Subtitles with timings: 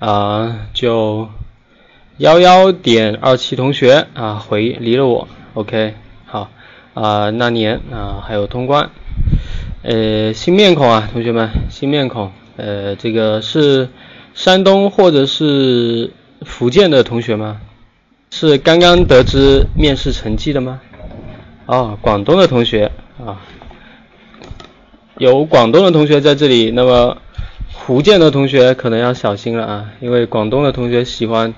[0.00, 1.28] 啊，就
[2.16, 5.94] 幺幺点二七同学啊回离了我，OK，
[6.24, 6.50] 好
[6.94, 8.88] 啊，那年啊还有通关，
[9.82, 13.90] 呃，新面孔啊，同学们，新面孔，呃，这个是
[14.32, 16.12] 山东或者是
[16.46, 17.60] 福建的同学吗？
[18.30, 20.80] 是刚刚得知面试成绩的吗？
[21.66, 22.90] 哦，广东的同学
[23.22, 23.42] 啊，
[25.18, 27.18] 有广东的同学在这里，那么
[27.90, 31.52] 福建的同学可能要小心了啊，因为广东的同学喜欢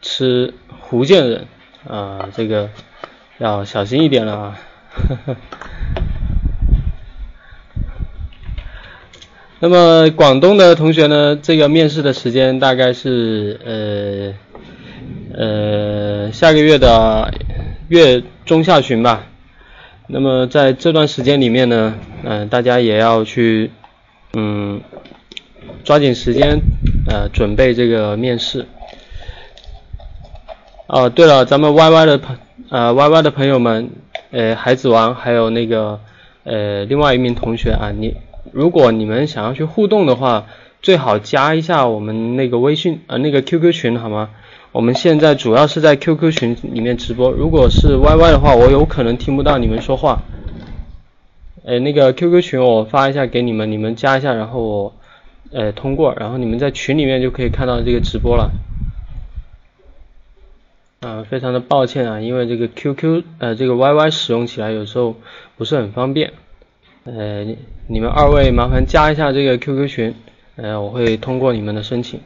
[0.00, 0.54] 吃
[0.88, 1.46] 福建人
[1.84, 2.70] 啊，这个
[3.38, 4.56] 要小心一点了啊。
[9.58, 14.34] 那么广东的同学呢，这个面试的时间大概是呃。
[15.34, 17.34] 呃，下个月的
[17.88, 19.26] 月中下旬吧。
[20.06, 23.72] 那么在这段时间里面呢，嗯，大家也要去，
[24.34, 24.80] 嗯，
[25.84, 26.60] 抓紧时间，
[27.08, 28.66] 呃，准备这个面试。
[30.86, 32.36] 哦，对了，咱们 Y Y 的朋，
[32.68, 33.90] 呃，Y Y 的朋友们，
[34.30, 36.00] 呃，孩子王还有那个，
[36.44, 38.14] 呃，另外一名同学啊，你
[38.52, 40.46] 如果你们想要去互动的话，
[40.82, 44.30] 最好加一下我们那个微信，呃，那个 QQ 群好吗？
[44.72, 50.22] 我们现在主要是在 QQ 群里面直播，如果是 YY 的话，我有可能听不到你们说话。
[51.64, 54.94] 呃，那个 QQ 群我发一下给你们，你们加一下，然后我
[55.52, 58.50] 呃通过，然后你们在群里面就可以看到这个直播了。
[61.00, 65.16] 啊，非常的抱歉啊，因为这个 QQ 呃这个 YY 使用起来有时候
[65.56, 66.32] 不是很方便。
[67.04, 67.44] 呃，
[67.88, 70.14] 你们二位麻烦加一下这个 QQ 群，
[70.54, 72.20] 呃，我会通过你们的申请。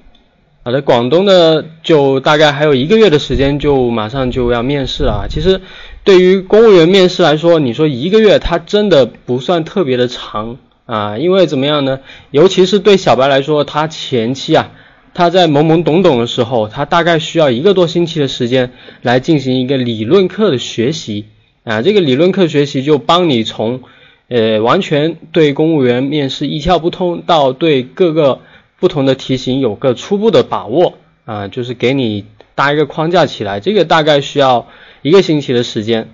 [0.63, 5.27] 好的，广东的就大概还有一个月的时间，就马上就要面试了啊。
[5.31, 5.61] 其实
[6.05, 11.19] 对于公务员面试来说，你说一个月，它真的不算特别的长啊。
[11.19, 12.01] 因为怎么样呢？
[12.31, 14.73] 尤其是对小白来说，他前期啊，
[15.13, 21.27] 他在懵懵懂懂的时候，他大概需要一个多星期的时间来进行一个理论课的学习
[21.65, 21.83] 啊。
[21.83, 23.83] 这个理论课学习就帮你从
[24.29, 28.41] 呃完全对公务员面试一窍不通，到对各个。
[28.79, 34.69] 不同的题型有个初步的把握啊，就是给你搭一个框架起来，这个大概需要
[35.01, 36.11] 一个星期的时间。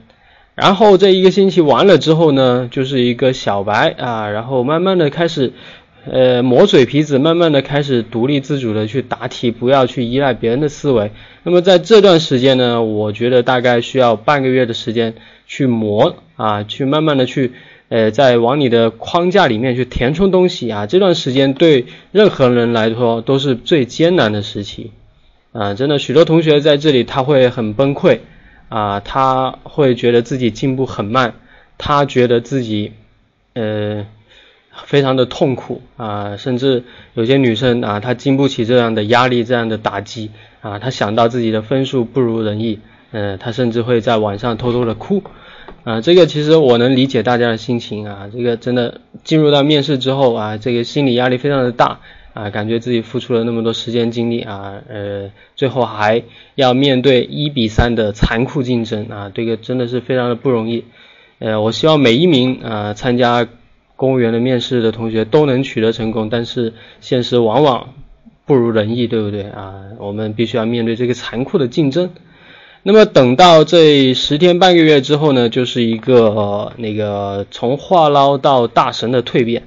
[0.54, 5.52] 然后这一个星期完了之后呢，就是一个小白啊，然后慢慢的开始
[6.10, 11.10] 呃磨嘴皮子，慢慢的开始独立自主的去答题，不要去依赖别人的思维。
[11.42, 15.14] 那么在这段时间呢，我觉得大概需要半个月的时间
[15.46, 17.52] 去磨啊，去慢慢的去。
[17.88, 24.92] 呃，在往你的框架里面去填充东西啊，这段时间对任何人来说都是最艰难的时期
[25.52, 28.20] 啊，真的，许多同学在这里他会很崩溃
[28.72, 31.34] 啊，他会觉得自己进步很慢，
[31.76, 32.92] 他觉得自己
[33.52, 34.06] 呃
[34.86, 40.30] 非常的痛苦啊，甚至有些女生啊，她经不起这样的压力、这样的打击
[40.62, 42.78] 啊，她想到自己的分数不如人意，
[43.10, 45.22] 嗯，她甚至会在晚上偷偷的哭。
[45.84, 52.00] 啊，这个其实我能理解大家的心情啊，这个真的进入到面试之后啊，这个心理压力非常的大
[52.34, 56.22] 啊，感觉自己付出了那么多时间精力啊，呃，最后还
[56.54, 60.84] 要面对一比三的残酷竞争啊，这个真的是非常的不容易。
[61.38, 63.46] 呃，我希望每一名啊参加
[63.96, 67.94] 公务员的面试的同学都能取得成功，但是现实往往
[68.46, 69.74] 不如人意，对不对啊？
[69.98, 72.10] 我们必须要面对这个残酷的竞争。
[72.84, 79.62] 那么等到这十天半个月之后呢，就是一个那个从话唠到大神的蜕变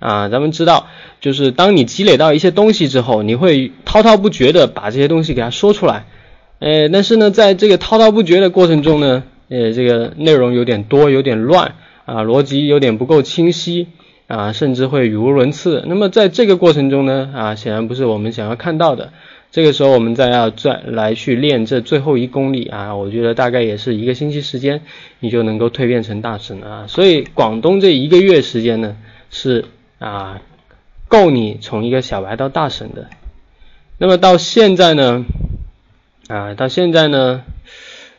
[0.00, 0.28] 啊。
[0.28, 0.86] 咱们知道，
[1.20, 6.04] 就是当你积累到一些东西之后，你会滔滔不绝的把这些东西给它说出来。
[6.60, 11.74] 呃，但是呢，在这个滔滔不绝的过程中呢，呃，这个内容有点多，有点乱
[12.04, 13.86] 啊，逻辑有点不够清晰
[14.26, 15.84] 啊，甚至会语无伦次。
[15.86, 19.12] 那么在这个过程中呢，啊，显然不是我们想要看到的。
[19.50, 24.82] 这个时候我们再要再来去练这最后一公里啊，我觉得大概也是一个星期时间，
[25.20, 26.84] 你就能够蜕变成大神啊。
[26.86, 28.96] 所以广东这一个月时间呢，
[29.30, 29.64] 是
[29.98, 30.42] 啊
[31.08, 33.08] 够你从一个小白到大神的。
[33.98, 35.24] 那么到现在呢，
[36.28, 37.42] 啊到现在呢，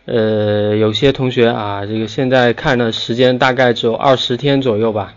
[0.06, 5.14] 呃有些同学啊，这个现在看的时间大概只有二十天左右吧，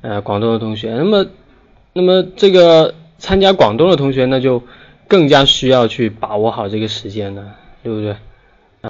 [0.00, 1.26] 呃广东的同学，那么
[1.92, 4.62] 那么这个参加广东的同学那就。
[5.10, 7.52] 更加需要去把握好这个时间呢，
[7.82, 8.14] 对不对？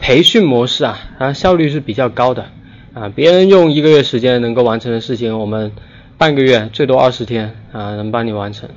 [0.00, 2.46] 培训模式啊，它效率是比较高的
[2.92, 3.08] 啊。
[3.14, 5.70] 别人用一个月时间能够完成的事情，我们
[6.18, 8.68] 半个月最多二十天啊能帮你完成。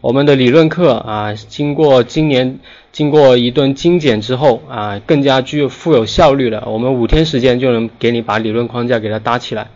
[0.00, 2.58] 我们的理论课啊，经过今年
[2.90, 6.64] 经过一顿精简之后啊，更加具有富有效率了。
[6.66, 9.68] 我们五天时间就能给你把理论框架给它搭起来。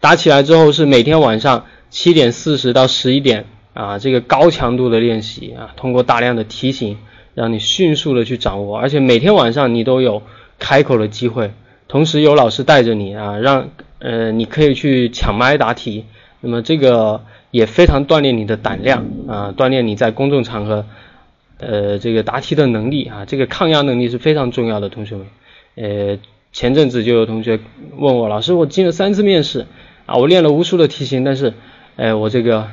[0.00, 3.44] 搭起来之后是每天晚上七点四十到十一点
[3.74, 6.96] 啊，这个高强度的练习啊，通过大量的提醒，
[7.34, 10.22] 让你迅速的去掌握，而且每天晚上你都有
[10.58, 11.52] 开口的机会，
[11.88, 13.68] 同时有老师带着你啊，让
[13.98, 16.04] 呃你可以去抢麦答题，
[16.44, 20.84] 那么这个也非常锻炼你的胆量啊，锻炼你在公众场合
[21.58, 25.26] 呃这个答题的能力啊，这个抗压能力是非常重要的，同学们。
[25.76, 26.18] 呃，
[26.52, 27.58] 前阵子就有同学
[27.96, 29.66] 问我，老师，我进了三次面试
[30.06, 31.54] 啊，我练了无数的题型，但是，
[31.96, 32.68] 哎，我这个。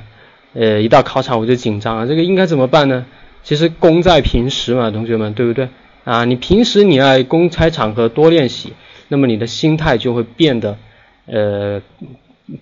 [0.54, 3.06] 呃，一到考场我就紧张啊，这个应该怎么办呢？
[3.42, 5.70] 其实功在平时嘛，同学们，对不对
[6.04, 6.26] 啊？
[6.26, 8.74] 你平时你在公差场合多练习，
[9.08, 10.78] 那么你的心态就会变得
[11.26, 11.82] 呃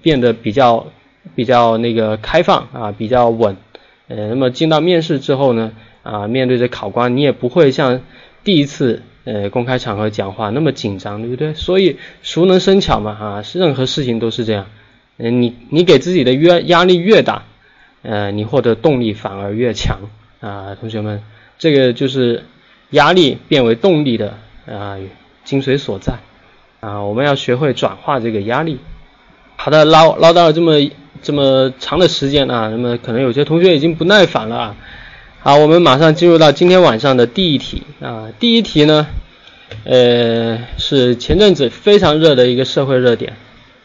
[0.03, 0.85] 变得比较
[1.35, 3.57] 比较那个开放啊，比较稳。
[4.07, 5.71] 呃，那么进到面试之后呢，
[6.03, 8.01] 啊，面对着考官，你也不会像
[8.43, 11.53] 第一次呃公开场合讲话那么紧张，对不对？
[11.53, 14.65] 所以熟能生巧嘛，啊，任何事情都是这样。
[15.17, 17.43] 嗯，你你给自己的压压力越大。
[18.01, 19.99] 呃，你获得动力反而越强
[20.39, 21.21] 啊，同学们，
[21.57, 22.45] 这个就是
[22.91, 24.95] 压力变为动力的啊
[25.43, 26.13] 精髓所在
[26.79, 28.79] 啊，我们要学会转化这个压力。
[29.57, 30.79] 好的，唠唠叨了这么
[31.21, 34.75] 这么长的时间啊，那么可能有些同学已经不耐烦了啊。
[35.39, 39.07] 好，我们马上进入到今天晚上的第一题啊，第一题呢，
[39.83, 43.33] 呃，是前阵子非常热的一个社会热点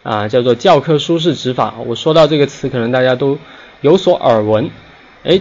[0.03, 1.75] 啊，叫做教科书式执法。
[1.87, 3.39] 我说到这个词，可能大家都。
[3.81, 4.71] 有所耳闻，
[5.25, 5.39] 哎，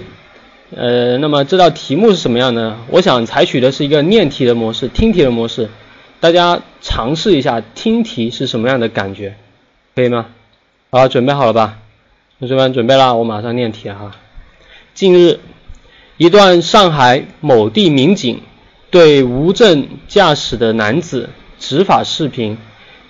[0.76, 2.78] 呃，那么这道题目是什么样呢？
[2.90, 5.70] 我想采取的是一个念题的模式，听题的模式，
[6.20, 9.38] 大家尝试一下听题是什么样的感觉，
[9.96, 10.26] 可以吗？
[10.92, 11.80] 好，准备好了吧？
[12.40, 14.16] 同学们准备啦，我马上念题哈。
[14.96, 15.40] 近日，
[16.18, 18.42] 一段上海某地民警
[18.90, 22.58] 对无证驾驶的男子执法视频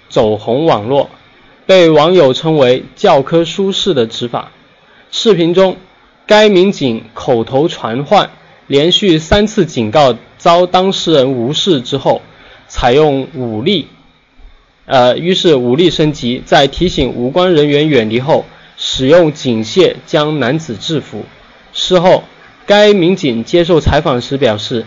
[0.10, 1.10] 走红网络，
[1.66, 4.52] 被网友称为教科书式的执法。
[5.10, 5.78] 视频中，
[6.28, 8.30] 该民警口头传唤，
[8.68, 12.22] 连续三次警告遭当事人无视之后，
[12.68, 13.88] 采用武力，
[14.86, 18.46] 呃，于是武力升级，在提醒无关人员远离后，
[18.78, 21.25] 使用警械将男子制服。
[21.74, 22.24] 事后，
[22.66, 24.86] 该民警接受采访时表示，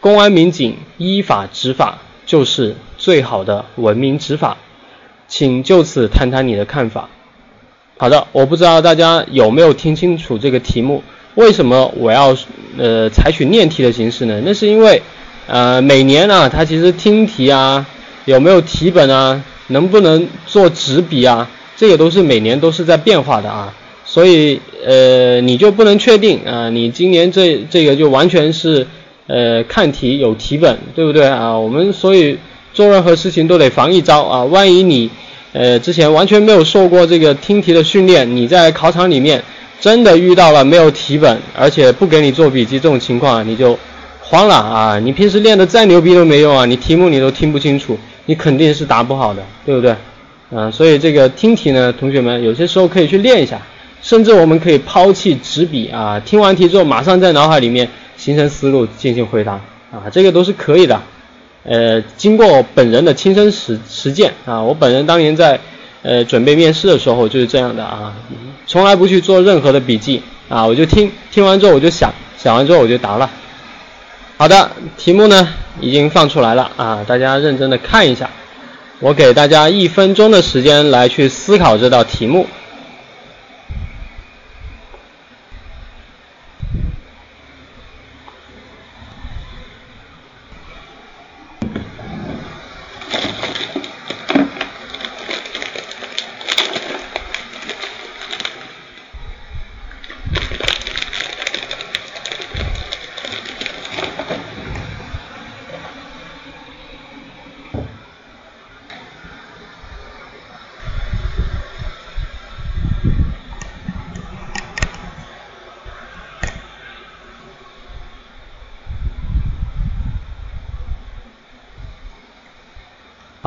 [0.00, 4.56] 公安民警依法执法就是最好的文明执法，
[5.26, 7.08] 请就此谈谈你的看法。
[7.96, 11.02] 好的，我不知道大家有没有听清楚这个题目？
[11.34, 12.36] 为什么我要
[12.76, 14.40] 呃采取念题的形式呢？
[14.44, 15.02] 那是因为
[15.46, 17.86] 呃每年呢，它其实听题啊，
[18.24, 23.72] 有没有题本啊，能不能做纸笔啊，这个都是每年都是在变化的啊。
[24.04, 28.86] 所以呃你就不能确定啊，你今年这这个就完全是
[29.26, 31.56] 呃看题有题本，对不对啊？
[31.58, 32.36] 我们所以
[32.74, 35.10] 做任何事情都得防一招啊，万一你。
[35.54, 39.42] 呃，之前完全没有受过这个听题的训练，你在考场里面
[39.80, 43.76] 真的遇到了没有题本，而且不给你做笔记这种情况，你就
[44.20, 44.98] 慌了啊！
[44.98, 46.66] 你平时练的再牛逼都没用啊！
[46.66, 49.96] 你题目你都听不清楚，你肯定是答不好的，对不对？
[50.50, 53.60] 嗯，所以这个听题呢，同学们有些时候可以去练一下，
[54.00, 59.52] 甚至我们可以抛弃纸笔啊，听完题之后马上在脑海里面形成思路进行回答
[59.92, 61.00] 啊，这个都是可以的。
[61.64, 65.60] 呃，经过本人的亲身实实践啊，我本人当年在
[66.02, 68.14] 呃准备面试的时候就是这样的啊，
[68.66, 73.28] 从来不去做任何的笔记啊，我就听听完之后我就想，想完之后我就答了。
[74.38, 75.46] 好的，题目呢
[75.80, 78.30] 已经放出来了啊，大家认真的看一下，
[79.00, 82.48] 我给大家一分钟的时间来去思考这道题目。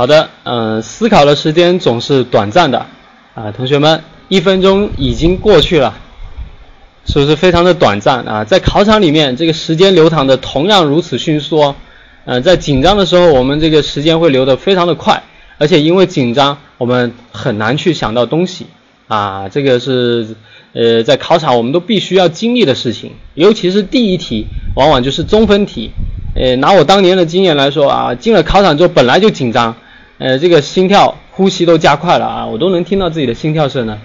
[0.01, 2.87] 好的，嗯，思考的时间总是短暂的，
[3.35, 5.93] 啊，同学们，一分钟已经过去了，
[7.05, 8.43] 是不是非常的短暂啊？
[8.43, 11.75] 在考场里面，这个时间流淌的同样如此迅速哦，
[12.25, 15.21] 呃，在紧张的时候，我们这个时间会流得非常的快，
[15.59, 18.65] 而且因为紧张，我们很难去想到东西，
[19.07, 20.35] 啊，这个是，
[20.73, 25.91] 呃，在考场我们都必须要经历的事情，尤其是第一题，往往就是中分题，
[26.33, 29.75] 呃，拿我当年的经验来说啊，进了考场之后本来就紧张。
[30.21, 33.97] 呃，这个心跳、呼吸都加快了啊，我都能听到自己的心跳声了。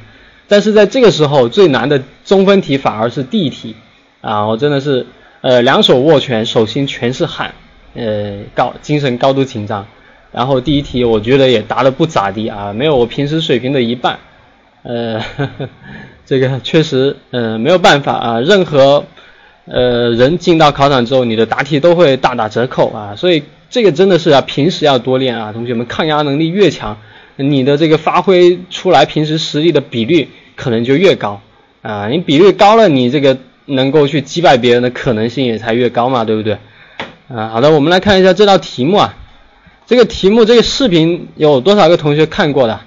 [0.49, 3.76] 但是在这个时候，最难的中分题反而是地题
[4.23, 5.04] 啊，我真的是
[5.42, 7.52] 呃两手握拳，手心全是汗，
[7.94, 9.87] 呃高精神高度紧张。
[10.32, 14.18] 然后第一题我觉得也答的不咋地啊，没有我平时水平的一半，
[14.85, 15.20] 呃
[16.25, 19.04] 这个确实呃没有办法啊，任何
[19.66, 23.42] 呃人进到考场之后，你的答题都会大打折扣啊，所以
[23.76, 26.97] 这个真的是啊平时要多练啊，同学们抗压能力越强。
[27.37, 31.42] 你的这个发挥出来平时实力的比率可能就越高
[31.83, 36.56] 啊，你比率高了，你这个能够去击败别人的可能性也才越高嘛，对不对？
[37.28, 39.14] 啊，好的，我们来看一下这道题目啊，
[39.87, 42.80] 这个题目这个视频有多少个同学看过的？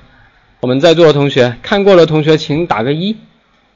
[0.61, 3.15] 我们在座的同学看过的同学请打个一，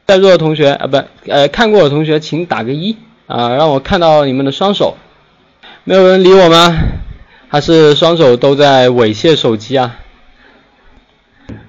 [0.07, 4.97] 在座的同学啊不呃看过的同学请打个一啊，让我看到你们的双手。
[5.85, 6.77] 没有人理我吗？
[7.49, 9.97] 还是双手都在猥亵手机啊？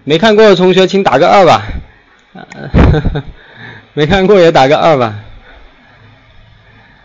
[0.05, 1.63] 没看过的同学请打个二吧，
[3.93, 5.17] 没看过也打个二吧。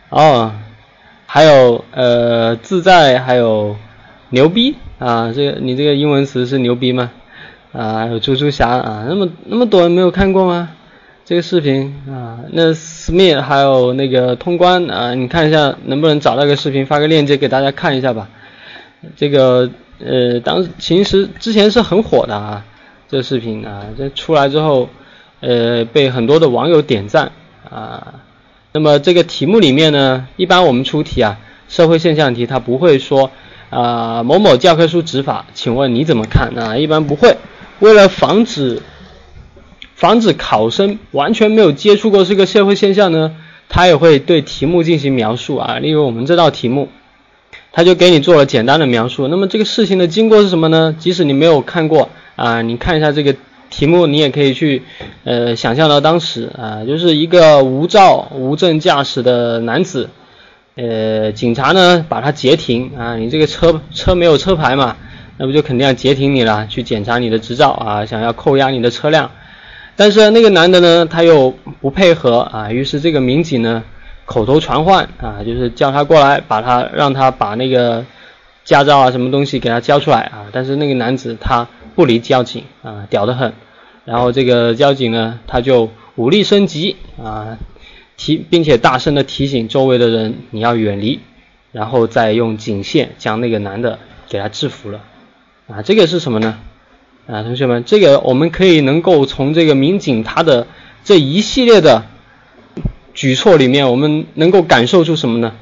[0.09, 0.53] 哦，
[1.25, 3.75] 还有呃自在，还有
[4.29, 7.11] 牛逼啊，这个你这个英文词是牛逼吗？
[7.71, 10.69] 啊，还有猪猪侠啊，那么那么多人没有看过吗？
[11.29, 18.29] 这个视频啊，那 Smith 还有那个通关啊，你看一下能不能找到个视频，发个链接给大家看一下吧。
[19.15, 19.69] 这个
[20.03, 22.65] 呃，当其实之前是很火的啊。
[23.09, 24.89] 这视频啊，这出来之后，
[25.41, 27.31] 呃，被很多的网友点赞
[27.69, 28.15] 啊。
[28.71, 33.29] 那么这个题目里面呢，一般我们出题啊，社会现象题，它不会说
[33.69, 36.75] 啊某某教科书执法，请问你怎么看啊？
[36.75, 37.37] 一般不会。
[37.81, 38.81] 为了防止
[39.99, 43.35] 防止考生完全没有接触过这个社会现象呢，
[43.67, 45.77] 他也会对题目进行描述啊。
[45.79, 46.87] 例如我们这道题目，
[47.73, 49.27] 他就给你做了简单的描述。
[49.27, 50.95] 那么这个事情的经过是什么呢？
[50.97, 52.09] 即使你没有看过。
[52.37, 53.35] 啊，你看一下这个
[53.69, 54.83] 题目，你也可以去
[55.25, 60.09] 呃想象到当时啊，就是一个无照无证驾驶的男子，
[60.75, 64.95] 呃，警察呢把他截停啊，你这个车车没有车牌嘛，
[65.35, 69.31] 那不就肯定要截停你了，去检查你的执照啊，想要扣押你的车辆，
[69.99, 73.83] 但是那个男的呢他又不配合啊，于是这个民警呢
[74.25, 78.05] 口头传唤啊，就是叫他过来，把他让他把那个
[78.63, 81.67] 驾照啊什么东西给他交出来啊，但是那个男子他。
[81.95, 83.51] 不离交警啊，屌得很。
[84.05, 87.57] 然后这个交警呢，他就武力升级啊，
[88.15, 91.19] 提并且大声的提醒周围的人你要远离，
[91.73, 95.01] 然后再用警线将那个男的给他制服了
[95.67, 95.81] 啊。
[95.81, 96.57] 这个是什么呢？
[97.31, 100.65] 啊，同学们，这个我们可以能够从这个民警他的
[101.03, 102.05] 这一系列的
[103.13, 105.53] 举措里面，我们能够感受出什么呢？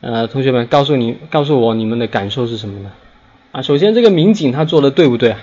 [0.00, 2.92] 呃，同学们，告诉你，告诉我你们的感受是什么呢？
[3.50, 5.38] 啊，首先这个民警他做的对不对啊？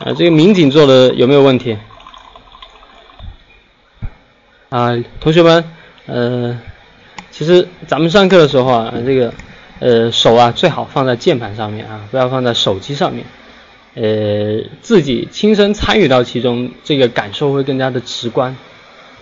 [0.00, 1.78] 啊，这个民警做的有没有问题？
[4.68, 5.64] 啊，同学们，
[6.04, 6.60] 呃，
[7.30, 9.32] 其实咱们上课的时候啊，这个
[9.80, 13.24] 呃手啊最好放在键盘上面啊，不要放在手机上面。
[13.94, 18.56] 呃，自己亲身参与到其中，这个感受会更加的直观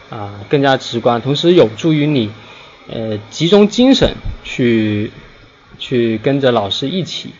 [0.09, 2.30] 啊，更加直观，同时有助于你
[2.88, 5.11] 呃集中精神去
[5.78, 7.32] 去跟着老师一起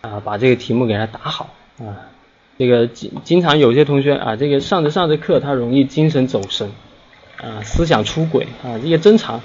[0.00, 2.14] 啊把这个题目给他答好啊。
[2.56, 6.70] 这个经经常有些同学啊，这个上着上着课，他容易精神走神，
[7.38, 9.42] 啊，思想出轨啊，这些正常，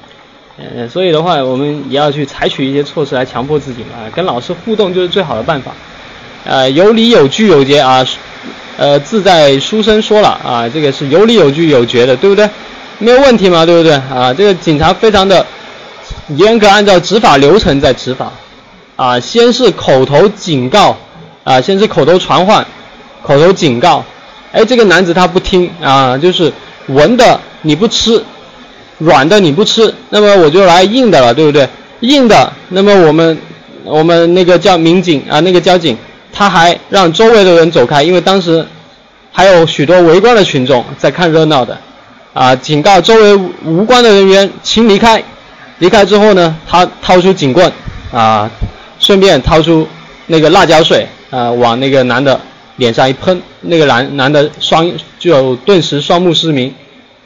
[0.58, 5.72] 嗯，所以的话，我们也要去采取一些措施来强迫自己嘛，跟老师互动就是最好的办法，
[6.46, 8.06] 呃，有理有据有节啊，
[8.78, 12.50] 呃，自在书生说了啊，这个是有理有据有节的，对不对？
[13.00, 13.94] 没有问题嘛，对不对？
[13.94, 15.46] 啊，这个警察非常的
[16.30, 18.32] 严格按照执法流程在执法，
[18.96, 20.96] 啊，先是口头警告，
[21.44, 22.66] 啊，先是口头传唤。
[23.24, 24.04] 口头警告，
[24.52, 26.52] 哎，这个男子他不听啊，就是
[26.88, 28.24] 闻的你不吃，
[29.02, 31.68] 软的你不吃，那么我就来硬的了，对不对？
[32.02, 33.38] 硬的，那么我们
[33.84, 35.98] 我们那个叫民警啊，那个交警，
[36.32, 38.66] 他还让周围的人走开，因为当时
[39.32, 41.78] 还有许多围观的群众在看热闹的，
[42.34, 45.24] 啊，警告周围无关的人员请离开，
[45.80, 47.72] 离开之后呢，他掏出警棍
[48.12, 48.50] 啊，
[49.00, 49.88] 顺便掏出
[50.28, 52.40] 那个辣椒水啊，往那个男的。
[52.78, 56.74] 脸上一喷，那个男男的双就顿时双目失明，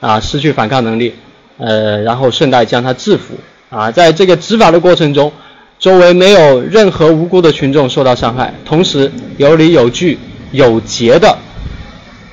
[0.02, 1.16] 啊，失去反抗能力，
[1.58, 3.36] 呃，然后顺带将他制服，
[3.70, 5.32] 啊，在这个执法的过程中，
[5.80, 10.18] 周围没有任何无辜的群众受到伤害，同时有理有据
[10.52, 11.38] 有节的，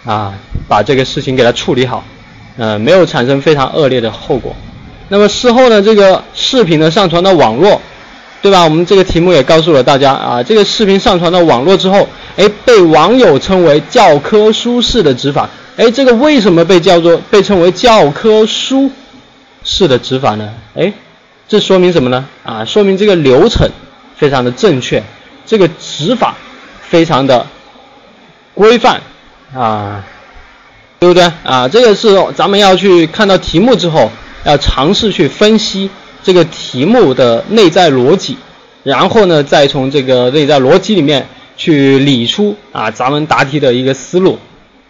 [0.05, 0.35] 啊，
[0.69, 2.05] 把这个事情给他处理好，
[2.57, 4.55] 呃，没有产生非常恶劣的后果。
[5.09, 7.81] 那么事后呢，这个视频呢上传到网络。
[8.43, 8.65] 对吧？
[8.65, 18.91] 我们这个题目也告诉了大家啊，这个视频上传到网络之后，哎，被网友称为教科书式的执法，哎，这个为什么被叫做被称为教科书
[19.65, 20.53] 式的指法呢？
[20.75, 20.93] 哎，
[21.49, 22.27] 这说明什么呢？
[22.45, 23.69] 啊，说明这个流程
[24.17, 25.03] 非常的正确，
[25.47, 26.35] 这个指法
[26.81, 27.47] 非常的
[28.55, 29.01] 规范
[29.55, 30.05] 啊，
[30.99, 31.25] 对不对？
[31.45, 34.11] 啊，这个是咱们要去看到题目之后，
[34.45, 35.91] 要尝试去分析
[36.23, 38.37] 这个题目的内在逻辑，
[38.83, 41.27] 然后呢，再从这个内在逻辑里面
[41.57, 44.39] 去理出啊咱们答题的一个思路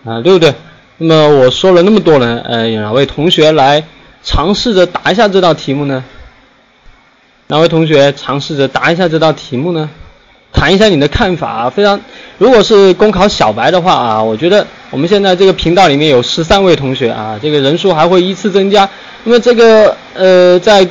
[0.04, 0.54] 啊，对不对？
[0.98, 3.82] 那么我说了那么多人，呃，有哪位同学来
[4.22, 6.04] 尝试着答一下这道题目呢？
[7.48, 9.90] 哪位同学尝试着答一下这道题目呢？
[10.52, 11.70] 谈一下你的看法啊！
[11.70, 12.00] 非常，
[12.38, 18.88] 如果是公考小白的话啊，我觉得我们现在这个频道里面有十三位同学啊，这个人数还会依次增加。
[19.24, 20.86] 那么这个呃，在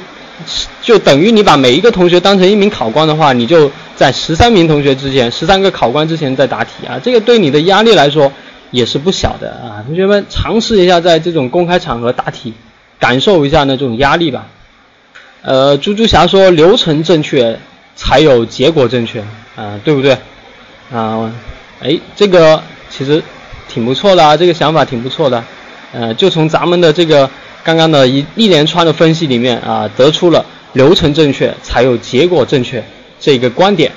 [0.81, 8.31] 就等于你把每一个同学当成一名考官的话，你就在十三名同学之前，十三个考官之前在答题啊，这个对你的压力来说。
[8.71, 12.53] 也是不小的啊，同学们尝试一下在这种公开场合答题，
[13.01, 14.47] 感受一下那种压力吧。
[15.41, 17.59] 呃，猪猪侠说流程正确
[17.97, 19.19] 才有结果正确
[19.57, 20.17] 啊，对不对？
[20.93, 21.29] 啊，
[21.81, 23.21] 哎，这个其实
[23.67, 25.43] 挺不错的啊，这个想法挺不错的。
[25.91, 27.29] 呃，就从咱们的这个
[27.63, 32.81] 刚刚的一一连串的分析里面啊，得出了流程正确才有结果正确
[33.19, 33.91] 这个观点。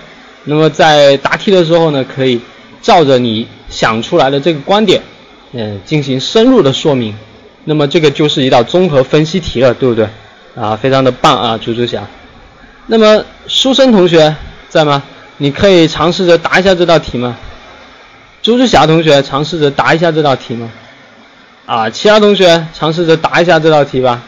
[0.45, 2.41] 那么在答题的时候呢，可以
[2.83, 3.47] 照着你。
[3.71, 5.03] 想出来的这个观点，
[5.53, 7.13] 嗯，进行深入的说明，
[7.65, 10.07] 那么这个就是一道综合分析题了，对不对？
[10.55, 12.07] 啊，非常的棒啊，猪猪侠。
[12.87, 14.35] 那么书生同学
[14.69, 15.03] 在吗？
[15.39, 17.37] 你可以尝试着答一下这道题吗？
[18.43, 20.71] 猪猪侠同学尝试着答一下这道题吗？
[21.67, 24.23] 啊，其他同学尝试着答一下这道题吧。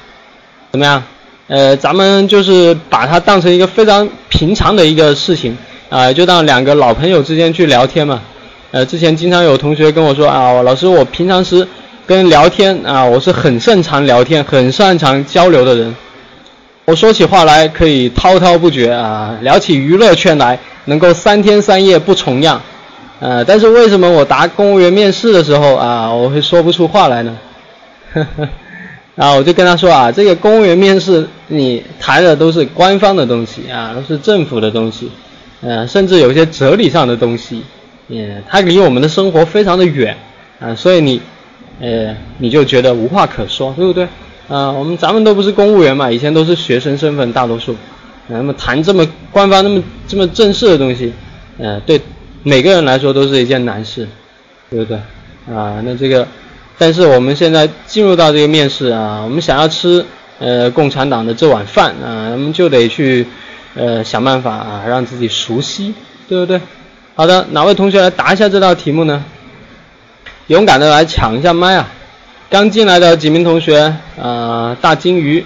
[0.73, 1.03] 怎么样？
[1.49, 5.57] 呃，咱们就是把它当成一个非常平常的一个事情
[5.91, 8.21] 啊，就当两个老朋友之间去聊天嘛。
[8.73, 11.69] 呃，之前经常有同学跟我说啊，老师，我平常时
[12.07, 15.93] 跟聊天啊，我是很擅长聊天、很擅长交流的人。
[16.85, 22.63] 我说起话来可以滔滔不绝啊，聊起娱乐圈来能够三天三夜不重样。
[23.19, 27.37] 呃，但是为什么我答公务员面试的时候啊，我会说不出话来呢？
[29.17, 35.11] 啊，我就跟他说啊，这个公务员面试你谈的都是官方的东西啊，都是政府的东西，
[35.61, 37.65] 呃，甚至有些哲理上的东西。
[38.07, 40.17] 嗯，它离我们的生活非常的远
[40.61, 41.21] 啊，所以你，
[41.81, 44.05] 呃，你就觉得无话可说，对不对？
[44.49, 47.77] 啊，我们咱们都不是公务员嘛，以前都是学生身份，大多数，
[48.29, 51.13] 那么谈这么官方、那么这么正式的东西，
[51.59, 52.01] 呃，对
[52.43, 54.07] 每个人来说都是一件难事，
[54.71, 54.97] 对不对？
[55.53, 56.27] 啊，那这个，
[56.79, 60.05] 但是我们现在进入到这个面试啊，我们想要吃
[60.39, 63.27] 呃共产党的这碗饭啊，我们就得去
[63.75, 65.93] 呃想办法啊，让自己熟悉，
[66.29, 66.61] 对不对？
[67.17, 69.25] 好的，哪位同学来答一下这道题目呢？
[70.49, 71.89] 勇敢的来抢一下麦啊！
[72.49, 75.45] 刚进来的几名同学，呃，大金鱼、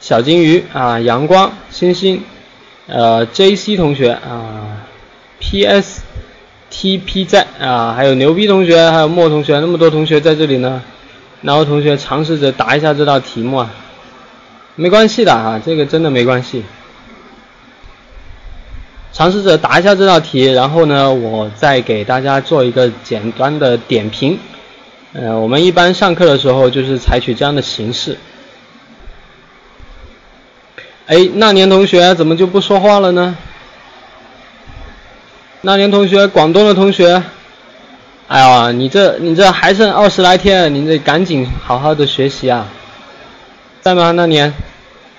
[0.00, 2.22] 小金鱼啊，阳光、星星，
[2.86, 4.80] 呃，J C 同学啊
[5.40, 6.00] ，P S
[6.70, 10.82] T P 在啊，还有牛逼同学，还有莫同学，那么多同学在这里呢。
[11.42, 13.70] 哪位同学尝试着答一下这道题目啊？
[14.74, 16.64] 没关系的啊，这个真的没关系。
[19.12, 24.38] 尝试着答一下这道题，然后呢，我再给大家做一个简单的点评。
[25.12, 28.16] 呃，我们一般上课的时候就是采取这样的形式。
[31.06, 33.36] 哎，那年同学怎么就不说话了呢？
[35.62, 37.20] 那年同学，广东的同学，
[38.28, 42.68] 哎呀，你这你这还剩二十来天，你得赶紧好好的学习啊！
[43.80, 44.12] 在吗？
[44.12, 44.54] 那年，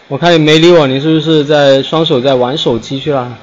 [0.08, 3.36] 我看你没理我，你是不是在双手在玩手机去了？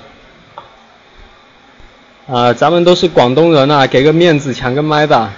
[2.29, 5.33] 啊，咱们都是广东人啊，给个面子，抢个麦吧。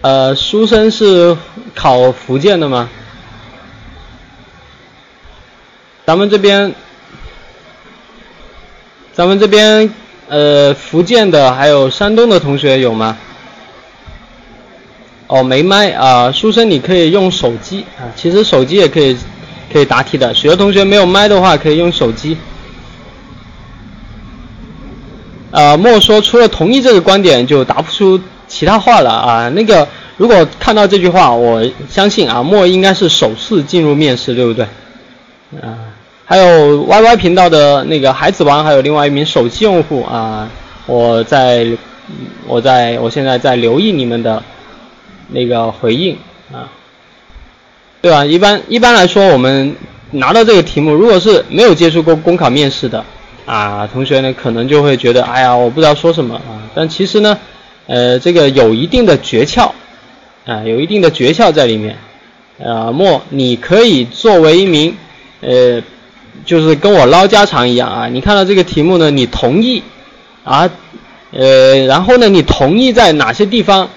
[0.00, 1.36] 呃，书生是
[1.74, 2.88] 考福建的吗？
[6.06, 6.74] 咱们这边，
[9.12, 9.92] 咱们这边，
[10.28, 13.18] 呃，福建的还有山东的同学有吗？
[15.26, 19.14] 哦，没麦啊，书生你可以用手机啊，其实手机也可以
[19.70, 20.32] 可以答题的。
[20.32, 22.38] 许多同学没有麦的话，可以用手机。
[25.50, 29.48] 呃，莫说除了同意这个观点就答不出其他话了啊。
[29.48, 29.86] 那个，
[30.16, 34.64] 如果看到这句话，我相信啊，莫应该是首次进入面试，对不对？
[35.60, 35.90] 啊，
[36.24, 40.48] 还有 Y Y 频道的那个孩子王，还有另外一名手机用户啊，
[40.86, 41.66] 我在，
[42.46, 44.40] 我在我现在在留意你们的
[45.28, 46.16] 那个回应
[46.52, 46.70] 啊，
[48.00, 48.24] 对吧？
[48.24, 49.74] 一般一般来说，我们
[50.12, 53.04] 拿到这个题目，如果是没有接触过公考面试的。
[53.50, 56.70] 啊，同学呢可能就会觉得，哎呀，我不知道说什么啊。
[56.72, 57.36] 但其实呢，
[57.88, 59.72] 呃，这个有一定的诀窍
[60.46, 61.98] 啊，有一定的诀窍在里面
[62.64, 62.92] 啊。
[62.92, 64.96] 莫，你可以作为一名
[65.40, 65.82] 呃，
[66.44, 68.06] 就是跟我唠家常一样啊。
[68.06, 69.82] 你看到这个题目呢，你同意
[70.44, 70.70] 啊，
[71.32, 73.88] 呃，然后呢，你同意在哪些地方，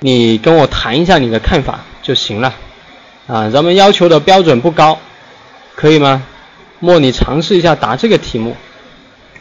[0.00, 2.52] 你跟我谈一下你的看法就行了
[3.28, 3.48] 啊。
[3.50, 4.98] 咱们要求的标准不高，
[5.76, 6.24] 可以吗？
[6.84, 8.54] 莫，你尝试一下答这个题目。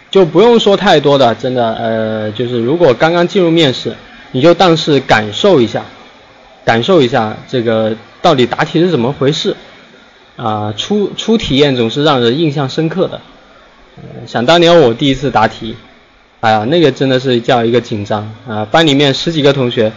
[0.10, 3.95] 就不用说太多的，真的，呃，就是如果刚刚进入面试，
[4.32, 5.84] 你就当是感受一下，
[6.63, 9.56] 感受一下这个到底答题是怎么回事，
[10.36, 13.19] 啊，初初体验总是让人印象深刻的。
[14.27, 15.75] 想当年我第一次答题，
[16.41, 18.63] 哎呀，那个真的是叫一个紧张啊！
[18.69, 19.91] 班里面十几个同学，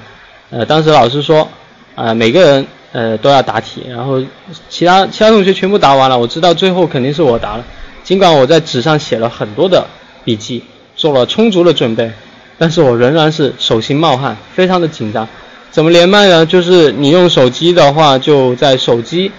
[0.51, 1.47] 呃，当时老师说，
[1.95, 4.23] 啊，每个人呃都要答题，然后
[4.71, 7.65] 其他其他同学全部答完了，我知道最后肯定是我答了，
[8.03, 9.87] 尽管我在纸上写了很多的。
[10.25, 10.61] 笔记
[10.97, 12.11] 做了充足的准备，
[12.59, 15.29] 但是我仍然是手心冒汗，非常的紧张。
[15.71, 16.45] 怎么连麦呢？
[16.45, 19.31] 就是你用手机的话，就在手机，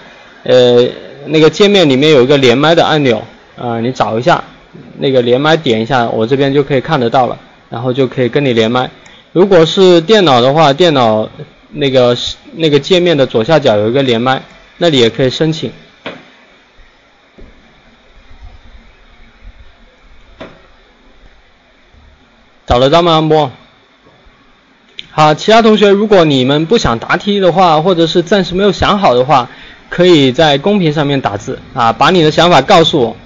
[0.44, 0.88] 呃，
[1.26, 3.22] 那个界面里面有一个连麦的按钮
[3.58, 4.42] 啊，你找一下
[4.96, 7.36] 那个连麦，点一下，我这边就可以看得到了，
[7.68, 8.88] 然后就可以跟你连麦。
[9.32, 11.28] 如果是电脑的话，电脑
[11.70, 12.16] 那个
[12.54, 14.42] 那个界面的左下角有一个连麦，
[14.78, 15.70] 那里也可以申请。
[22.66, 23.20] 找得到吗？
[23.22, 23.50] 不。
[25.10, 29.48] 好，其他同学，如果你们不想答题的话，或者是暂时没有想好的话，
[29.88, 33.16] 可以在公屏上面打字啊，把你的想法告诉我，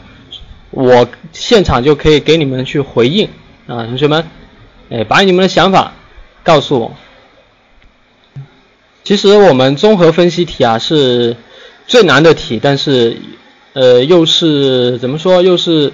[0.70, 3.28] 我现场就可以给你们去回应
[3.66, 4.24] 啊，同学们，
[4.90, 5.92] 哎，把你们的想法
[6.42, 6.96] 告诉我。
[9.04, 11.36] 其实我们综合分析题啊是
[11.86, 13.16] 最难的题，但是
[13.72, 15.92] 呃又是怎么说又是。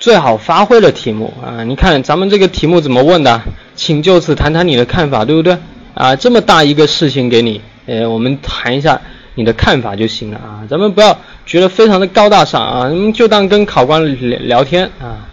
[0.00, 1.62] 最好发挥的题目啊！
[1.62, 3.40] 你看咱们这个题目怎么问的？
[3.76, 5.56] 请就此谈谈你的看法，对不对？
[5.94, 9.00] 啊，这么大一个事情给你，呃，我们谈一下
[9.36, 10.66] 你的看法就行了啊！
[10.68, 11.16] 咱们不要
[11.46, 15.28] 觉得非常的高大上啊，就当跟考官聊聊天啊。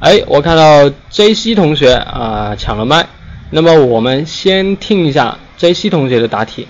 [0.00, 3.06] 哎，我看到 J C 同学啊抢了麦，
[3.50, 6.68] 那么我们先听一下 J C 同学的答题，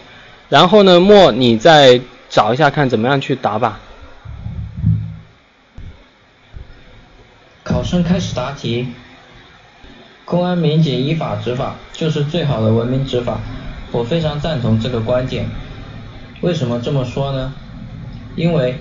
[0.49, 3.81] 然后呢，莫你再找一下看怎么样去答吧。
[7.65, 8.87] 考生开始答题。
[10.25, 13.41] 公安民警依法执法就是最好的文明执法，
[13.91, 15.45] 我非常赞同这个观点。
[16.41, 17.53] 为什么这么说呢？
[18.37, 18.79] 因为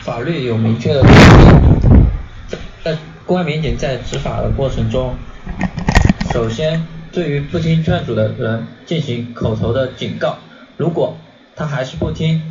[0.00, 5.14] 法律有明确的规定，在公安民警在执法的过程中，
[6.32, 6.84] 首先
[7.16, 10.36] 对于不听劝阻的人进行口头的警告，
[10.76, 11.16] 如果
[11.56, 12.42] 他还是不听，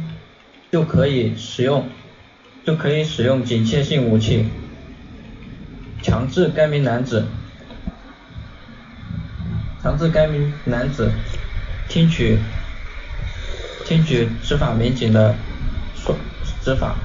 [0.72, 1.88] 就可以使用。
[2.66, 4.44] 就可以使用警戒性武器，
[6.02, 7.28] 强制该名男子，
[9.84, 11.12] 强制该名男子
[11.88, 12.40] 听取
[13.86, 15.36] 听取执法民警的
[15.94, 16.18] 说
[16.64, 16.96] 执法。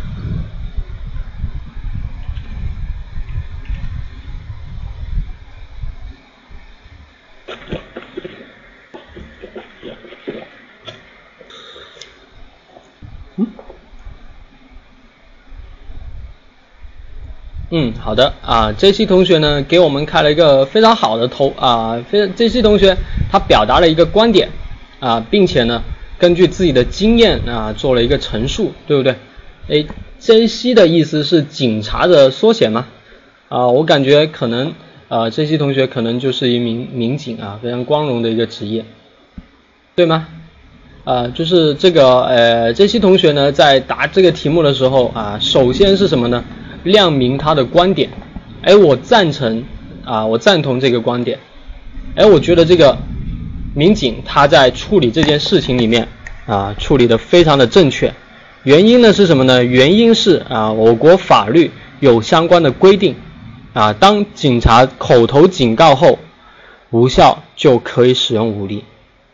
[17.73, 22.97] 嗯，好的啊，J C 同学呢给我们开了一个非常好的头啊，非 J C 同学
[23.31, 24.51] 他表达了一个观点
[24.99, 25.85] 啊，并且呢
[26.19, 29.15] 根据自己的经验啊做了一个陈述，对不对？
[29.69, 29.87] 哎
[30.19, 32.89] ，J C 的意思是警察的缩写吗？
[33.49, 34.75] 啊，我感觉可能
[35.09, 38.85] 啊，J C 同学可能就是一名民警啊，非常光荣的一个职业，
[39.95, 40.27] 对吗？
[41.05, 46.45] 啊，就是这个呃这些同学呢在答这个题目的时候啊，首先是什么呢？
[46.85, 48.11] 亮明他的观点，
[48.63, 49.65] 哎，我赞成
[50.05, 51.39] 啊，我赞同这个观点，
[52.15, 52.97] 哎，我觉得这个
[53.75, 56.09] 民警他在处理这件事情里面
[56.47, 58.13] 啊，处理的非常的正确。
[58.63, 59.65] 原因呢是什么呢？
[59.65, 63.15] 原因是啊，我国法律有相关的规定
[63.73, 66.19] 啊，当警察口头警告后
[66.91, 68.85] 无效就可以使用武力，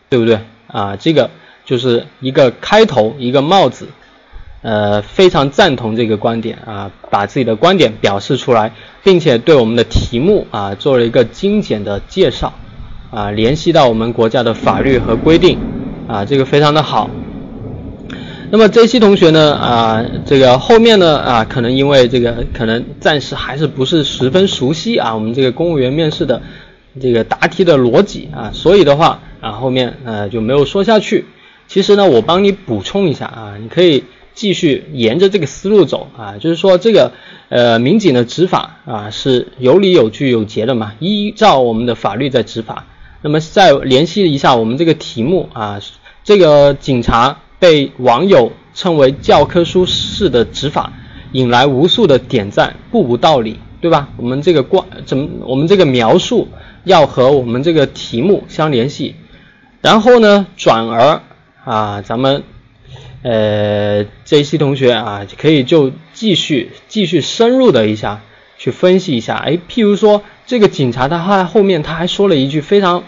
[0.08, 0.96] 对不对啊？
[0.96, 1.30] 这个
[1.66, 3.88] 就是一个开头，一个帽子。
[4.62, 8.72] 呃，非常赞同这个观点啊，把自己的观点表示出来，
[9.04, 12.52] 并且对我们的题目啊做了一个精简的介绍
[13.12, 15.60] 啊，联系到我们国家的法律和规定
[16.08, 17.08] 啊，这个非常的好。
[18.50, 26.42] 那么这期同学呢啊，这个后面呢啊，可能因为这个可能暂时还是不是十分熟悉啊，我们这个公务员面试的
[27.00, 31.24] 这个答题的逻辑啊，所以的话啊后面呃就没有说下去。
[31.68, 34.04] 其实呢，我帮你补充一下啊，你可以。
[34.36, 37.12] 继续沿着这个思路走啊，就是说这个
[37.48, 42.84] 呃民警的执法啊是有理有据有节的嘛，依照我们的法律在执法。
[43.22, 45.80] 那么再联系一下我们这个题目啊，
[46.22, 50.92] 这个警察被网友称为教科书式的执法，
[51.32, 54.10] 引来无数的点赞，不无道理，对吧？
[54.18, 56.48] 我们这个关怎么我们这个描述
[56.84, 59.14] 要和我们这个题目相联系，
[59.80, 61.22] 然后呢，转而
[61.66, 62.42] 啊，咱们
[63.22, 68.22] 呃 J C 同学啊，可以就继续继续深入的一下
[68.56, 73.02] 去分析一下，哎，譬如说这个警察他还后面他还说了一句非常。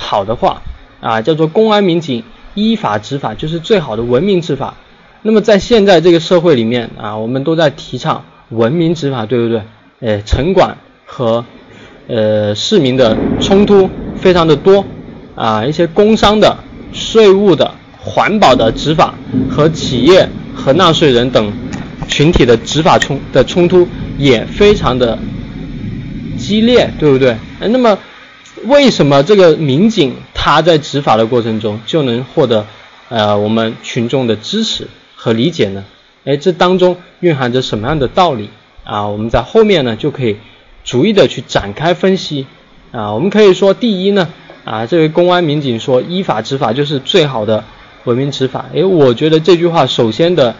[0.00, 0.62] 好的话
[1.00, 2.22] 啊，叫做公安民警
[2.54, 4.76] 依法执法就是最好的文明执法。
[5.22, 9.62] 那么在现在这个社会里面啊，我们都在提倡文明执法，对不对？
[9.98, 11.44] 呃，城管和
[12.06, 14.84] 呃市民的冲突非常的多
[15.34, 16.56] 啊，一些工商的、
[16.92, 17.74] 税务的、
[18.08, 19.14] 环保的执法
[19.50, 21.52] 和企业和纳税人等
[22.08, 25.18] 群体的执法冲的冲突也非常的
[26.38, 27.30] 激烈，对不对？
[27.60, 27.98] 哎那么。
[28.64, 32.66] 为什么这个民警他在执法的过程中就能获得
[33.08, 35.84] 呃我们群众的支持和理解呢？
[36.24, 38.50] 哎，这当中蕴含着什么样的道理
[38.82, 39.06] 啊？
[39.06, 40.38] 我们在后面呢就可以
[40.82, 42.48] 逐一的去展开分析
[42.90, 43.12] 啊。
[43.12, 44.28] 我们可以说，第一呢
[44.64, 47.62] 啊，这位公安民警说依法执法就是最好的
[48.04, 48.66] 文明执法。
[48.74, 50.54] 哎，我觉得这句话首先的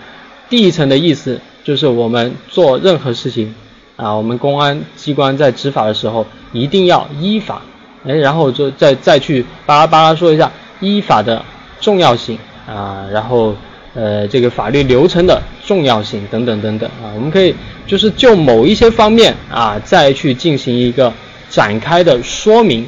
[0.49, 3.55] 第一层的意思就是我们做任何事情
[3.97, 7.63] 啊，我们公安机关在执法的时候一定要依法。
[8.05, 11.45] 哎，然后就再再去巴拉巴拉说一下依法的
[11.81, 13.55] 重要性啊，然后
[13.95, 17.55] 呃这个法律流程的重要性等等等等啊，我们可以
[17.89, 21.13] 就是就某一些方面啊再去进行一个
[21.51, 22.87] 展开的说明，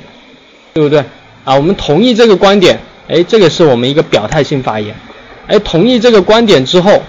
[0.72, 1.00] 对不对
[1.44, 1.56] 啊？
[1.56, 2.78] 我们同意这个观点，
[3.10, 4.94] 哎，这个是我们一个表态性发言，
[5.48, 7.02] 哎，同意这个观点之后，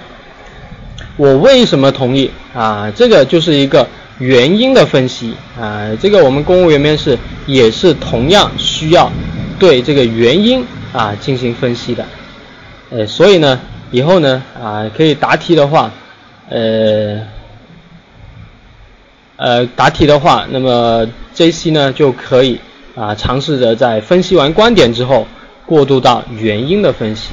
[1.16, 2.92] 我为什么同意啊？
[2.96, 3.88] 这个就是一个。
[4.20, 9.12] 原因的分析啊，这个我们公务员面试也是同样需要
[9.58, 12.06] 对这个原因啊进行分析的，
[12.92, 13.60] 呃，所以呢，
[13.90, 15.92] 以后呢啊可以答题的话，
[16.50, 17.22] 呃
[19.38, 22.60] 呃答题的话，那么 J C 呢就可以
[22.94, 25.26] 啊尝试着在分析完观点之后，
[25.72, 27.30] 过渡到原因的分析，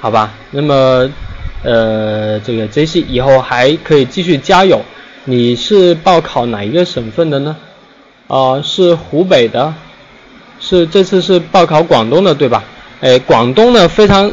[0.00, 0.32] 好吧？
[0.52, 1.06] 那么
[1.62, 4.80] 呃这个 J C 以后还可以继续加油。
[5.26, 7.54] 你是报考哪一个省份的呢？
[8.26, 9.74] 啊，是湖北的，
[10.60, 12.64] 是这次是报考广东的对吧？
[13.02, 14.32] 哎，广东呢非常，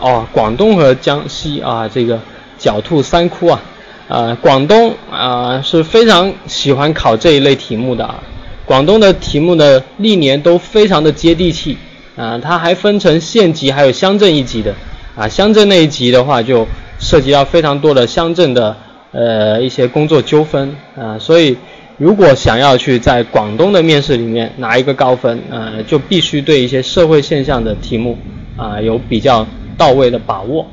[0.00, 2.18] 哦，广东和江西啊，这个
[2.58, 3.60] 狡兔三窟啊，
[4.08, 8.22] 啊，广东啊是非常喜欢考这一类题目的啊。
[8.64, 11.76] 广东的题目呢历年都非常的接地气
[12.18, 14.74] 啊，它还分成县级还有乡镇一级的
[15.16, 16.66] 啊，乡镇那一级的话就
[16.98, 18.76] 涉及到非常多的乡镇的。
[19.10, 21.56] 呃，一些工作纠纷啊，所以
[21.96, 28.18] 如果想要去在广东的面试里面拿一个高分，呃，就必须对一些社会现象的题目
[28.54, 29.46] 啊有比较
[29.78, 30.66] 到位的把握。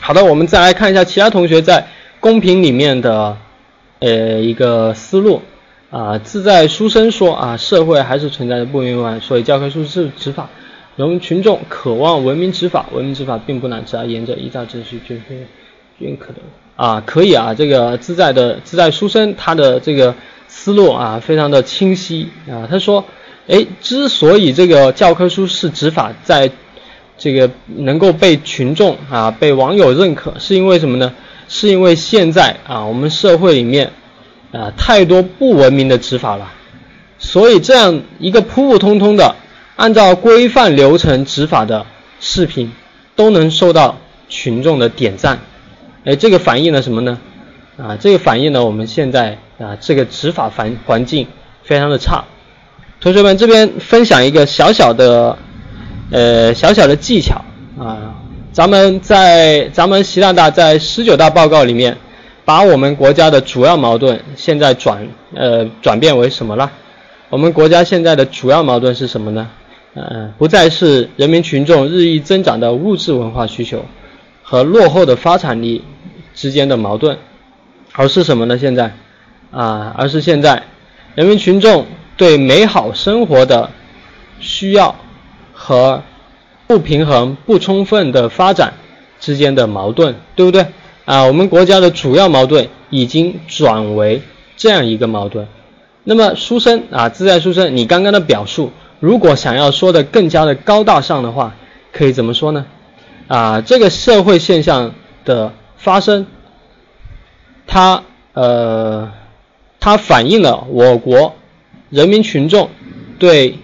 [0.00, 1.84] 好的，我们再来看一下其他同学在
[2.20, 3.36] 公屏里面的
[3.98, 5.42] 呃一个思路
[5.90, 10.50] 啊，自在书生说啊，社会还是存在着不明白，所以教科书是执法，
[10.96, 15.38] 人民群众渴望文明执法，文明执法并不难，只要沿着依照秩序就可以
[15.98, 16.40] 认可的。
[16.76, 20.14] 啊，可以啊，这个自在的自在书生他的这个
[20.46, 22.68] 思路啊，非常的清晰啊。
[22.70, 23.04] 他说，
[23.48, 26.50] 哎，之所以这个教科书式执法在
[27.16, 31.14] 这个能够被群众啊、被网友认可，是因为什么呢？
[31.48, 33.90] 是因为现在啊，我们社会里面
[34.52, 36.52] 啊太多不文明的执法了，
[37.18, 39.36] 所以这样一个普普通通的
[39.76, 41.86] 按照规范流程执法的
[42.20, 42.72] 视频，
[43.14, 45.38] 都能受到群众的点赞。
[46.04, 47.18] 哎，这个反映了什么呢？
[47.76, 51.26] 啊，这个反映了我们现在啊这个执法环环境
[51.62, 52.24] 非常的差。
[53.00, 55.38] 同学们这边分享一个小小的
[56.10, 57.44] 呃小小的技巧
[57.78, 58.14] 啊，
[58.52, 61.96] 咱们在咱们习大大在十九大报告里面，
[62.48, 66.72] 把我们国家的主要矛盾现在转呃转变为什么了？
[67.28, 69.50] 我们国家现在的主要矛盾是什么呢？
[69.92, 73.84] 嗯，不再是人民群众日益增长的物质文化需求。
[74.42, 75.84] 和落后的发展力
[76.34, 77.18] 之间的矛盾，
[77.92, 78.56] 而是什么呢？
[78.56, 78.94] 现在
[79.50, 80.62] 啊，而是现在
[81.14, 81.84] 人民群众
[82.16, 83.68] 对美好生活的
[84.40, 84.94] 需要
[85.52, 86.02] 和
[86.66, 88.72] 不平衡、不充分的发展
[89.20, 90.64] 之间的矛盾，对不对？
[91.08, 94.20] 啊，我们国家的主要矛盾已经转为
[94.58, 95.48] 这样一个矛盾。
[96.04, 101.54] 那么，书生啊，自在书生，你刚刚的表述，如果想要说的更加的高大上的话，
[101.92, 102.66] 可以怎么说呢？
[103.26, 104.92] 啊，这个社会现象
[105.24, 106.26] 的发生，
[107.66, 108.02] 它
[108.34, 109.10] 呃，
[109.80, 111.36] 它反映了我国
[111.88, 112.68] 人民群众
[113.18, 113.56] 对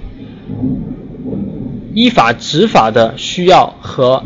[1.93, 4.25] 依法执法的需要和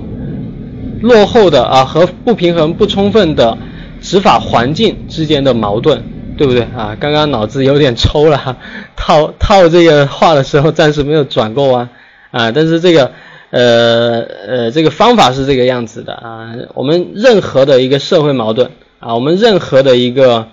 [1.01, 3.57] 落后的啊和不平衡不充分的
[4.01, 6.03] 执法环境之间的矛盾，
[6.37, 6.97] 对不对啊？
[6.99, 8.57] 刚刚脑子有点抽了，
[8.97, 11.89] 套套这个话的时候暂时没有转过弯
[12.31, 13.11] 啊，但是这个。
[13.51, 16.53] 呃呃，这个方法是这个样子的啊。
[16.75, 20.49] 我们任何的一个社会矛盾啊，我们任何的一个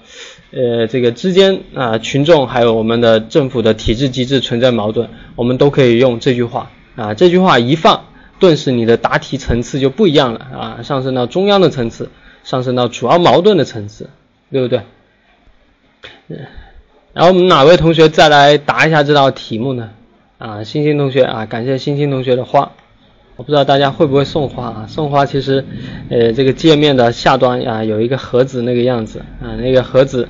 [0.54, 7.14] 呃这个之间啊，群众还有我们的政府的体制机制存在矛盾，我们都可以用这句话啊。
[7.14, 8.06] 这句话一放，
[8.40, 12.10] 顿时你的答题层次就不一样了啊，上升到中央的层次，
[12.44, 14.10] 上升到主要矛盾的层次，
[14.52, 14.82] 对不对？
[17.14, 19.92] 然后我们哪位同学再来答一下这道题目呢？
[20.38, 22.72] 啊，星星同学啊，感谢星星同学的花。
[23.38, 24.86] 我不知道大家会不会送花啊？
[24.88, 25.66] 送花其实，
[26.10, 30.28] 呃，这个界面的下端啊有一个盒子那个样子啊，那个盒子，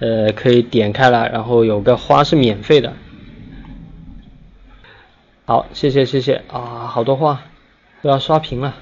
[0.00, 2.92] 呃，可以点开来，然后有个花是免费的。
[5.44, 7.42] 好，谢谢谢谢啊，好多话
[8.00, 8.76] 都要刷屏了。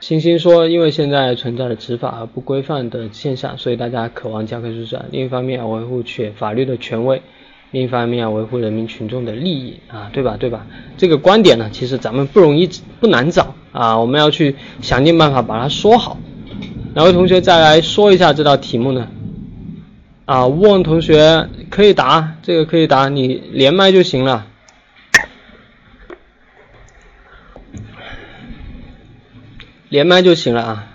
[0.00, 5.04] 星星说，因为现在存在的执法而不规范的现象，所以大家渴望教科书上。
[5.12, 7.22] 另一方面，维护权法律的权威。
[7.70, 10.36] 另一方面要维护人民群众的利益啊，对吧？
[10.38, 10.66] 对吧？
[10.96, 12.68] 这个观点呢，其实咱们不容易
[13.00, 16.18] 不难找啊，我们要去想尽办法把它说好。
[16.94, 19.08] 哪位同学再来说一下这道题目呢？
[20.24, 24.46] 啊，问同学可以答，这个可以答，你连麦就行了，
[29.92, 30.88] 连麦就行了啊，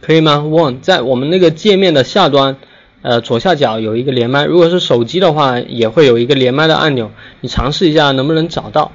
[0.00, 0.40] 可以吗？
[0.40, 2.56] 问在我们那个界面的下端。
[3.02, 8.90] 呃，左下角有一个连麦，如果是手机的话，也会有一个连麦的按钮，你尝试一下能不能找到。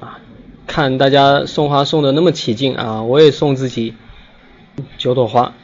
[0.00, 0.18] 啊，
[0.66, 3.94] 看大家送花送的那么起劲啊，我也送自己
[4.98, 5.54] 九朵花，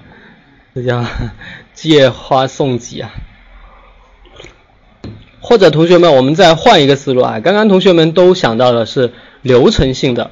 [0.74, 1.04] 这叫
[1.74, 3.12] 借花送己啊。
[5.40, 10.30] 或者同学们，我们再换一个思路啊，刚刚同学们都想到的是流程性的，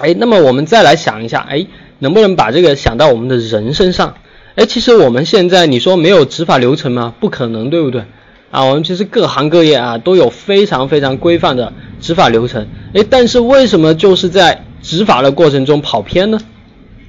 [0.00, 1.66] 哎，那么我们再来想一下，哎，
[2.00, 4.14] 能不能把这个想到我们的人身上？
[4.54, 7.14] 哎，其实我们现在你说没有执法流程吗？
[7.20, 8.04] 不可能，对不对？
[8.50, 12.66] 啊，我们其实各行各业啊都有非常非常规范的执法流程。
[12.92, 16.38] 哎，但是为什么就是在执法的过程中跑偏呢？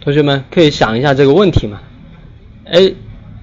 [0.02, 1.82] 同学们可以想一下这个问题嘛。
[2.66, 2.94] 哎，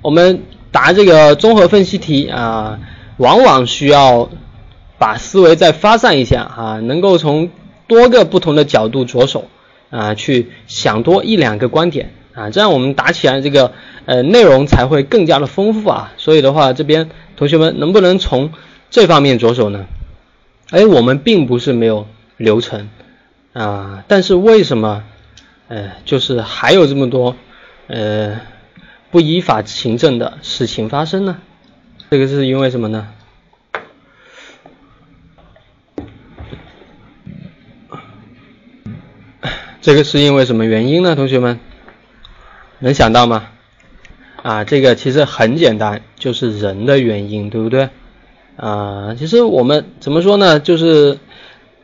[0.00, 2.78] 我们答这个综合分析题啊，
[3.20, 4.30] 往往需要
[4.98, 7.50] 把思维再发散一下啊，能够从
[7.86, 9.44] 多个不同的角度着手
[9.90, 12.14] 啊，去想多一两个观点。
[12.32, 13.72] 啊，这样我们打起来这个
[14.06, 16.12] 呃内容才会更加的丰富啊。
[16.16, 18.52] 所以的话，这边同学们能不能从
[18.88, 19.84] 这方面着手呢？
[20.70, 22.06] 哎，我们并不是没有
[22.38, 22.88] 流程
[23.52, 25.04] 啊，但是为什么
[25.68, 27.36] 呃就是还有这么多
[27.86, 28.40] 呃
[29.10, 31.36] 不依法行政的事情发生呢？
[32.10, 33.06] 这个是因为什么呢？
[39.80, 41.14] 这个是因为什么原因呢？
[41.14, 41.60] 同学们？
[42.80, 43.46] 能想到吗？
[44.42, 47.90] 啊，这个其实很简单，就是人的原因，对不对？
[48.56, 50.58] 啊，其实我们怎么说呢？
[50.58, 51.16] 就是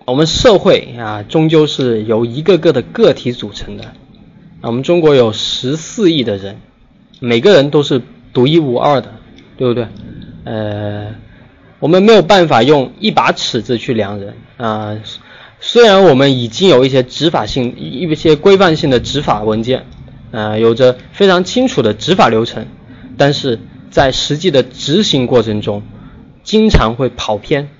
[0.06, 3.84] 我们社会啊，终究是由一个个的个体组成的。
[3.84, 3.92] 啊，
[4.62, 6.60] 我们中国有十四亿的人，
[7.20, 9.14] 每个人都是独一无二的，
[9.56, 9.86] 对不对？
[10.46, 11.14] 呃，
[11.80, 14.96] 我们没有办法用一把尺子去量人啊。
[15.60, 19.84] 虽然我们已经有一些执法性、一些规范性的执法文件。
[20.32, 22.66] 呃，有着非常清楚的执法流程，
[23.16, 25.82] 但是在实际的执行过程中，
[26.42, 27.70] 经常会跑偏，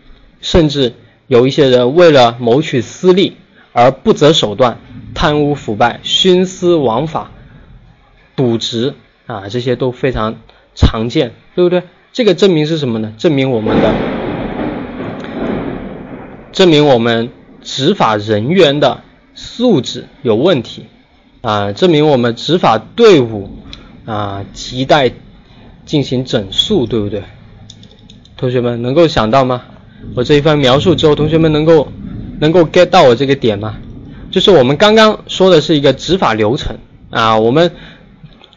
[0.40, 0.94] 甚至
[1.26, 3.36] 有一些人为了谋取私利
[3.72, 4.78] 而不择手段，
[5.12, 7.32] 贪污腐败、徇私枉法、
[8.36, 8.94] 渎职
[9.26, 10.36] 啊，这些都非常
[10.74, 11.82] 常见，对不对？
[12.16, 13.12] 这个证明是什么呢？
[13.18, 13.94] 证明我们的，
[16.50, 17.28] 证明我们
[17.60, 19.02] 执法人员的
[19.34, 20.86] 素质有问题。
[21.42, 23.50] 啊，证明我们执法队伍
[24.06, 25.12] 啊亟待
[25.84, 27.22] 进行整肃，对不对？
[28.38, 29.64] 同学们能够想到吗？
[30.14, 31.92] 我这一番描述之后，同学们能够
[32.40, 33.76] 能够 get 到我这个点吗？
[34.30, 36.78] 就是我们刚刚说的是一个执法流程
[37.10, 37.72] 啊，我们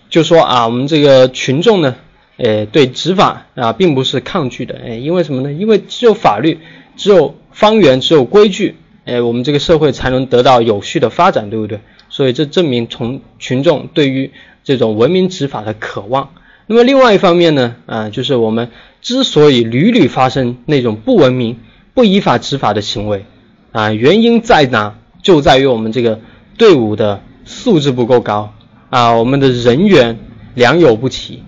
[0.09, 1.97] 就说啊，我们这个群众呢，
[2.39, 5.53] 诶，对执法啊并不是抗拒的，诶，因为什么呢？
[5.53, 6.59] 因为只有法律，
[6.95, 8.75] 只有方圆，只有规矩，
[9.05, 11.79] 诶，我们这个社会才能得到有序的发展，对不对？
[12.09, 14.31] 所以这证明从群众对于
[14.63, 16.29] 这种文明执法的渴望。
[16.65, 18.71] 那么另外一方面呢，啊，就是我们
[19.01, 21.59] 之所以屡屡发生那种不文明、
[21.93, 23.25] 不依法执法的行为，
[23.71, 24.95] 啊，原因在哪？
[25.21, 26.21] 就在于我们这个
[26.57, 28.53] 队伍的素质不够高
[28.89, 30.17] 啊，我们的人员
[30.55, 31.43] 良莠不齐，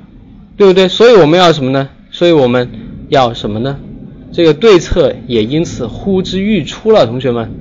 [0.62, 0.88] 对不对？
[0.88, 1.89] 所以我们要什么呢？
[2.12, 2.70] 所以我们
[3.09, 3.80] 要什么呢？
[4.32, 7.51] 这个对策也因此呼之欲出了，同学们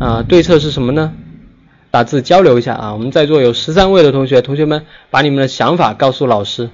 [0.00, 1.12] 啊，对策是什么呢？
[1.92, 6.70] 打字交流一下啊，我们在座有十三位的同学，同学们把你们的想法告诉老师，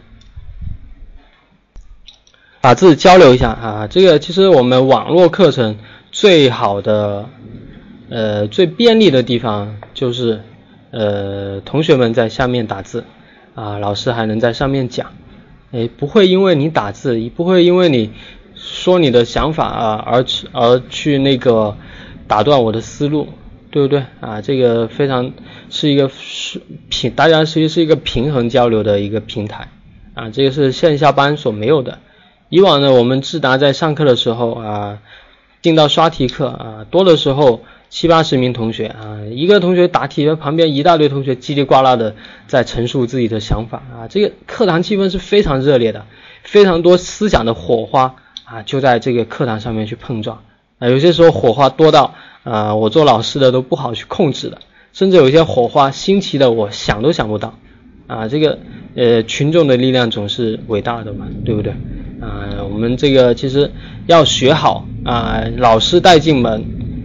[2.62, 3.86] 打字交流一下啊。
[3.86, 5.76] 这个其实我们网络课程
[6.10, 7.28] 最好的
[8.08, 10.40] 呃最便利的地方就是
[10.90, 13.04] 呃同学们在下面打字
[13.54, 15.12] 啊，老师还能在上面讲，
[15.74, 18.10] 哎，不会因为你打字，也不会因为你。
[18.56, 21.76] 说你的想法啊，而去而去那个
[22.26, 23.28] 打断我的思路，
[23.70, 24.40] 对不对啊？
[24.40, 25.32] 这个非常
[25.68, 29.68] 是一个是平，大家其实是一个平衡交流的一个平台
[30.14, 31.98] 啊，这个是线下班所没有的。
[32.48, 35.00] 以往呢，我们智达在上课的时候啊，
[35.60, 37.64] 进到刷题课啊，多的时候
[37.94, 42.16] 七八十名同学啊，一个同学答题，旁边一大堆同学叽里呱啦的
[42.48, 46.04] 在陈述自己的想法啊，这个课堂气氛是非常热烈的，
[46.42, 48.16] 非常多思想的火花。
[48.42, 50.42] 啊，就在这个课堂上面去碰撞
[50.80, 54.58] 啊，有些时候火花多到啊，我做老师的都不好去控制的，
[54.92, 57.56] 甚至有些火花新奇的，我想都想不到
[58.08, 58.26] 啊。
[58.26, 58.58] 这个
[58.96, 61.72] 呃，群众的力量总是伟大的嘛，对不对
[62.20, 62.50] 啊？
[62.70, 63.70] 我们这个其实
[64.06, 66.64] 要学好啊，老师带进门，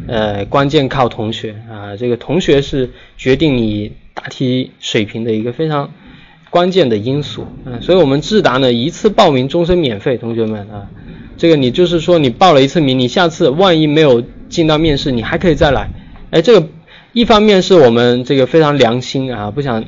[0.09, 5.91] 呃，关键靠同学啊，这个同学是决定你答题水平的一个非常
[6.49, 7.79] 关键的因素嗯。
[7.81, 10.89] 所以我们智达呢，一次报名终身免费，同学们啊。
[11.37, 15.91] 这个你就是说你报了一次名，你下次万一没有进到面试，你还可以再来。
[16.31, 16.67] 哎，这个
[17.13, 19.85] 一方面是我们这个非常良心啊，不想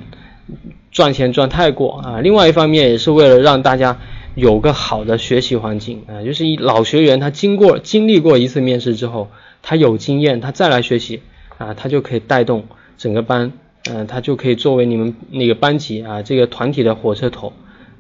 [0.91, 2.22] 赚钱赚太过啊。
[2.22, 3.97] 另外一方面也是为了让大家
[4.36, 9.30] 有个好的学习环境啊，就是一老学员他经过经历过一次面试之后，
[9.62, 11.22] 他有经验，他再来学习
[11.57, 12.66] 啊，他就可以带动
[12.97, 13.51] 整个班，
[13.89, 17.53] 嗯，他就可以作为你们那个班级啊这个团体的火车头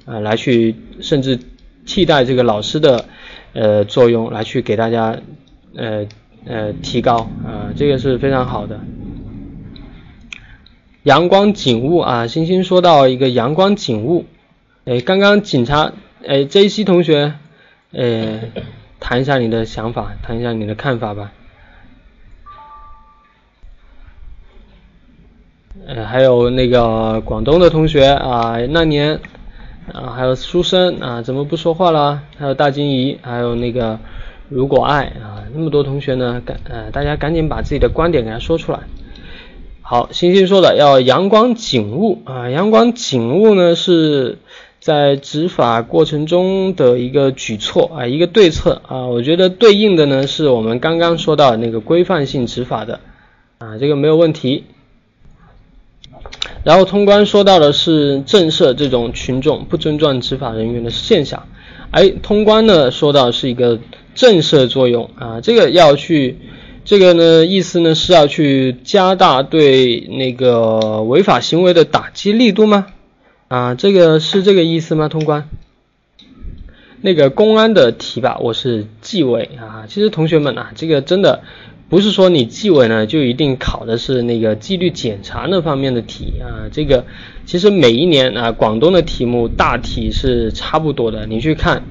[0.05, 1.39] 啊来去甚至
[1.85, 3.05] 替代这个老师的。
[3.53, 5.19] 呃，作用来去给大家，
[5.75, 6.07] 呃
[6.45, 8.79] 呃提高啊，这个是非常好的。
[11.03, 14.23] 阳光景物啊，星星说到一个阳光景物，
[14.85, 15.91] 哎，刚刚警察，
[16.25, 17.33] 哎，J C 同学，
[17.91, 18.39] 呃，
[19.01, 21.33] 谈一下你的想法，谈一下你的看法吧。
[25.87, 29.19] 呃，还有那个广东的同学啊，那年。
[29.91, 32.21] 啊，还有书生啊，怎么不说话了？
[32.37, 33.99] 还有大金怡，还有那个
[34.47, 38.81] 如果爱啊，那么多同学呢，赶呃，大家赶紧把自己的观点给他说出来。
[39.81, 44.37] 好，星星说的要阳光警悟啊，阳光警悟呢是
[44.79, 52.99] 在执法过程中的一个举措啊，一个对策啊，我觉得对应的呢是我们刚刚说到那个规范性执法的
[53.57, 54.63] 啊，这个没有问题。
[56.63, 61.47] 然后通关说到的是震慑这种群众不尊重执法人员的现象，
[61.89, 63.79] 哎，通关呢说到是一个
[64.13, 66.37] 震慑作用啊，这个要去，
[66.85, 72.85] 这个呢意思呢是要去加大对那个违法行为的打击力度吗？
[73.47, 75.09] 啊，这个是这个意思吗？
[75.09, 75.49] 通关，
[77.01, 81.41] 那个公安的题吧，我是纪委啊，其实同学们啊，这个真的。
[81.91, 87.05] 不是说你纪委呢就一定考的是那个纪律检查那方面的题啊，这个
[87.45, 91.83] 其实每一年啊广东的题目大体是差不多的，你去看，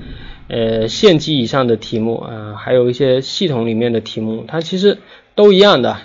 [0.49, 4.97] 呃县级以上的题目啊，还有一些系统里面的题目，它其实
[5.35, 5.99] 都一样的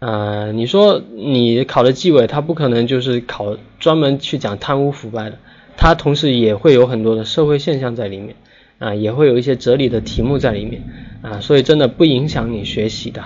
[0.00, 0.50] 啊。
[0.50, 5.38] 你说你考的纪委，它不可能就是考专门去讲贪污腐败的，
[5.76, 8.34] 它同时也会有很多的社会现象在里面。
[8.78, 10.82] 啊，也会有一些哲理的题目在里面
[11.22, 13.22] 啊，所以真的不影响你学习的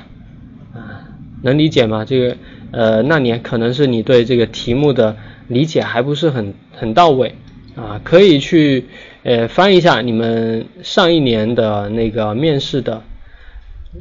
[0.74, 1.04] 啊，
[1.42, 2.04] 能理解吗？
[2.04, 2.36] 这个
[2.70, 5.16] 呃，那年可能是你对这个题目的
[5.48, 7.34] 理解还不是很很到位
[7.76, 8.86] 啊，可以去
[9.24, 13.02] 呃翻一下你们上一年的那个面试的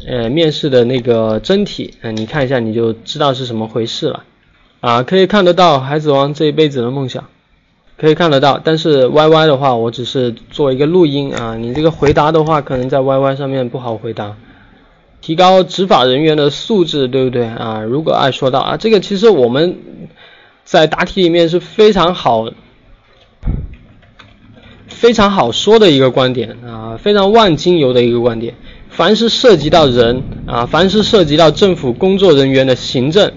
[0.08, 4.24] 呃面试的那个真题，嗯，你看一下你就知道是什么回事了
[4.80, 7.28] 啊，可以看得到孩子王这一辈子的梦想。
[8.02, 11.56] 可以看得到，但是 Y Y 的话，我只是做一个录音啊。
[11.56, 14.36] 你这个回答的话，可能在 Y Y 上面不好回答。
[15.22, 17.82] 提高执法人员的素质，对不对啊？
[17.82, 19.78] 如果爱说到啊，这个其实我们
[20.66, 22.50] 在答题里面是非常好、
[24.88, 28.56] 非常好说的一个观点啊，非常万金油的一个观点。
[28.90, 33.32] 凡是涉及到人啊，凡是涉及到政府工作人员的行政，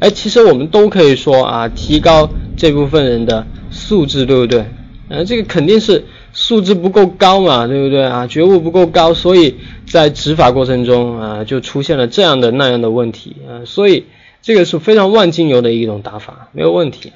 [0.00, 3.46] 哎，其实我们都可以说啊，提高这部分人的。
[3.70, 4.64] 素质对不对？
[5.08, 8.26] 呃，这个肯定是素质不够高嘛，对不对啊？
[8.26, 9.54] 觉悟不够高，所以
[9.86, 13.62] 在执法过程中啊，就出现了这样的那样的问题啊。
[13.64, 14.06] 所以
[14.42, 17.12] 这个是非常万金油的一种打法，没有问题。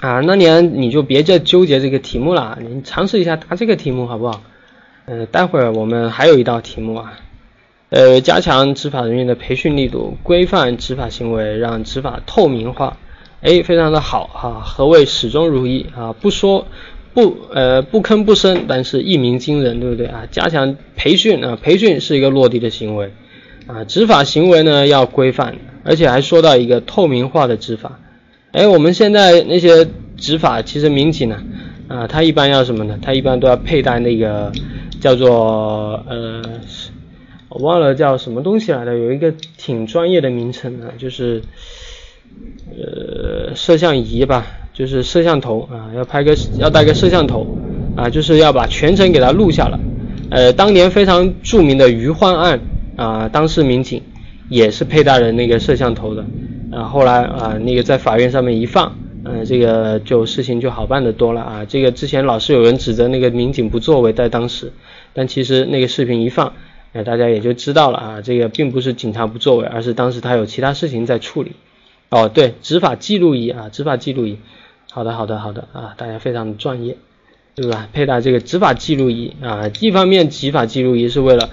[0.00, 4.42] 啊，那你你就别再纠结这个题目了，你尝试一下答这个题目好不好？
[5.06, 7.14] 呃，待会儿我们还有一道题目啊，
[7.88, 12.98] 呃，加强执法人员的培训力度，规范执法行为，让执法透明化。
[13.40, 14.60] 哎，非常的好哈。
[14.64, 16.12] 何谓始终如一啊？
[16.12, 16.66] 不说
[17.14, 20.26] 不呃不吭不声，但是一鸣惊人，对不对啊？
[20.30, 23.12] 加强培训啊，培训是一个落地的行为
[23.66, 28.00] 啊，执法行为呢要规范，而且还说到一个透明化的执法。
[28.50, 29.86] 哎，我们现在那些
[30.16, 31.42] 执法，其实民警呢，
[31.86, 32.98] 啊，他一般要什么呢？
[33.00, 34.50] 他一般都要佩戴那个
[35.00, 36.42] 叫做呃，
[37.50, 41.42] 我忘了叫什么东西来的，有一个挺专业的名称啊，就是
[42.70, 47.58] 呃摄像仪吧，就是摄像头啊，要拍个要带个摄像头
[47.96, 49.78] 啊，就是要把全程给他录下来。
[50.30, 52.60] 呃，当年非常著名的余欢案
[52.96, 54.02] 啊，当事民警
[54.48, 56.24] 也是佩戴了那个摄像头的。
[56.70, 61.64] 啊，后来啊，那个在法院上面一放，嗯，这个就事情就好办的多了啊。
[61.66, 64.70] 这个之前老是有人指责那个民警不作为，在当时，
[65.14, 66.52] 但其实那个视频一放，
[66.92, 71.52] 哎，大家也就知道了啊，这个并不是警察不作为，而是当时他有其他事情在处理。
[72.10, 74.38] 哦，对，执法记录仪啊，执法记录仪，
[74.90, 76.96] 好的，好的，好的啊，大家非常的专业，
[77.54, 77.88] 对吧？
[77.92, 81.50] 佩戴这个执法记录仪啊，一方面执法记录仪是为了。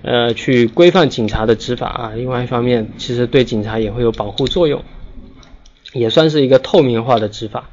[0.00, 4.84] 呃，去规范警察的执法啊，另外一方面，其实对警察也会有保护作用，
[5.92, 7.68] 也算是一个透明化的执法。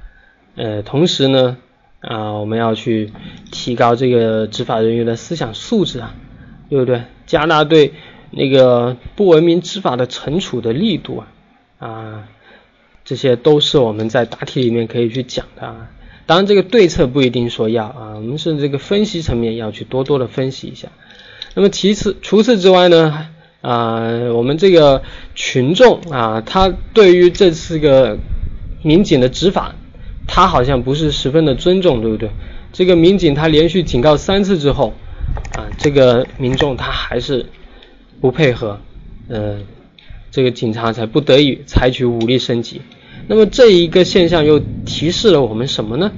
[0.55, 1.57] 呃，同时呢，
[1.99, 3.13] 啊，我们要去
[3.51, 6.15] 提高这个执法人员的思想素质啊，
[6.67, 7.03] 对不对？
[7.27, 7.93] 加大对
[8.31, 11.27] 那个不文明执法的惩处的力度啊，
[11.79, 12.27] 啊，
[13.03, 15.65] 这些都是我们在答题里面可以去讲的。
[15.65, 15.89] 啊。
[16.27, 20.87] 当然，这个对策不一定说要啊，我们是这个分析层面要去多多的分析一下。
[21.53, 23.27] 那么其次，除此之外呢，
[23.61, 23.99] 啊，
[24.33, 25.03] 我们这个
[25.35, 28.17] 群众啊，他对于这次个
[28.81, 29.75] 民警的执法，
[30.27, 32.29] 他好像不是十分的尊重，对不对？
[32.73, 34.93] 这个民警他连续警告三次之后，
[35.55, 37.45] 啊，这个民众他还是
[38.19, 38.79] 不配合，
[39.29, 39.59] 呃，
[40.35, 42.81] 这个警察才不得已采取武力升级。
[43.25, 46.11] 那么这一个现象又提示了我们什么呢？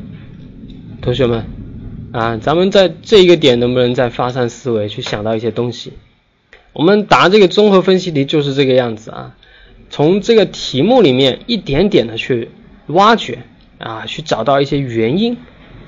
[1.03, 1.45] 同学们？
[2.11, 5.93] 啊，咱们在这一个点能不能再发散思维，去想到一些东西？
[6.73, 9.35] 我们答这个综合分析题就是这个样子啊，
[9.91, 12.49] 从这个题目里面一点点的去
[12.87, 13.43] 挖掘
[13.77, 15.37] 啊，去找到一些原因，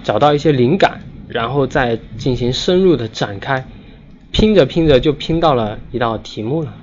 [0.04, 3.66] 找到一些灵感，然后再进行深入的展开，
[4.32, 6.76] 拼着拼着就拼到了一道题目了。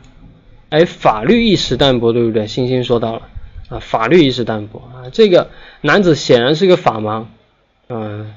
[0.71, 2.47] 哎，法律意识淡薄，对不对？
[2.47, 3.23] 星星说到了
[3.69, 5.51] 啊，法律意识淡薄啊，这个
[5.81, 7.27] 男子显然是个法盲，
[7.89, 8.33] 嗯。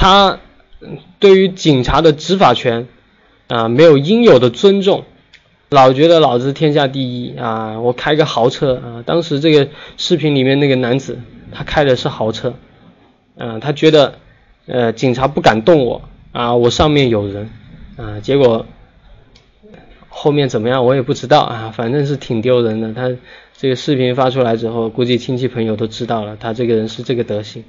[0.00, 0.38] 他
[1.18, 2.86] 对于警察的执法权
[3.48, 5.02] 啊没有应有的尊重，
[5.70, 7.80] 老觉得老子天下第一啊！
[7.80, 9.02] 我开个豪车啊！
[9.04, 11.18] 当时这个视频里面那个男子
[11.50, 12.54] 他开的是豪车，
[13.36, 14.20] 嗯，他觉得
[14.66, 17.50] 呃警察不敢动我啊，我上面有人
[17.96, 18.64] 啊，结果
[20.20, 22.92] 后面怎么样我也不知道啊，反正是挺丢人的。
[22.92, 23.16] 他
[23.56, 27.62] 这个视频发出来之后，估计亲戚朋友都知道了，他这个人是这个德行。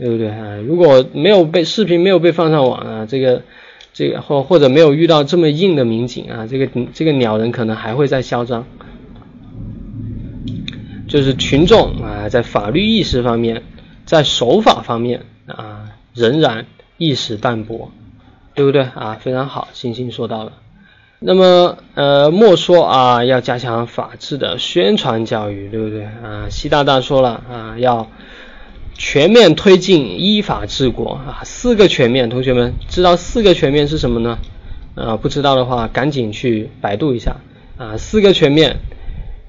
[0.00, 0.56] 对不对啊？
[0.66, 3.42] 如果没有被视频没有被放上网啊，这个
[3.92, 8.64] 这个或或者没有遇到这么硬的民警啊，这个这个鸟人可能还会再嚣张。
[11.06, 13.62] 就是群众啊，在法律意识方面，
[14.06, 16.64] 在守法方面啊，仍然
[16.96, 17.90] 意识淡薄，
[18.54, 19.18] 对不对啊？
[19.20, 20.52] 非常好，星星说到了。
[21.20, 26.48] 那么呃，莫说啊，要加强法治的宣传教育，对不对啊？
[26.50, 28.10] 习大大说了啊，要。
[29.02, 31.40] 全面推进依法治国啊！
[31.42, 34.38] 四个全面，同学们知道四个全面是什么呢？
[34.94, 37.36] 啊，不知道的话赶紧去百度一下
[37.78, 37.96] 啊！
[37.96, 38.76] 四个全面，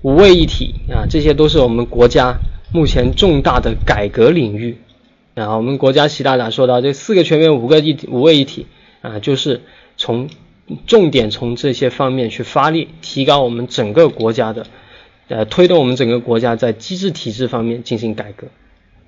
[0.03, 2.37] 五位一体啊，这些都是我们国家
[2.71, 4.77] 目前重大的改革领域
[5.35, 5.57] 啊。
[5.57, 8.67] 我们国家习大大说到这四个全面，五个一体，五位一体
[9.01, 9.63] 啊，就是
[9.97, 10.29] 从
[10.85, 14.67] 重点从这些方面去发力，提高我们整个国家的
[15.27, 18.47] 呃，推动我们整个国家在机制体制方面进行改革。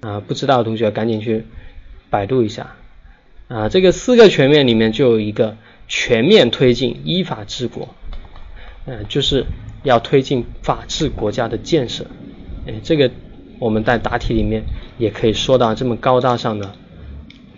[0.01, 1.45] 啊，不知道的同学赶紧去
[2.09, 2.75] 百度一下
[3.47, 3.69] 啊！
[3.69, 5.55] 这个四个全面里面就有一个
[5.87, 7.95] 全面推进依法治国，
[8.85, 9.45] 嗯，就是
[9.83, 12.05] 要推进法治国家的建设。
[12.67, 13.11] 哎，这个
[13.59, 14.63] 我们在答题里面
[14.97, 16.75] 也可以说到这么高大上的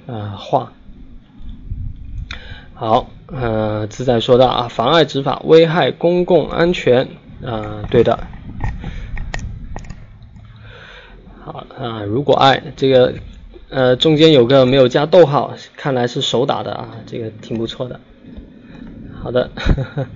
[0.06, 0.74] 啊话。
[2.78, 7.08] 好，呃，自在说到啊，妨碍执法危害公共安全
[7.42, 8.20] 啊，对的。
[11.42, 13.14] 好啊，如果爱这个，
[13.70, 17.98] 呃，中间有个没有加逗号，看来是手打的啊，这个挺不错的。
[19.24, 20.08] 好的，呵 呵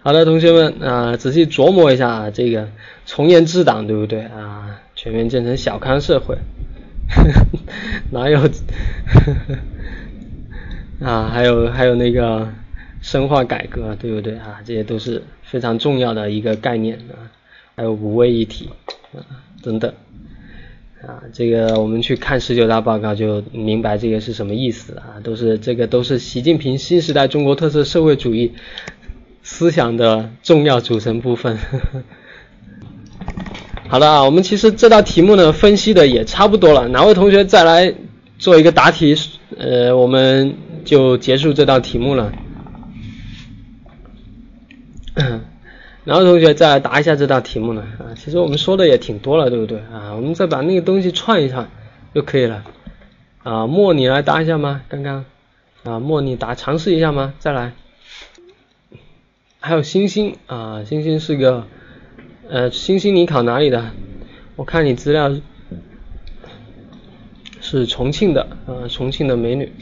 [0.00, 2.66] 好的，同学们啊，仔细琢磨一下啊这个
[3.04, 4.80] 从严治党，对不对啊？
[4.94, 6.38] 全面建成小康社会，
[8.10, 9.58] 哪有呵呵
[11.00, 11.30] 啊？
[11.32, 12.48] 还有还有那个
[13.00, 14.60] 深化改革，对不对啊？
[14.64, 17.30] 这些都是非常重要的一个概念啊。
[17.74, 18.70] 还有五位一体
[19.12, 19.20] 啊
[19.62, 19.92] 等等
[21.06, 25.20] 啊，这个我们去看十九大报告就明白这个是什么意思啊？
[25.22, 28.52] 都是这个都是习近平新时代中国特色社会主义
[29.42, 31.58] 思想的重要组成部分。
[33.88, 37.92] 好的啊，我们其实这道题目呢分析的也差不多了，哪位同学再来
[38.38, 39.14] 做一个答题？
[39.58, 40.54] 呃，我们
[40.86, 42.32] 就结束这道题目了。
[46.04, 47.82] 哪位同学再来答一下这道题目呢？
[47.98, 50.14] 啊，其实我们说的也挺多了，对不对啊？
[50.14, 51.68] 我们再把那个东西串一串
[52.14, 52.64] 就可以了。
[53.42, 54.82] 啊，莫你来答一下吗？
[54.88, 55.24] 刚刚
[55.82, 57.34] 啊，莫你答尝试一下吗？
[57.40, 57.72] 再来。
[59.58, 61.66] 还有星星啊，星星是个。
[62.48, 63.90] 呃，星星，你考哪里的？
[64.54, 65.34] 我看你资料
[67.60, 69.72] 是重庆的，啊，重庆的美女。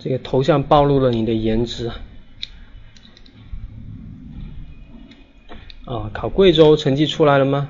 [0.00, 1.88] 这个头像暴露了你的颜值
[5.84, 6.10] 啊。
[6.12, 7.68] 考贵州成绩出来了吗？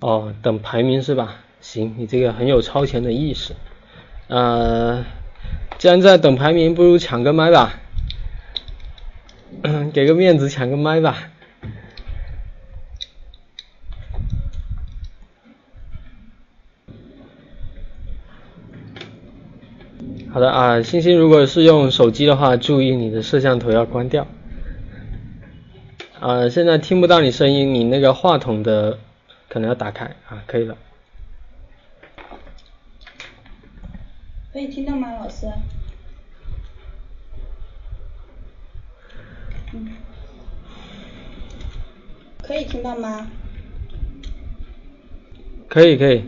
[0.00, 1.36] 哦，等排名是吧？
[1.60, 3.54] 行，你这个很有超前的意识。
[4.28, 5.04] 呃，
[5.78, 7.80] 既然在等排名，不如抢个麦吧，
[9.92, 11.30] 给个面子抢个麦吧。
[20.32, 24.26] 好的啊，星星，如果是用手机的话，注意你的摄像头要关掉。
[26.20, 28.98] 啊，现在听不到你声音，你那个话筒的。
[29.48, 30.76] 可能要打开啊，可以了。
[34.52, 35.46] 可以听到吗，老师？
[39.72, 39.88] 嗯。
[42.42, 43.30] 可以听到吗？
[45.68, 46.22] 可以可以。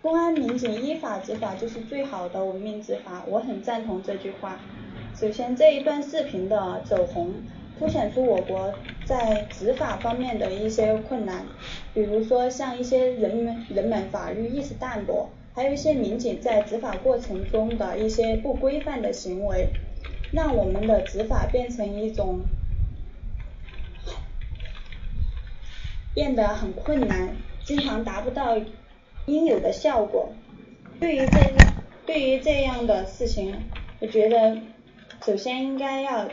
[0.00, 4.58] 公安民警依法执法就是最好的文明执法，我很赞同这句话。
[5.14, 7.34] 首先这一段视频的走红。
[7.78, 8.72] 凸显出我国
[9.04, 11.44] 在执法方面的一些困难，
[11.92, 19.70] 比如说像一些人们人们法律意识淡薄，还有一些民警在执法过程中的一些不规范的行为，
[20.32, 22.40] 让我们的执法变成一种
[26.14, 28.56] 变得很困难，经常达不到
[29.26, 30.32] 应有的效果。
[30.98, 31.52] 对于这
[32.06, 33.54] 对于这样的事情，
[34.00, 34.58] 我觉得
[35.24, 36.28] 首先应该要。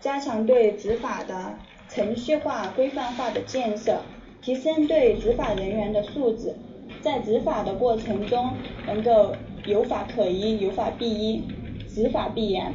[0.00, 1.54] 加强对执法的
[1.88, 4.02] 程序化、规范化的建设，
[4.42, 6.54] 提升对执法人员的素质，
[7.00, 8.52] 在执法的过程中
[8.86, 9.34] 能够
[9.64, 11.42] 有法可依、有法必依、
[11.88, 12.70] 执法必严。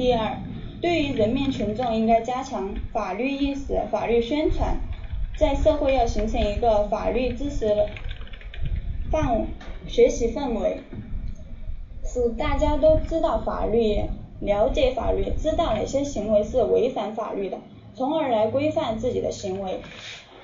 [0.00, 0.38] 第二，
[0.80, 4.80] 对于人民群众应该加强法律意识、法律宣传，
[5.36, 7.90] 在社会要形成一个法律知识
[9.10, 9.46] 范
[9.86, 10.78] 学习氛围，
[12.02, 14.00] 使大家都知道法律。
[14.40, 17.58] 了解法律，知道哪些行为是违反法律的，
[17.92, 19.82] 从而来规范自己的行为。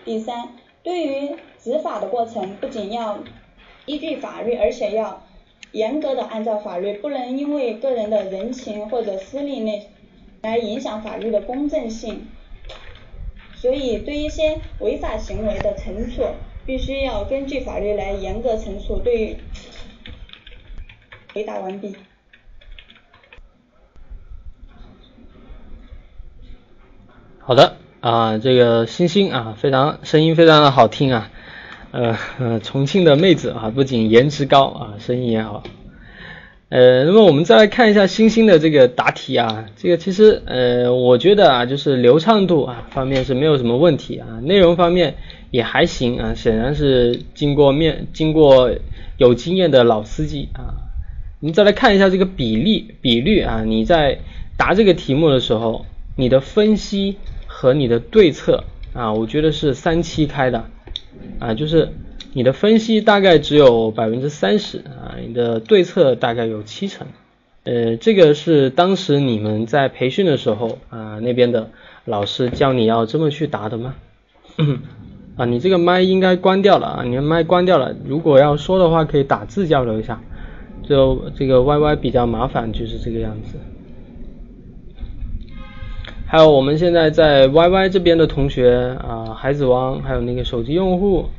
[0.05, 0.51] 第三，
[0.83, 3.21] 对于执法的过程，不仅要
[3.87, 5.23] 依据法律，而且要
[5.73, 9.89] 严格的按照法律，不能因为个人的人情或者私利那
[10.43, 12.27] 来影响法律的公正性。
[13.55, 16.23] 所以，对一些违法行为的惩处，
[16.67, 18.99] 必须要根据法律来严格惩处。
[18.99, 19.39] 对，
[21.33, 21.97] 回答完毕。
[27.39, 31.31] 好的啊，这个星星啊，非常声音非常的好听啊，
[32.39, 35.63] 呃，重庆的妹子啊，不仅颜值高啊，声音也好。
[36.69, 45.15] 呃，那么我们再来看一下星星的这个答题啊，这个其实呃，我觉得啊，就是流畅度啊方面是没有什么问题啊，内容方面
[45.51, 48.71] 也还行啊，显然是经过面经过
[49.17, 50.75] 有经验的老司机啊。
[51.41, 54.19] 我们再来看一下这个比例比率啊，你在
[54.57, 55.87] 答这个题目的时候，
[56.17, 57.17] 你的分析。
[57.59, 60.67] 和你的对策啊，我觉得是三七开的
[61.39, 61.91] 啊，就是
[62.33, 67.07] 你的分析大概只有百分之三十啊，你的对策大概有七成。
[67.65, 71.71] 呃，这个是当时你们在培训的时候啊，那边的
[72.05, 73.95] 老师教你要这么去答的吗？
[75.37, 77.95] 啊，你这个麦应该关掉了啊，你的麦关掉了。
[78.07, 80.21] 如果要说的话，可以打字交流一下。
[80.83, 83.59] 就这个 Y Y 比较麻烦，就是这个样子。
[86.29, 91.31] 还有我们现在在 YY 这边的同学啊，孩子王，还有那个手机用户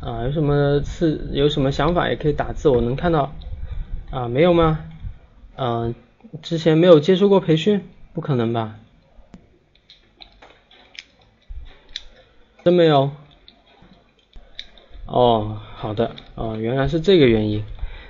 [0.00, 3.32] 啊，有什么是有什么想法也可以打字，我能看到
[4.10, 4.80] 啊，没有吗？
[5.56, 5.94] 嗯，
[6.42, 7.80] 之前没有接受过培训，
[8.12, 8.76] 不可能吧？
[12.64, 13.10] 真没有？
[15.06, 17.64] 哦，好的，哦，原来是这个原因。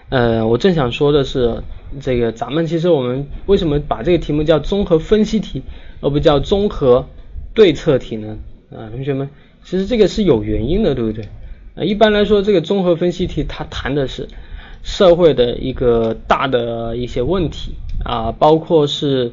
[0.09, 1.63] 呃，我正想说的是，
[2.01, 5.63] 这个咱们其实我们为什么把这个题目叫综合分析题？
[6.05, 7.07] 而不叫综合
[7.55, 8.37] 对策题呢？
[8.71, 9.31] 啊，同学们，
[9.65, 11.25] 其实这个是有原因的，对不对？
[11.77, 14.29] 啊，一般来说，这个综合分析题它谈的是
[14.83, 17.73] 社会的一个大的一些问题
[18.05, 19.33] 啊，包括是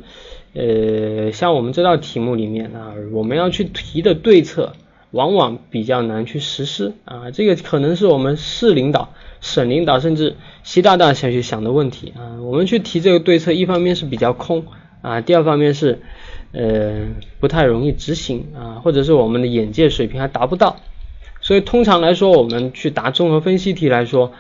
[0.54, 4.72] 呃，像我们这道题目里面啊，我们要去提的对策，
[5.12, 14.64] 往往比较难去实施啊，这个可能是我们市领导、省领导甚至习大大想去想的问题啊，我们去提这个对策，一方面是比较空
[15.02, 16.00] 啊，第二方面是。
[16.54, 17.08] 呃，
[17.40, 20.82] 不太容易执行啊，或者是我们的眼界水平还达不到，
[21.40, 24.34] 所以通常来说，我们去答综合分析题来说，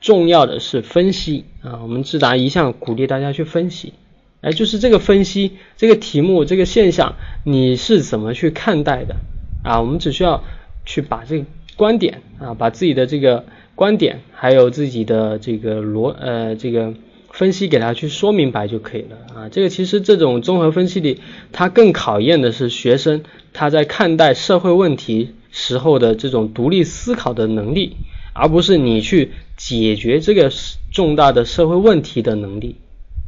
[0.00, 1.80] 重要的是分析啊。
[1.82, 3.92] 我们智达一向鼓励大家去分析，
[4.40, 9.16] 哎，就是这个分析这个题目这个现象，你是怎么去看待的
[9.62, 9.80] 啊？
[9.80, 10.42] 我们只需要
[10.86, 11.44] 去把这个
[11.76, 13.44] 观点啊，把自己的这个
[13.74, 16.94] 观点，还有自己的这个逻呃这个。
[17.30, 19.16] 分析给他去说明白就可以了。
[19.34, 21.20] 啊，这个其实这种综合分析里，
[21.52, 23.22] 它更考验的是学生
[23.52, 27.96] 他在看待社会问题时候的这种独立思考的能力，
[28.32, 30.50] 而不是你去解决这个
[30.92, 32.76] 重大的社会问题的能力。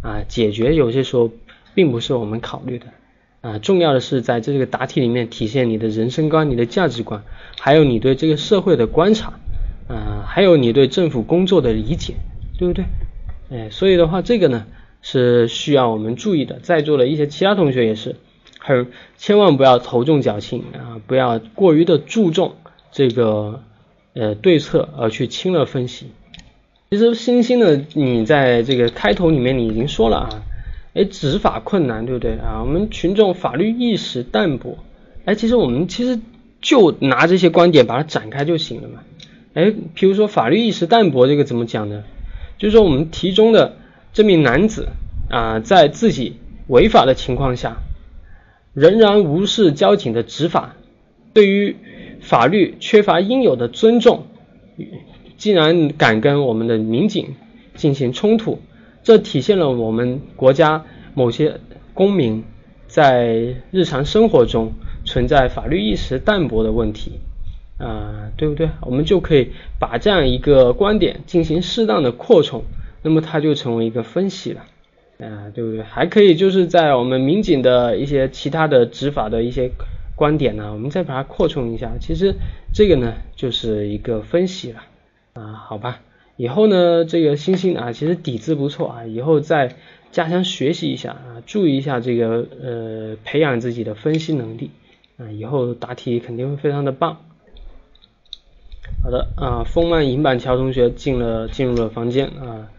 [0.03, 1.30] 啊，解决有些时候
[1.74, 2.86] 并不是我们考虑的。
[3.40, 7.22] 啊，重要的是在这个答题里面体现你的人生观、你的价值观，
[7.59, 9.38] 还有你对这个社会的观察。
[9.88, 12.14] 啊，还有你对政府工作的理解，
[12.59, 12.84] 对不对？
[13.53, 14.64] 哎，所以的话，这个呢
[15.03, 16.59] 是需要我们注意的。
[16.61, 18.16] 在座的一些其他同学也是，
[18.59, 18.86] 很
[19.18, 22.55] 千万不要头重脚轻啊，不要过于的注重
[22.92, 23.61] 这个
[24.14, 26.07] 呃对策而去轻了分析。
[26.90, 30.42] 其实星星呢，你在这个开头里面你已经说了啊，
[30.94, 32.62] 哎，执法困难，对不对啊？
[32.62, 34.78] 我们群众法律意识淡薄，
[35.26, 36.20] 哎，其实我们其实
[36.62, 39.00] 就拿这些观点把它展开就行了嘛。
[39.53, 42.05] 哎，比如说法律意识淡薄这个怎么讲呢？
[42.62, 43.74] 就是说，我们题中的
[44.12, 44.90] 这名男子
[45.28, 46.36] 啊，在自己
[46.68, 47.78] 违法的情况下，
[48.72, 50.76] 仍然无视交警的执法，
[51.34, 51.74] 对于
[52.20, 54.26] 法律缺乏应有的尊重，
[55.36, 57.34] 竟然敢跟我们的民警
[57.74, 58.60] 进行冲突，
[59.02, 60.84] 这体现了我们国家
[61.14, 61.58] 某些
[61.94, 62.44] 公民
[62.86, 67.18] 在日常生活中存在法律意识淡薄的问题。
[67.79, 68.70] 啊，对不对？
[68.83, 72.64] 我们就可以把这样一个观点进行适当的扩充，
[73.03, 74.61] 那么它就成为一个分析了，
[75.18, 75.83] 啊，对不对？
[75.83, 79.70] 还可以就是在我们民警的一些其他的执法的一些
[80.14, 82.37] 观点呢，我们再把它扩充一下，其实
[82.73, 84.83] 这个呢就是一个分析了，
[85.33, 86.01] 啊，好吧？
[86.37, 89.77] 以后呢，这个星星啊，其实底子不错啊，以后再
[90.11, 94.70] 加强学习一下啊，注意一下这个呃，培养自己的分析能力
[95.18, 97.18] 啊，以后答题肯定会非常的棒。
[99.05, 102.70] 好的啊，风曼银板桥同学进了进入了房间啊，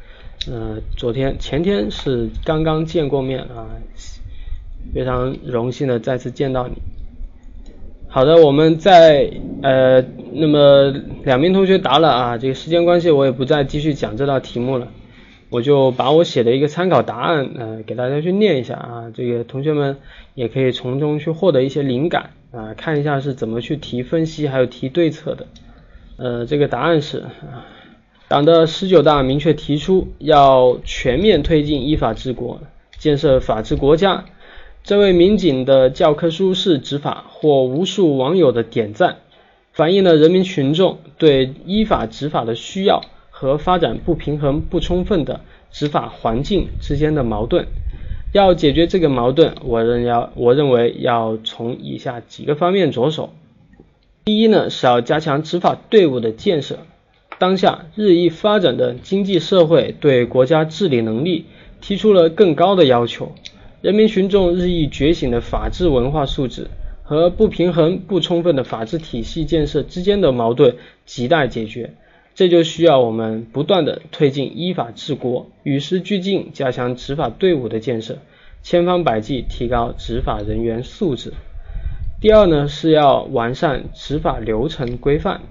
[0.50, 3.68] 呃，昨天前天是刚刚见过面啊，
[4.94, 6.76] 非常荣幸的再次见到你。
[8.08, 10.02] 好的，我们在呃，
[10.32, 10.94] 那么
[11.26, 14.88] 两名同学答了啊，这个时间关系我也不再继续讲这道题目了，
[15.50, 19.98] 我就把我写的一个参考答案呃给大家去念一下啊，这个同学们
[20.36, 25.48] 也可以从中去获得一些灵感啊，看一下是怎么去提分析还有提对策的。
[26.18, 27.24] 呃，这个答案是，
[28.28, 32.62] 党的十九大明确提出要全面推进依法治国，
[33.00, 34.26] 建设法治国家。
[34.84, 39.18] 这位民警的教科书式执法获无数网友的点赞，
[39.72, 43.02] 反映了人民群众对依法执法的需要
[43.32, 45.42] 和发展不平衡不充分的
[45.72, 47.66] 执法环境之间的矛盾。
[48.34, 53.34] 要解决这个矛盾，我认要我认为要从以下几个方面着手。
[54.26, 56.80] 第一呢，是要加强执法队伍的建设。
[57.40, 61.46] 当下日益发展的经济社会对国家治理能力
[61.82, 63.34] 提出了更高的要求，
[63.82, 66.68] 人民群众日益觉醒的法治文化素质
[67.04, 71.94] 和不平衡不充分的法治体系建设之间的矛盾亟待解决。
[72.34, 78.20] 这就需要我们不断的推进依法治国，与时俱进，加强执法队伍的建设，
[78.64, 81.34] 千方百计提高执法人员素质。
[82.24, 85.42] 第二呢，是要完善执法流程规范。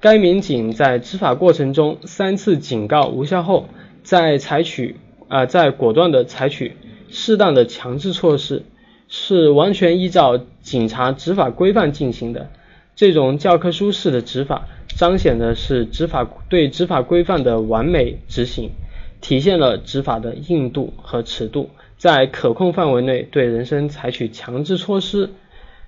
[0.00, 3.68] 该民警在执法过程中三次警告无效后，
[4.02, 4.96] 再采取
[5.28, 6.74] 啊，再果断的采取
[7.08, 8.64] 适当的强制措施，
[9.06, 12.50] 是完全依照警察执法规范进行的。
[12.96, 14.66] 这种教科书式的执法，
[14.96, 18.72] 彰显的是执法对执法规范的完美执行，
[19.20, 25.30] 体现了执法的硬度和尺度，在可控范围内对人身采取强制措施，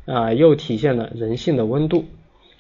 [0.09, 2.07] 啊，又体现了人性的温度。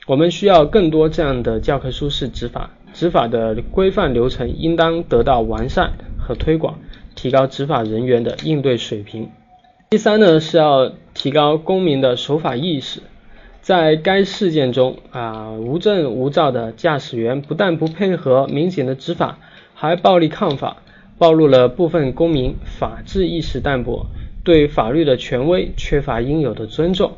[0.07, 6.79] 我们需要更多这样的教科书式执法，执法的规范流程应当得到完善和推广，
[7.15, 9.31] 提高执法人员的应对水平。
[9.91, 13.01] 第三呢，是要提高公民的守法意识。
[13.61, 19.39] 在该事件中，啊，无证无照的驾驶员不但不配合民警的执法，
[19.75, 20.79] 还暴力抗法，
[21.19, 24.07] 暴露了部分公民法治意识淡薄，
[24.43, 27.13] 对法律的权威缺乏应有的尊重。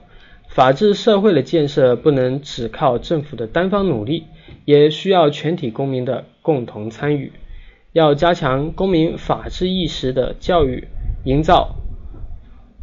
[0.53, 4.25] 法治社会的建设不能只靠政府的单方努力，
[4.65, 7.33] 也需要全体公民的共同参与。
[7.93, 10.89] 要加强公民法治意识的教育，
[11.25, 11.77] 营造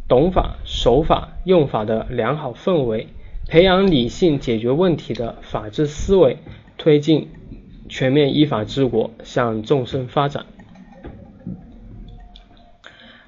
[0.08, 3.08] 懂法、守法、用法的良好氛围。
[3.48, 6.38] 培养理性解决问题的法治思维，
[6.78, 7.28] 推进
[7.90, 10.46] 全面依法治国向纵深发展。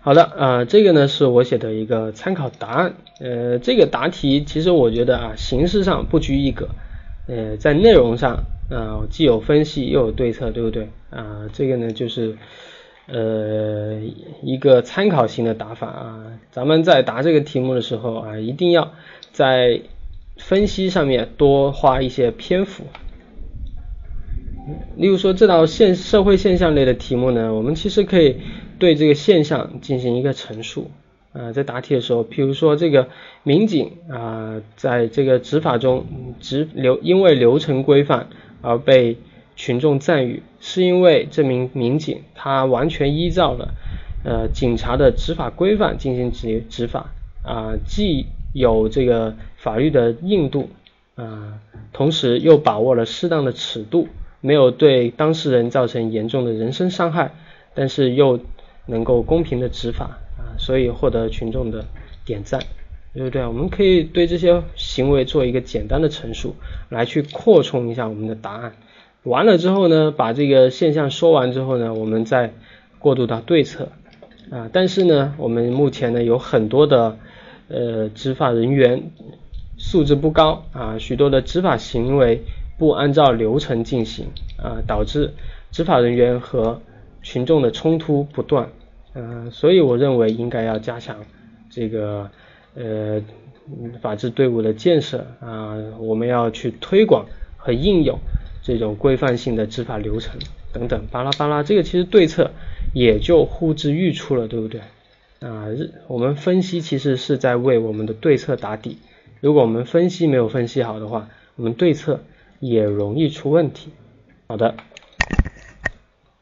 [0.03, 2.94] 好的，啊，这个呢是我写的一个参考答案。
[3.20, 6.70] 呃，这个答题其实我觉得啊，形式上不拘一格，
[7.28, 10.88] 呃，在内容上啊，既有分析又有对策，对不对？
[11.11, 12.38] 啊，这个呢就是
[13.09, 14.01] 呃
[14.42, 16.24] 一个参考性的答法啊。
[16.51, 18.92] 咱们在答这个题目的时候啊，一定要
[19.32, 19.82] 在
[20.38, 22.84] 分析上面多花一些篇幅，
[24.96, 28.36] 例如说这道现社会现象类的题目呢，我们其实可以
[28.81, 30.91] 对这个现象进行一个陈述
[31.33, 33.09] 啊，在答题的时候，譬如说这个
[33.45, 36.07] 民警啊，在这个执法中
[36.41, 38.28] 执流因为流程规范
[38.62, 39.16] 而被
[39.55, 43.74] 群众赞誉，是因为这名民警他完全依照了
[44.24, 47.12] 呃警察的执法规范进行执执法
[47.45, 50.70] 啊，既有这个法律的硬度
[51.14, 51.61] 啊，
[51.93, 54.09] 同时又把握了适当的尺度，
[54.41, 57.33] 没有对当事人造成严重的人身伤害，
[57.74, 58.41] 但是又
[58.87, 61.85] 能够公平的执法啊，所以获得群众的
[62.24, 62.61] 点赞，
[63.14, 63.47] 对不对？
[63.47, 66.55] 我们可以对这些行为做一个简单的陈述，
[66.89, 68.72] 来去扩充一下我们的答案。
[69.22, 72.53] 完了之后呢，把这个现象说完之后呢，我们再
[72.99, 73.89] 过渡到对策
[74.51, 74.70] 啊。
[74.72, 77.16] 但是呢，我们目前呢有很多的。
[77.72, 79.12] 呃，执法人员
[79.78, 82.43] 素质不高啊，许多的执法行为
[82.78, 84.26] 不按照流程进行
[84.57, 85.35] 啊，导致
[85.70, 86.83] 执法人员和
[87.23, 88.68] 群众的冲突不断。
[89.14, 91.16] 嗯，所以我认为应该要加强
[91.68, 92.31] 这个
[92.75, 93.23] 呃
[94.01, 98.18] 法治队伍的建设啊，我们要去推广和应用
[98.62, 100.39] 这种规范性的执法流程
[100.73, 102.53] 等等，巴拉巴拉，这个其实对策
[102.95, 104.81] 也就呼之欲出了，对不对？
[105.41, 105.66] 啊，
[106.07, 108.99] 我们分析其实是在为我们的对策打底。
[109.41, 112.21] 如果我们分析没有分析好的话，我们对策
[112.61, 113.91] 也容易出问题。
[114.49, 114.77] 好的，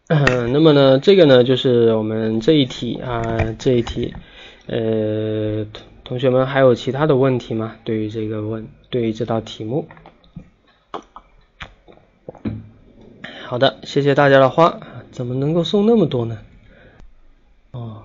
[0.09, 3.23] 嗯那么呢，这个呢就是我们这一题啊，
[3.59, 4.15] 这一题，
[4.67, 5.67] 呃，
[6.03, 7.77] 同学们还有其他的问题吗？
[7.85, 9.87] 对于这个问，对于这道题目。
[13.45, 14.81] 好的，谢谢大家的花，
[15.13, 16.39] 怎么能够送那么多呢？
[17.73, 18.03] 哦。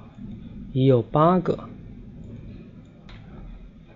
[0.73, 1.69] 已有八个，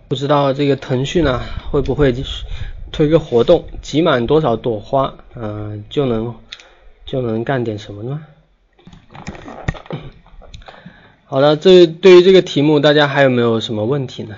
[0.07, 1.41] 不知道这个腾讯呢
[1.71, 2.45] 会不会就是
[2.91, 6.35] 推个活动，集满多少朵花，嗯，就能
[7.07, 8.21] 就能干点什么呢？
[11.25, 14.35] 好的，这对于这个题目，大家还有没有什么问题呢？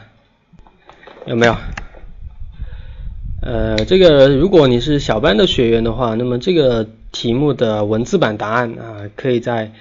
[1.25, 1.57] 有没有？
[3.41, 9.73] 呃，这个如果你是小班的学员的话，那么这个题目的文字版答案啊，可以在。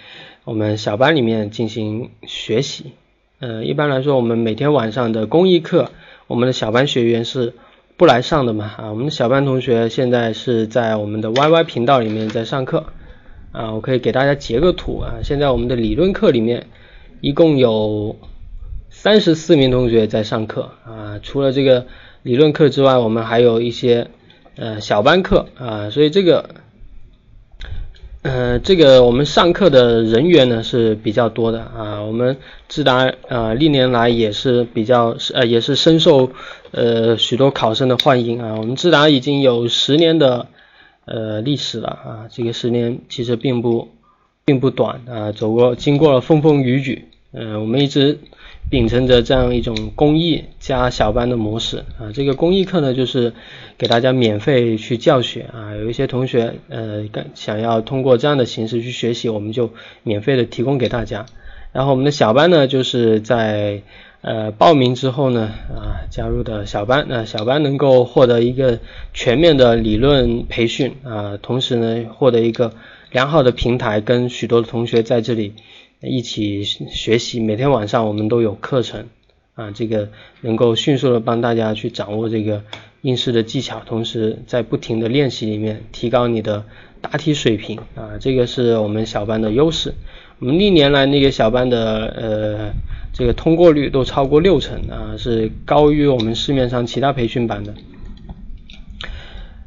[0.45, 2.93] 我们小班里面进行学习，
[3.39, 5.91] 呃，一般来说，我们每天晚上的公益课，
[6.27, 7.53] 我们的小班学员是
[7.99, 12.85] 不来上的嘛，啊，我们的小班同学现在是在我们的 YY 频道里面在上课，
[13.51, 16.69] 啊，我可以给大家截个图啊，现在我们的理论课里面
[17.21, 18.15] 一共有
[18.89, 21.87] 三十四名同学在上课，啊，除了这个
[22.23, 24.07] 理论课之外，我们还有一些
[24.55, 26.49] 呃小班课，啊，所以这个。
[28.23, 32.37] 呃，这个我们上课的人员呢是比较多的啊，我们
[32.69, 36.31] 智达啊历年来也是比较呃也是深受
[36.73, 40.49] 呃许多考生的欢迎啊，我们智达已经有十年的
[41.05, 43.89] 呃历史了啊，这个十年其实并不
[44.45, 48.19] 并不短啊，走过经过了风风雨雨，嗯，我们一直。
[48.71, 53.33] 秉承着这样一种公益加小班的模式啊，这个公益课呢，就是
[53.79, 55.75] 给大家免费去教学啊。
[55.75, 57.05] 有一些同学呃，
[57.35, 59.71] 想要通过这样的形式去学习，我们就
[60.03, 61.25] 免费的提供给大家。
[61.73, 63.83] 然后我们的小班呢，就是在
[64.21, 68.81] 呃报名之后呢啊加入的小班，那小班能够获得一个
[69.15, 72.73] 全面的理论培训啊，同时呢获得一个
[73.13, 75.55] 良好的平台，跟许多的同学在这里
[76.01, 79.07] 一起学习，每天晚上我们都有课程
[79.55, 80.11] 啊，这个
[80.43, 82.63] 能够迅速的帮大家去掌握这个
[83.01, 86.65] 应试的技巧，同时在不停的练习里面提高你的
[87.01, 89.95] 答题水平啊，这个是我们小班的优势。
[90.39, 92.73] 我们历年来那个小班的呃
[93.13, 97.75] 这个通过率都超过六成啊，是高于我们市面上其他培训班的。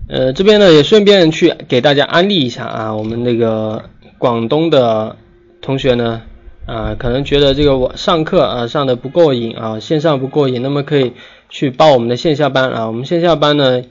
[0.08, 5.18] 呃，这边呢也顺便去给大家安利一下啊，我们那个广东的
[5.62, 6.24] 同学呢
[6.66, 11.14] 啊，可能觉得这个我上课啊上的不过瘾啊，线上不过瘾，那么可以
[11.50, 12.88] 去报我们的线下班啊。
[12.88, 13.84] 我们线下班呢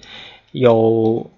[0.53, 1.31] 有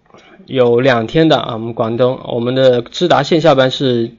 [0.47, 4.13] 有两天的啊，我们广东我们的智达线下班是。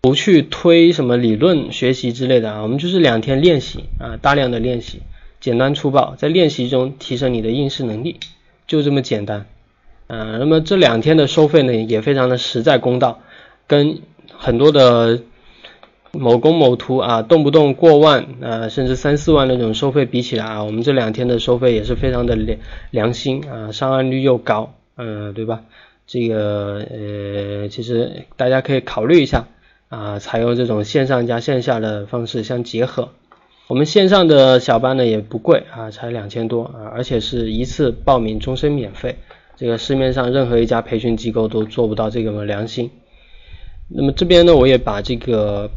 [0.00, 5.02] 不去推什么理论学习之类的啊，我们就是两天练习啊，大量的练习，
[5.40, 8.20] 简单粗暴，在练习中提升你的应试能力，
[8.68, 9.46] 就这么简单。
[10.06, 13.18] 嗯，那么这两天的收费呢，也非常的实在公道，
[13.66, 13.98] 跟
[14.32, 15.20] 很多的
[16.12, 22.58] 某工某图啊，动不动过万啊，甚至三四万那种收费比起来啊，我们这两天的收费也是非常的良
[22.90, 25.62] 良心啊，上岸率又高，嗯，对吧？
[26.06, 29.46] 这个呃，其实大家可以考虑一下。
[29.90, 33.08] 啊，采用这种线上加线下的方式相结合。
[33.68, 39.16] 我们线上的小班呢也不贵啊，才两千多啊，而且是一次报名终身免费。
[39.56, 42.90] 这个市面上任何一家培训机构都做不到这个良心。
[43.88, 45.70] 那么这边呢，我也把这个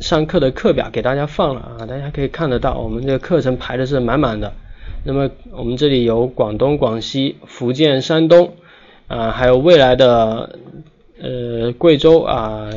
[0.00, 4.52] 上课的课表给大家放了啊，大家可以看得到，我们这个课程排的是满满的。
[5.04, 8.54] 那么我们这里有广东、广西、福建、山东
[9.06, 10.58] 啊，还有未来的
[11.20, 12.70] 呃贵州啊。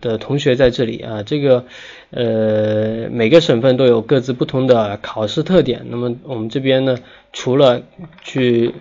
[0.00, 1.64] 的同学在这里啊，这个
[2.10, 5.86] 呃每个省份都有各自不同的考试特点。
[5.88, 6.96] 那么我们这边呢，
[7.32, 7.82] 除了
[8.22, 8.72] 去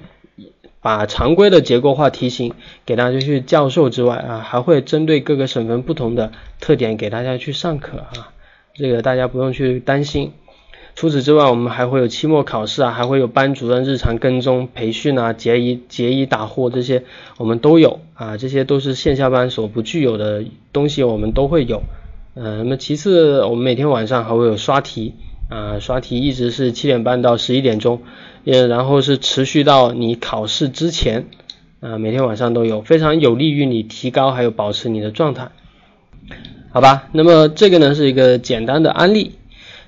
[0.89, 8.33] 把常规的结构化题型给大家去教授之外啊，还会针对各个省份不同的特点给大家去上课啊，
[8.73, 10.31] 这个大家不用去担心。
[10.95, 17.03] 除此之外，我们还会有期末考试啊，还会有班主任日常跟踪培训啊、结疑结疑打货这些，
[17.37, 21.83] 我们都有啊，这些都是线下班所不具有的东西，我们都会有。
[22.33, 25.13] 嗯，那么其次，我们每天晚上还会有刷题
[25.49, 28.01] 啊，刷题一直是七点半到十一点钟，
[28.43, 31.27] 也然后是持续到你考试之前
[31.79, 35.49] 啊，每天晚上都有，非常有利于你提高还有保持你的状态，
[36.71, 37.09] 好吧？
[37.11, 39.35] 那么这个呢是一个简单的案例。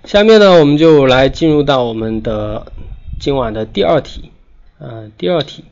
[0.03, 2.71] 下面呢，我们就来进入到我们的
[3.19, 4.31] 今晚的第二题，
[4.79, 5.63] 嗯，第二题，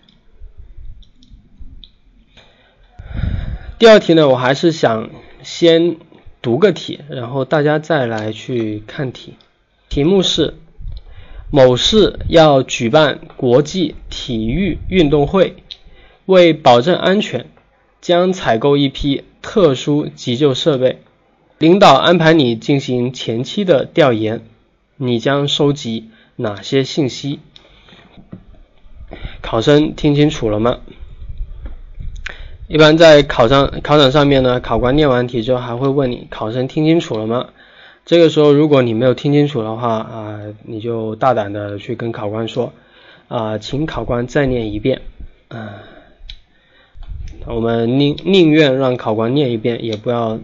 [3.80, 5.10] 第二题呢，我还是想
[5.42, 5.98] 先
[6.44, 9.34] 读个题，然后大家再来去看题。
[9.90, 10.54] 题目是：
[11.52, 15.56] 某市要举办国际体育运动会，
[16.28, 17.48] 为保证安全，
[18.02, 21.02] 将采购一批特殊急救设备。
[21.58, 24.42] 领导安排你进行前期的调研，
[24.98, 27.40] 你将收集哪些信息？
[29.42, 30.80] 考生听清楚了吗？
[32.68, 37.48] 一般在考上考场上面呢，考官念完题之后还会问你，考生听清楚了吗？
[38.10, 42.74] 这个时候如果你没有听清楚的话啊，你就大胆的去跟考官说
[43.28, 45.02] 啊，请考官再念一遍
[45.48, 45.84] 啊。
[47.46, 50.40] 我们宁宁愿让考官念一遍，也不要。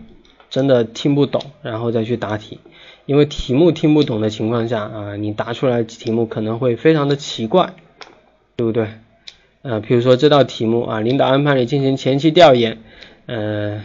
[0.48, 2.60] 真的听不懂，然后再去答题，
[3.08, 7.74] 因为题目听不懂的情况下啊，你答出来题目可能会非常的奇怪，
[8.56, 8.88] 对不对？
[9.64, 12.78] 呃，比如说这道题目啊，领导安排你进行前期调研，
[13.26, 13.84] 呃，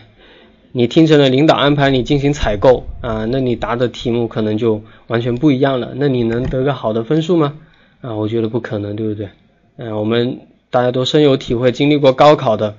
[0.73, 7.55] 你听成了领导安排你进行采购啊，那你答的题目可能就完全不一样了，那你能得个好的分数吗？
[8.01, 9.29] 啊，我觉得不可能，对不对？
[9.77, 10.41] 嗯，我们
[10.71, 12.77] 大家都深有体会，经历过高考的，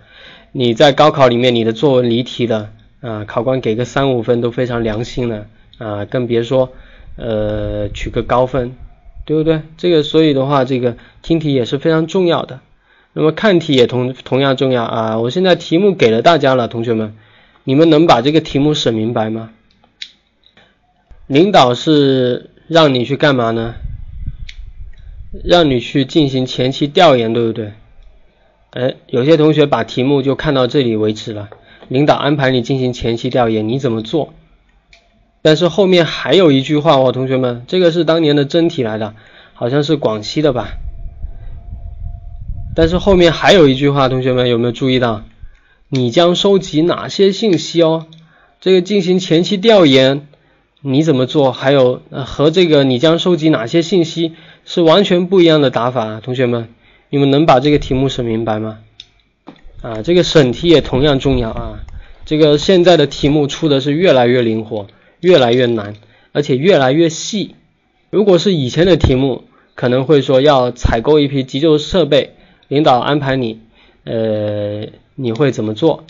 [0.52, 2.70] 你在高考里面你的作文离题了。
[3.02, 5.48] 啊，考官给个三五分都非常良心了
[5.80, 6.70] 啊，更别说
[7.16, 8.74] 呃取个高分，
[9.26, 9.62] 对不对？
[9.76, 12.60] 这个所以的话，这个听题也是非常重要的。
[13.14, 15.18] 那么看题也同同样重要啊。
[15.18, 17.16] 我现在题目给了大家了，同学们，
[17.64, 19.51] 你们能把这个题目审明白吗？
[21.28, 23.76] 领导是让你去干嘛呢？
[25.45, 27.72] 让你去进行前期调研，对不对？
[28.72, 31.49] 哎，有些同学把题目就看到这里为止了。
[31.88, 34.34] 领导安排你进行前期调研，你怎么做？
[35.41, 39.14] 但是后面还有一句话哦，同学们，这个是当年的真题来的，
[39.53, 40.78] 好像是广西的吧？
[42.76, 45.24] 但是后面还有一句话，同学们有没有注意到？
[45.94, 48.08] 你将收集哪些信息哦？
[48.62, 50.26] 这个进行前期调研
[50.80, 54.32] 你怎么做，还有和这个你将收集哪些信息
[54.64, 56.70] 是完全不一样的打法，同学们，
[57.10, 58.80] 你们能把这个题目审明白吗？
[59.82, 61.82] 啊，这个审题也同样重要啊。
[62.24, 64.88] 这个现在的题目出的是越来越灵活，
[65.20, 65.96] 越来越难，
[66.32, 67.56] 而且越来越细。
[68.12, 69.44] 如果是以前的题目，
[69.76, 72.36] 可能会说要采购一批急救设备，
[72.70, 73.60] 领导安排你，
[74.06, 76.05] 呃，你会怎么做？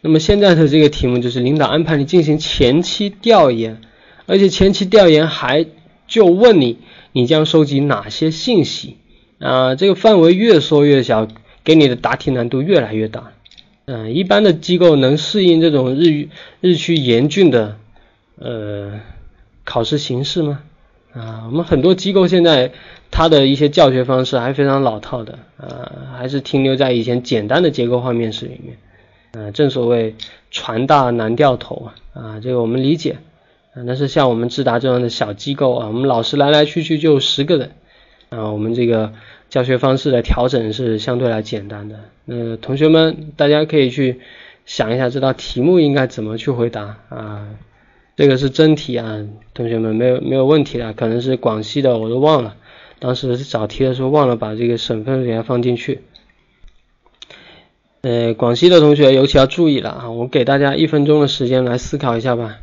[0.00, 3.80] 那么现在的这个题目就是领导安排你进行前期调研，
[4.26, 5.66] 而且前期调研还
[6.06, 6.78] 就问你，
[7.12, 8.98] 你将收集哪些信息
[9.38, 9.74] 啊？
[9.74, 11.26] 这个范围越缩越小，
[11.64, 13.32] 给你的答题难度越来越大。
[13.86, 16.28] 嗯，一般的机构能适应这种日
[16.60, 17.78] 日趋严峻的
[18.38, 19.00] 呃
[19.64, 20.60] 考试形式吗？
[21.14, 22.72] 啊，我们很多机构现在
[23.14, 28.76] 它的一些教学方式还非常老套的啊，还是停留在以前简单的结构化面试里面。
[29.34, 30.16] 嗯，正所谓
[30.50, 33.18] 船大难掉头啊，啊，这个我们理解。
[33.74, 37.70] 啊，但是像我们智达这样的小机构啊，我们老师来来去去就十个人
[38.30, 39.12] 啊，我们这个。
[39.50, 41.96] 教学方式的调整是相对来简单的。
[42.24, 44.18] 那同学们，大家可以去
[44.66, 47.46] 想一下这道题目应该怎么去回答啊？
[48.16, 52.56] 这个是真题啊，同学们没有没有问题的，可能是广西的我都忘了，
[53.04, 56.00] 当时找题的时候忘了把这个省份给它放进去。
[58.00, 60.10] 呃，广西的同学尤其要注意了啊！
[60.10, 62.60] 我给大家一分钟的时间来思考一下吧。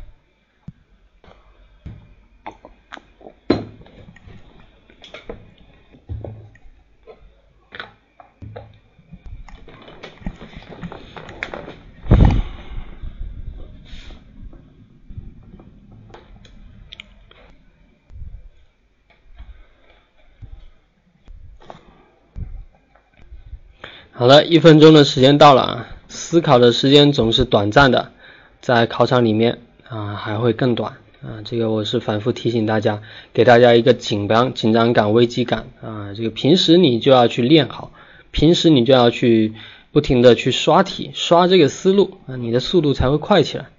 [24.22, 25.88] 好了，一分钟的时间到了啊！
[26.06, 28.12] 思考的时间总是短暂的，
[28.60, 29.58] 在考场里面
[29.88, 30.92] 啊还会更短
[31.24, 31.42] 啊！
[31.44, 33.02] 这个我是反复提醒大家，
[33.34, 36.14] 给大家一个紧张紧张感、危机感啊！
[36.16, 37.90] 这个平时你就要去练好，
[38.30, 39.54] 平时你就要去
[39.90, 43.70] 不停的去刷题，刷这个思路啊，你的速度才会快起来。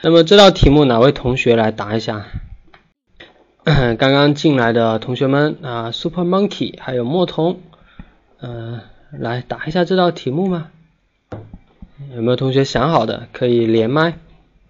[0.00, 2.24] 那么这道题目哪位同学来答一下？
[3.98, 7.60] 刚刚进来的同学们啊，Super Monkey 还有墨童，
[8.40, 8.80] 嗯。
[9.12, 10.70] 来答一下这道题目吗？
[12.14, 14.18] 有没有同学想好的可以连麦，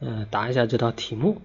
[0.01, 1.41] 嗯，答一下这道题目。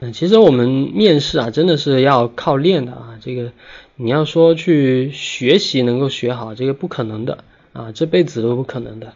[0.00, 3.18] 嗯，其实我们面试啊，真的是要靠练的啊。
[3.20, 3.52] 这个
[3.96, 9.14] 你要说去学习能够学好，这个不可能的啊，这辈子都不可能的。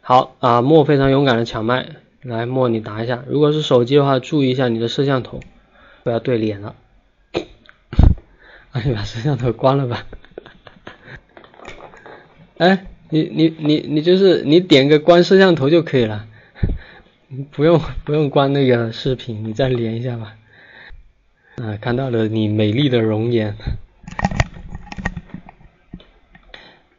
[0.00, 1.88] 好啊，莫非常勇敢的抢麦，
[2.20, 3.24] 来莫你答一下。
[3.28, 5.40] 如果是手机的话，注意一下你的摄像头，
[6.02, 6.74] 不要对脸了。
[8.72, 10.04] 啊，你把摄像头关了吧。
[12.58, 16.26] 哎，你你你你就是你点个关摄像头就可以了，
[17.50, 20.36] 不用不用关那个视频，你再连一下吧。
[21.56, 23.56] 啊，看到了你美丽的容颜。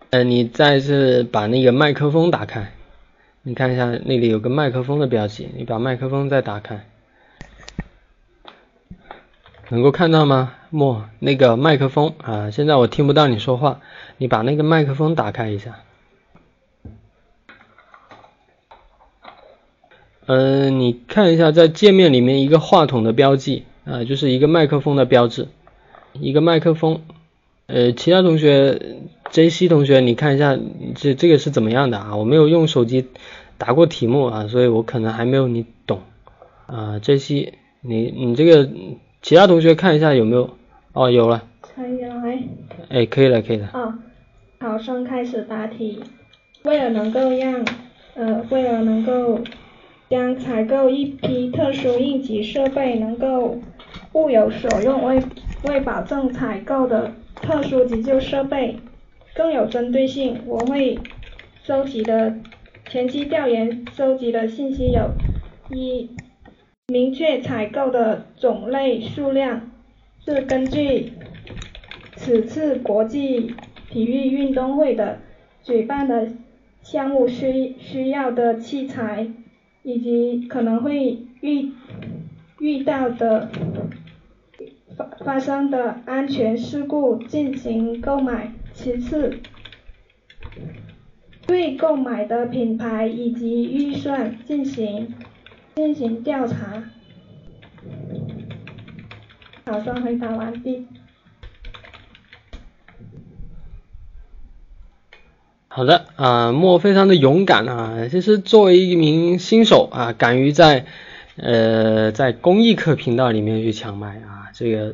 [0.09, 2.71] 呃，你再次把那个麦克风打开，
[3.41, 6.85] 你看一下那里有个麦克风的标记，你把麦克风再打开，
[9.69, 10.53] 能够看到吗？
[10.75, 13.79] 莫那个麦克风啊，现在我听不到你说话，
[14.17, 15.79] 你把那个麦克风打开一下。
[20.25, 25.47] 嗯，你看一下在界面里面一个话筒的标记啊，就是一个麦克风的标志，
[26.11, 27.03] 一个麦克风。
[27.67, 28.97] 呃，其他同学
[29.31, 30.59] ，J C 同学，你看一下
[30.95, 32.17] 这这个是怎么样的啊？
[32.17, 33.07] 我没有用手机
[33.57, 36.01] 答过题目啊，所以我可能还没有你懂
[36.65, 36.99] 啊。
[36.99, 38.69] J C，你你这个
[39.21, 40.49] 其他同学看一下有没有？
[40.95, 41.43] 哦，有了。
[41.61, 42.43] 可以了，哎。
[42.87, 43.67] 哎，可以了，可以了。
[43.73, 43.99] 啊，
[44.59, 46.01] 考生开始答题。
[46.63, 47.65] 为了能够让，
[48.15, 49.41] 呃，为了能够
[50.09, 53.59] 将采购一批特殊应急设备能够
[54.13, 55.21] 物有所用，为
[55.63, 58.77] 为保证采购的特殊急救设备
[59.35, 60.97] 更有针对性，我会
[61.61, 62.37] 收集的
[62.89, 65.09] 前期调研收集的信息有：
[65.69, 66.09] 一、
[66.87, 69.71] 明确采购的种类数量。
[70.25, 71.13] 是根据
[72.15, 73.53] 此次国际
[73.91, 75.19] 体育运动会的
[75.61, 76.31] 举办的
[76.81, 79.29] 项目需需要的器材，
[79.83, 81.71] 以及可能会遇
[82.59, 83.49] 遇到的
[84.97, 88.51] 发发生的安全事故进行购买。
[88.73, 89.39] 其次，
[91.45, 95.13] 对购买的品牌以及预算进行
[95.75, 96.83] 进行调查。
[99.65, 100.85] 考生回答完毕。
[105.67, 108.07] 好的啊，莫非常的勇敢啊。
[108.09, 110.85] 其实作为一名新手啊，敢于在
[111.35, 114.93] 呃在公益课频道里面去抢麦啊，这个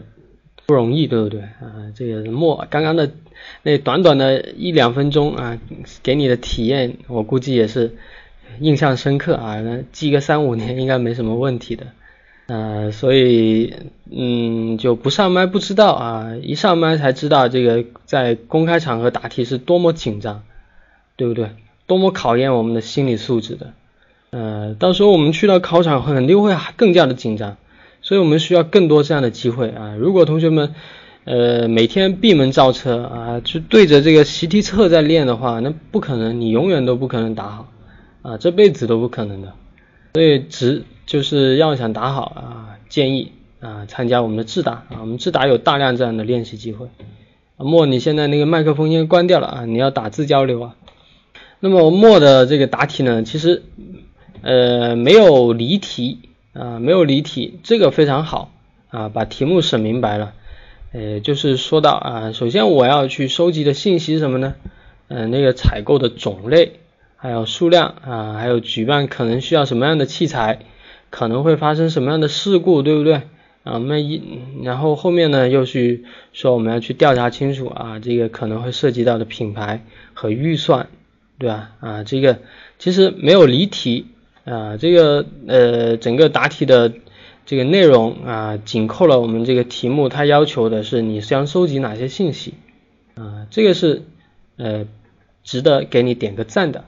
[0.65, 1.91] 不容易，对不对啊？
[1.93, 3.11] 这个莫刚刚的
[3.64, 5.60] 那短短的一两分钟啊，
[6.02, 7.98] 给你的体验，我估计也是
[8.61, 11.88] 印象深刻啊，那记个三五年应该没什么问题的。
[12.52, 13.73] 呃，所以
[14.11, 20.44] 嗯，就不上麦不知道啊，一上麦才知道这个在公开场合答题是多么紧张，
[21.15, 21.52] 对不对？
[21.88, 23.72] 多么考验我们的心理素质的。
[24.32, 27.56] 呃，到时候我们去到考场肯定会更加的紧张，
[28.02, 29.95] 所以我们需要更多这样的机会啊。
[29.98, 30.76] 如果同学们
[31.23, 37.72] 呃每天闭门造车啊，就对着这个习题册在练的话，那不可能，你永远都不可能答好
[38.23, 39.53] 啊，这辈子都不可能的。
[40.15, 46.88] 所以只就是要想打好啊，建议啊参加我们的智达啊，我们智达有大量这样的练习机会。
[47.58, 50.76] 莫，你现在那个麦克风先关掉了啊，你要打字交流啊。
[51.60, 53.64] 那么莫的这个答题呢，其实
[54.42, 56.20] 呃没有离题
[56.54, 58.54] 啊，没有离题，这个非常好
[58.90, 60.32] 啊，把题目审明白了。
[60.94, 64.54] 呃，就是说到啊，首先我要去收集的信息是什么呢？
[65.10, 66.80] 嗯，那个采购的种类。
[67.18, 70.62] 还有数量啊，还有举办可能需要什么样的器材，
[71.12, 73.14] 可能会发生什么样的事故，对不对
[73.64, 73.74] 啊？
[73.76, 79.86] 我们一然后后面呢又去说我们要去调查清楚啊，这个可能会涉及到的品牌
[80.16, 80.88] 和预算，
[81.38, 81.72] 对吧？
[81.80, 82.40] 啊，这个
[82.80, 84.08] 其实没有离题
[84.46, 86.94] 啊，这个呃整个答题的
[87.46, 92.54] 这个内容啊，紧扣了我们这个题目，它要求的是你将收集哪些信息
[93.16, 94.04] 啊，这个是
[94.58, 94.88] 呃
[95.44, 96.86] 值得给你点个赞的。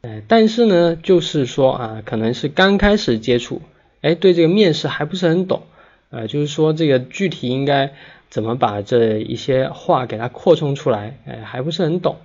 [0.00, 3.62] 呃，但是呢，就是说啊，可能是刚开始接触，
[4.00, 5.62] 哎，对这个面试还不是很懂，
[6.10, 7.92] 呃，就是说这个具体应该
[8.30, 12.16] 怎么把这一些话给它扩充出来，哎，还不是很懂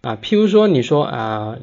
[0.00, 0.18] 啊。
[0.20, 1.58] 譬如说，你说啊，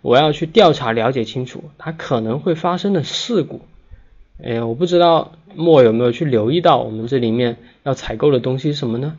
[0.00, 3.60] 我要去调查了解清楚它可能会发生的事故，
[4.42, 9.18] 哎，我不知道莫有没有去留意到我们这里面要采购的东西什么呢？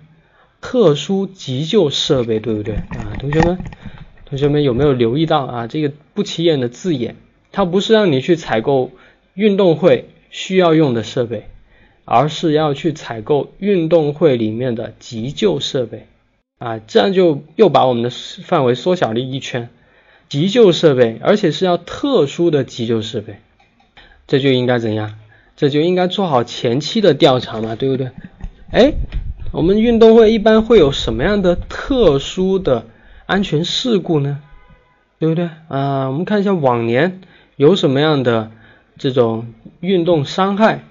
[0.62, 3.60] 特殊急救设备，对不对啊，同学们？
[4.26, 5.68] 同学们有没有留意到啊？
[5.68, 7.16] 这个不起眼的字眼，
[7.52, 8.92] 它不是让你去采购
[9.34, 11.46] 运动会需要用的设备，
[12.06, 16.08] 而是要去采购运动会里面的急救设备
[16.58, 19.70] 啊，这样就又把我们的范围缩小了一圈。
[20.28, 23.36] 急救设备，而且是要特殊的急救设备，
[24.26, 25.20] 这就应该怎样？
[25.56, 28.10] 这就应该做好前期的调查嘛，对不对？
[28.72, 28.94] 哎，
[29.52, 32.88] 我们运动会一般会有什么样的特殊的？
[33.26, 34.40] 安全事故呢，
[35.18, 36.08] 对不对啊？
[36.08, 37.22] 我们看一下往年
[37.56, 38.52] 有什么样的
[38.98, 40.84] 这种运动伤害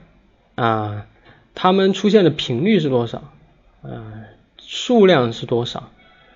[0.57, 1.07] 啊？
[1.55, 3.31] 他们出现的频率是多少？
[3.83, 3.89] 啊，
[4.59, 5.91] 数量是多少？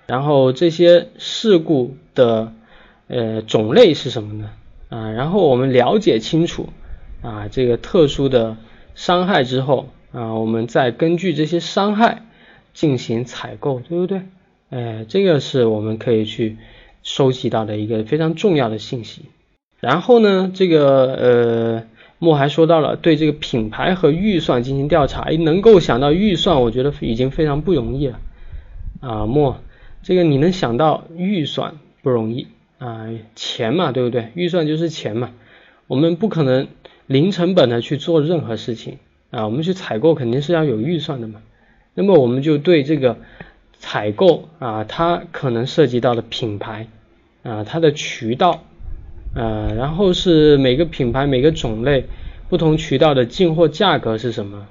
[0.07, 2.53] 然后这些事故的
[3.07, 4.51] 呃种类是什么呢？
[4.87, 6.69] 啊，然后我们了解清楚
[7.21, 8.55] 啊这个特殊的
[8.95, 12.23] 伤害之后啊，我们再根据这些伤害
[12.73, 14.21] 进行采购，对不对？
[14.69, 16.57] 哎，这个是我们可以去
[17.01, 19.23] 收集到的一个非常重要的信息。
[19.79, 21.83] 然后呢，这个呃，
[22.19, 25.21] 莫还说到了对这个品牌和预算进行调查。
[25.21, 28.19] 哎，能够想到预算，我觉得已经非常不容易了。
[29.01, 29.59] 啊，莫，
[30.03, 32.45] 这个你能想到预算不容易
[32.77, 34.29] 啊，钱嘛，对不对？
[34.35, 35.31] 预算就是钱嘛。
[35.87, 36.67] 我们不可能
[37.07, 38.99] 零成本的去做任何事情
[39.31, 41.41] 啊，我们去采购肯定是要有预算的嘛。
[41.95, 43.17] 那么我们就对这个。
[43.79, 46.87] 采购啊，它可能涉及到的品牌
[47.43, 48.63] 啊，它的渠道
[49.33, 52.05] 啊，然后是每个品牌每个种类
[52.49, 54.67] 不同渠道的进货价格是什么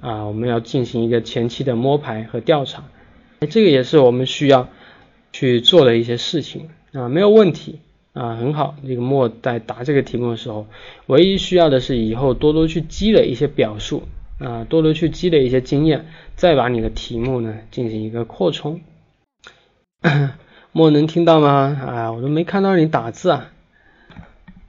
[0.00, 0.24] 啊？
[0.24, 2.84] 我们要进行一个前期的摸排和调查，
[3.50, 4.68] 这个也是我们需要
[5.32, 7.80] 去做的一些事情啊，没有问题
[8.14, 8.74] 啊，很好。
[8.86, 10.66] 这个莫在答这个题目的时候，
[11.06, 14.04] 唯一需要的是以后多多去积累一些表述。
[14.38, 18.80] 啊，多多去积累一些经验，再把你的题目呢进行一个扩充。
[20.72, 21.80] 莫能听到吗？
[21.86, 23.50] 啊，我都没看到你打字啊。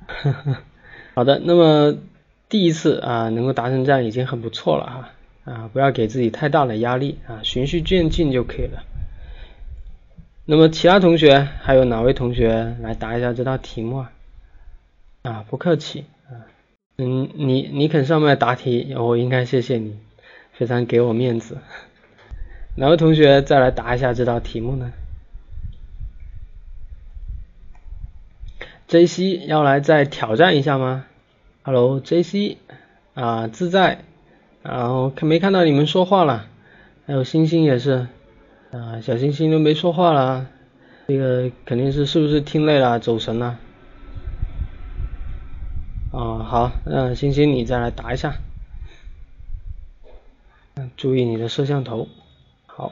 [1.14, 1.96] 好的，那么
[2.48, 5.10] 第一次啊能够达成这样已经很不错了哈。
[5.52, 8.84] 啊，不要给自己太大的压力啊，循序渐进就可以了。
[10.46, 14.12] 那么其他同学还有哪位同学来答一下这道题目啊？
[15.24, 16.06] 啊，不客气。
[17.00, 20.00] 嗯，你你肯上麦答题，我应该谢谢你，
[20.54, 21.60] 非常给我面子。
[22.74, 24.92] 哪位同学再来答一下这道题目呢
[28.88, 31.06] ？J C 要来再挑战一下吗
[31.62, 32.58] ？Hello J C
[33.14, 34.00] 啊，自在，
[34.64, 36.48] 然后看没看到你们说话了？
[37.06, 38.08] 还有星星也是
[38.72, 40.48] 啊，小星星都没说话了，
[41.08, 43.60] 这个肯定是是不是听累了走神了？
[46.18, 46.44] 啊。
[46.44, 48.36] 好，那，星星你再来答一下。
[50.76, 52.08] 嗯，注意你的摄像头。
[52.66, 52.92] 好。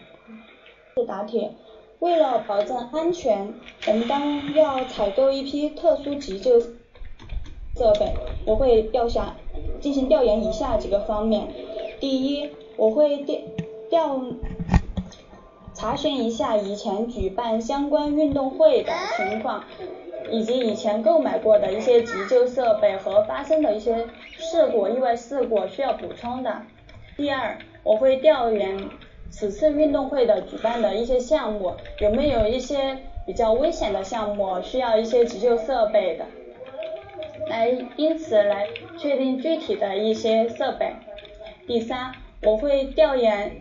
[1.08, 1.50] 答题。
[2.00, 3.54] 为了保证安全，
[3.88, 8.14] 我们当要采购一批特殊急救设备，
[8.46, 9.36] 我会调下
[9.80, 11.48] 进行调研以下几个方面。
[12.00, 13.40] 第一，我会调
[13.90, 14.22] 调
[15.74, 19.64] 查询一下以前举办相关运动会的情况，
[20.30, 24.08] 以及以前购买过的一些急救设备和发生的一些
[24.38, 26.62] 事故、意外事故需要补充的。
[27.16, 28.90] 第二，我会调研。
[29.32, 36.26] 此次运动会的举办的一些项目，有没有一些比较危险的项目需要一些急救设备的？
[37.50, 40.94] 来，因此来确定具体的一些设备。
[41.68, 43.58] 第三，我会调研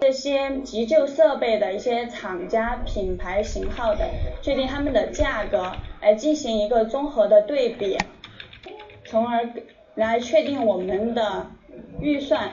[0.00, 4.08] 这些急救设备的一些厂家、品牌、型号的，
[4.40, 7.98] 确定他们的价格，来进行一个综合的对比，
[9.04, 9.50] 从而
[9.94, 11.46] 来确定我们的
[12.00, 12.52] 预算。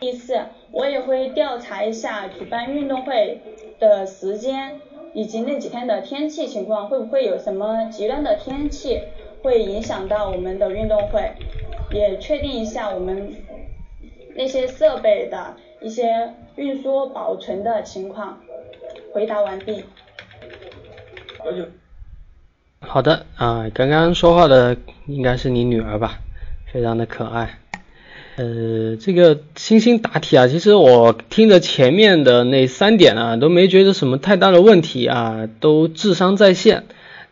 [0.00, 0.40] 第四。
[0.74, 3.42] 我也会调查一下举办运动会
[3.78, 4.80] 的时间，
[5.12, 9.02] 以及那几天的天气情况，会不会有什么极端的天气
[9.42, 11.32] 会影响到我们的运动会，
[11.90, 13.34] 也确定一下我们
[14.34, 18.40] 那些设备的一些运输保存的情况。
[19.12, 19.84] 回答完毕。
[22.80, 24.76] 好的啊，刚刚说话的
[25.06, 26.20] 应该是你女儿吧，
[26.72, 27.58] 非常的可爱。
[28.36, 36.84] 呃，这个星星答题啊，其实我听着前面的那三点啊，都没觉得什么太大的问题啊，都智商在线。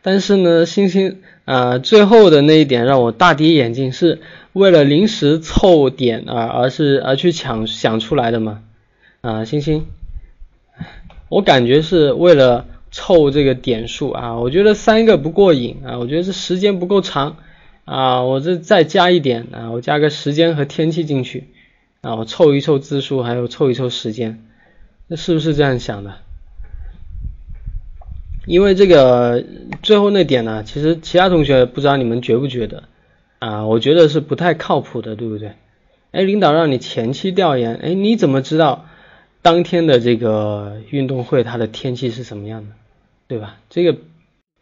[0.03, 4.21] 但是呢，星星啊，最后的那一点让我大跌眼镜，是
[4.53, 8.63] 为了临时凑点啊，而是而去抢想出来的嘛？
[9.21, 9.87] 啊，星星，
[11.29, 17.37] 我感觉是为了凑这个点数啊，我觉得三个不过瘾啊，我觉得这时间不够长。
[17.87, 21.49] 啊，我这再加一点啊，我加个时间和天气进去
[22.03, 24.45] 啊，我凑一凑字数，还有凑一凑时间，
[25.09, 26.15] 那是不是这样想的？
[28.51, 29.45] 因为这个
[29.81, 32.83] 最后那点呢，其实其他同学不知道你们觉不觉得
[33.39, 33.65] 啊？
[33.65, 35.53] 我觉得是不太靠谱的，对不对？
[36.11, 38.87] 哎，领导让你前期调研，哎，你怎么知道
[39.41, 42.71] 当天的这个运动会它的天气是什么样的，
[43.29, 43.59] 对吧？
[43.71, 43.97] 这个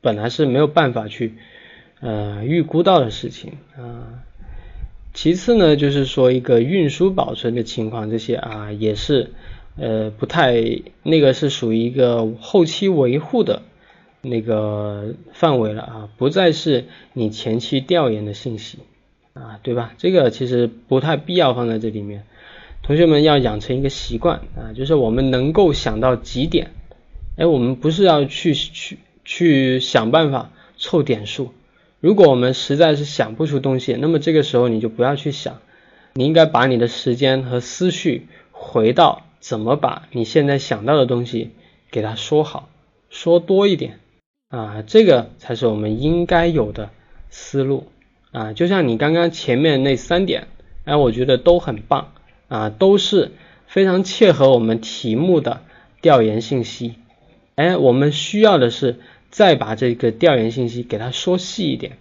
[0.03, 1.35] 本来是没有办法去。
[2.01, 4.23] 呃，预估到的事情啊。
[5.15, 9.33] 其次呢，就是说一个运输保存的情况，这些啊也是
[9.77, 10.63] 呃不太
[11.03, 13.63] 那个是属于一个后期维护的
[14.21, 18.79] 那个范围了啊，不再是你前期调研的信息
[19.33, 19.95] 啊，对吧？
[19.99, 22.25] 这个其实不太必要放在这里面。
[22.83, 26.71] 同学们要养成一个习惯啊，就是我们能够想到几点，
[27.37, 31.53] 哎，我们不是要去去去想办法凑点数。
[32.01, 35.59] 如果我们实在是想不出东西，那么这个时候你就不要去想，
[36.15, 41.51] 你应该把你的时间和思绪回到怎么把你现在想到的东西
[41.91, 42.69] 给它说好，
[43.11, 43.99] 说多一点
[44.49, 46.91] 啊，这个才是我们应该有的
[47.31, 47.87] 思路
[48.33, 48.53] 啊。
[48.53, 50.49] 就像你刚刚前面那三点，
[50.85, 52.13] 哎，我觉得都很棒
[52.49, 53.33] 啊，都是
[53.67, 55.63] 非常切合我们题目的
[56.01, 56.95] 调研信息。
[57.55, 59.01] 哎，我们需要的是。
[59.31, 61.99] 再把这个调研信息给它说细一点，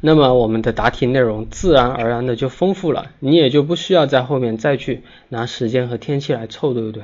[0.00, 7.02] 那么我们的答题内容自然而然的就丰富了，你也就不需要在后面再去拿时间和天气来凑，对不对？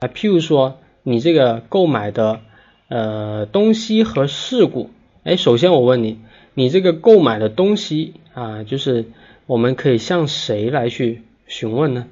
[0.00, 2.42] 啊，譬如说你这个购买的
[2.88, 4.90] 呃东西和事故，
[5.22, 6.18] 哎，首先我问你，
[6.54, 9.06] 你这个购买的东西啊，就是
[9.46, 12.06] 我们可以向谁来去询问呢？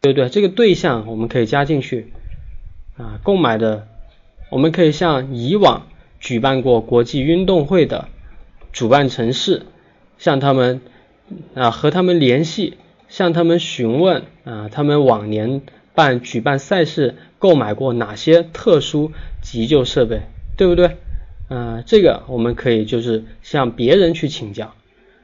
[0.00, 0.28] 对不对？
[0.28, 2.12] 这个对象我们可以加进去
[2.96, 3.86] 啊，购买的。
[4.50, 5.86] 我们可以向以往
[6.18, 8.08] 举办过国际运动会的
[8.72, 9.62] 主办城市，
[10.18, 10.80] 向他们
[11.54, 12.76] 啊和他们联系，
[13.08, 15.62] 向他们询问啊他们往年
[15.94, 19.10] 办举办赛事购买过哪些特殊
[19.42, 20.20] 急救设备，
[20.56, 20.98] 对不对？
[21.48, 24.74] 啊，这个我们可以就是向别人去请教。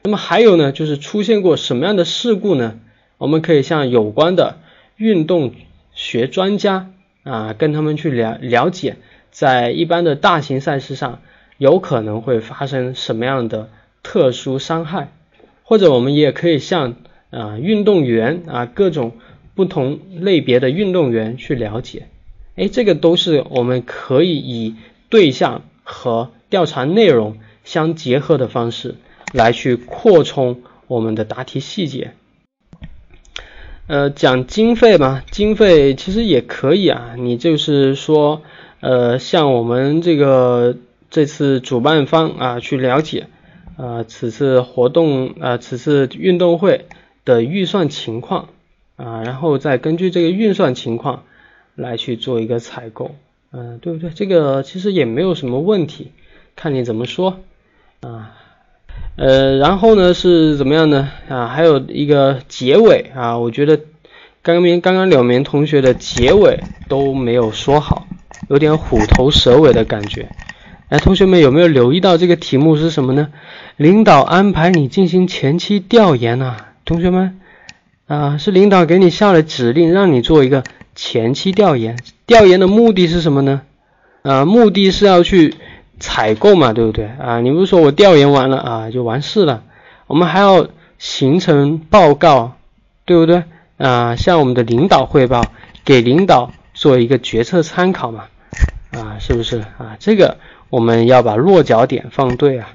[0.03, 2.79] 那么还有呢，就是出现过什么样的事故呢？
[3.17, 4.57] 我们可以向有关的
[4.97, 5.53] 运动
[5.93, 6.91] 学专家
[7.23, 8.97] 啊跟他们去了了解。
[9.31, 11.21] 在一般的大型赛事上，
[11.57, 13.69] 有可能会发生什么样的
[14.01, 15.11] 特殊伤害？
[15.63, 16.95] 或者我们也可以向
[17.29, 19.13] 啊运动员啊各种
[19.57, 22.07] 不同类别的运动员去了解。
[22.55, 24.75] 哎，这个都是我们可以以
[25.09, 28.95] 对象和调查内容相结合的方式
[29.33, 32.11] 来去扩充我们的答题细节。
[33.87, 38.43] 呃，讲经费嘛，经费其实也可以啊，你就是说。
[38.79, 40.77] 呃，向我们这个
[41.09, 43.25] 这次主办方啊去了解
[43.75, 46.85] 呃此次活动呃此次运动会
[47.25, 48.49] 的预算情况
[48.97, 51.23] 啊，然后再根据这个运算情况
[51.75, 53.15] 来去做一个采购，
[53.51, 54.09] 嗯，对不对？
[54.09, 56.11] 这个其实也没有什么问题，
[56.55, 57.39] 看你怎么说
[58.01, 58.33] 啊。
[59.15, 61.09] 呃，然后呢是怎么样呢？
[61.29, 63.79] 啊，还有一个结尾啊，我觉得
[64.41, 68.07] 刚刚刚刚两名同学的结尾都没有说好，
[68.49, 70.29] 有点虎头蛇尾的感觉。
[70.89, 73.29] 哎，同学们有没有留意到这个题目是什么呢？
[73.75, 76.55] 领导安排你进行前期调研呐，
[76.85, 77.39] 同学们
[78.07, 80.63] 啊，是领导给你下了指令，让你做一个
[80.95, 81.97] 前期调研。
[82.25, 83.61] 调研的目的是什么呢？
[84.23, 85.53] 啊，目的是要去。
[85.99, 87.41] 采购嘛，对不对啊？
[87.41, 89.63] 你不是说我调研完了啊就完事了？
[90.05, 90.67] 我们还要
[90.99, 92.53] 形成报告，
[93.03, 93.43] 对不对
[93.77, 94.15] 啊？
[94.15, 95.43] 向我们的领导汇报，
[95.83, 98.25] 给领导做一个决策参考嘛，
[98.91, 99.97] 啊，是不是啊？
[99.97, 100.37] 这个
[100.69, 102.69] 我们要把落脚点放对啊。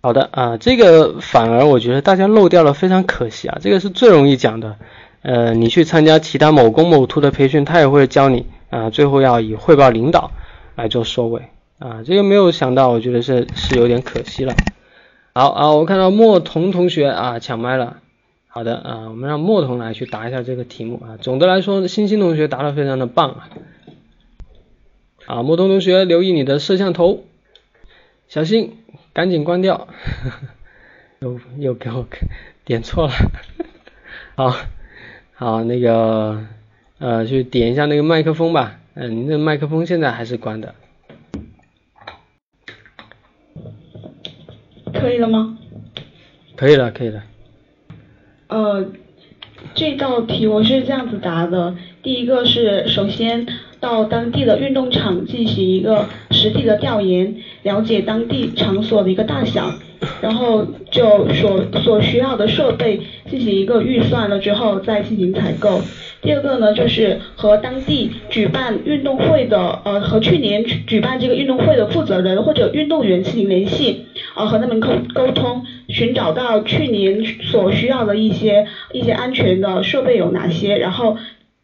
[0.00, 3.58] 好的啊，这个反而我觉得大家漏掉了，非常可惜啊。
[3.60, 4.76] 这个是最容易讲的，
[5.22, 10.30] 呃，你去参加其他某公某图的培训，他也会教你啊，最后要以汇报领导
[10.76, 11.42] 来做收尾。
[11.80, 14.54] 啊，这个没有想到，我觉得是是有点可惜了。
[15.34, 17.98] 好啊，我看到莫童同学啊抢麦了。
[18.46, 21.18] 好的啊，我们让莫童来去答一下这个题目啊。
[21.20, 23.48] 总的来说，欣欣同学答的非常的棒啊。
[25.26, 27.24] 啊，莫童同学留意你的摄像头，
[28.28, 28.78] 小心，
[29.12, 29.88] 赶紧关掉。
[31.20, 32.06] 又又给我
[32.64, 33.12] 点错了。
[34.36, 34.54] 好，
[35.34, 36.46] 好，那个
[36.98, 38.78] 呃，去点一下那个麦克风吧。
[38.94, 40.74] 嗯，您的麦克风现在还是关的。
[44.94, 45.58] 可以了吗？
[46.56, 47.24] 可以了，可以了。
[48.48, 48.92] 呃，
[49.74, 53.46] 这道题我是这样子答的：第一个是首先
[53.80, 59.72] 到当地的运动场进行一个实地的调研，了解当地场所的一个大小，
[60.20, 63.00] 然后就所所需要的设备
[63.30, 65.80] 进行一个预算了之后再进行采购。
[66.20, 81.16] 第二个呢，就是和当地举办运动会的，呃，和去年举办这个运动会的负责人或者运动员进行联系，啊，和他们沟沟通，寻找到去年所需要的一些一些安全的设备有哪些，然后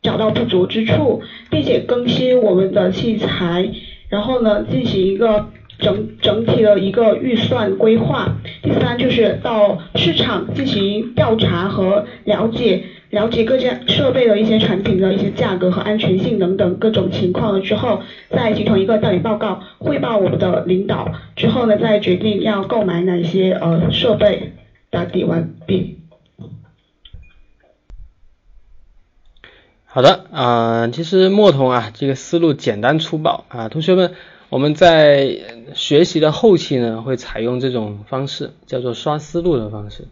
[0.04, 3.68] 找到不足之处，并且更新我们的器材，
[4.08, 5.46] 然后呢，进行一个
[5.78, 8.36] 整整体的一个预算规划。
[8.62, 12.84] 第三就是到市场进行调查和了解。
[13.10, 24.54] 了解各家设备的一些产品的一些价格和安全性等等各种情况了之后，再形成一个调研报告，汇报我们的领导之后呢，再决定要购买哪些呃设备。
[24.90, 25.98] 答题完毕。
[29.94, 34.12] 好的啊，其实墨童啊，这个思路简单粗暴啊，同学们，
[34.48, 35.38] 我们在
[35.72, 40.08] 学习的后期呢，会采用这种方式，叫做刷思路的方式。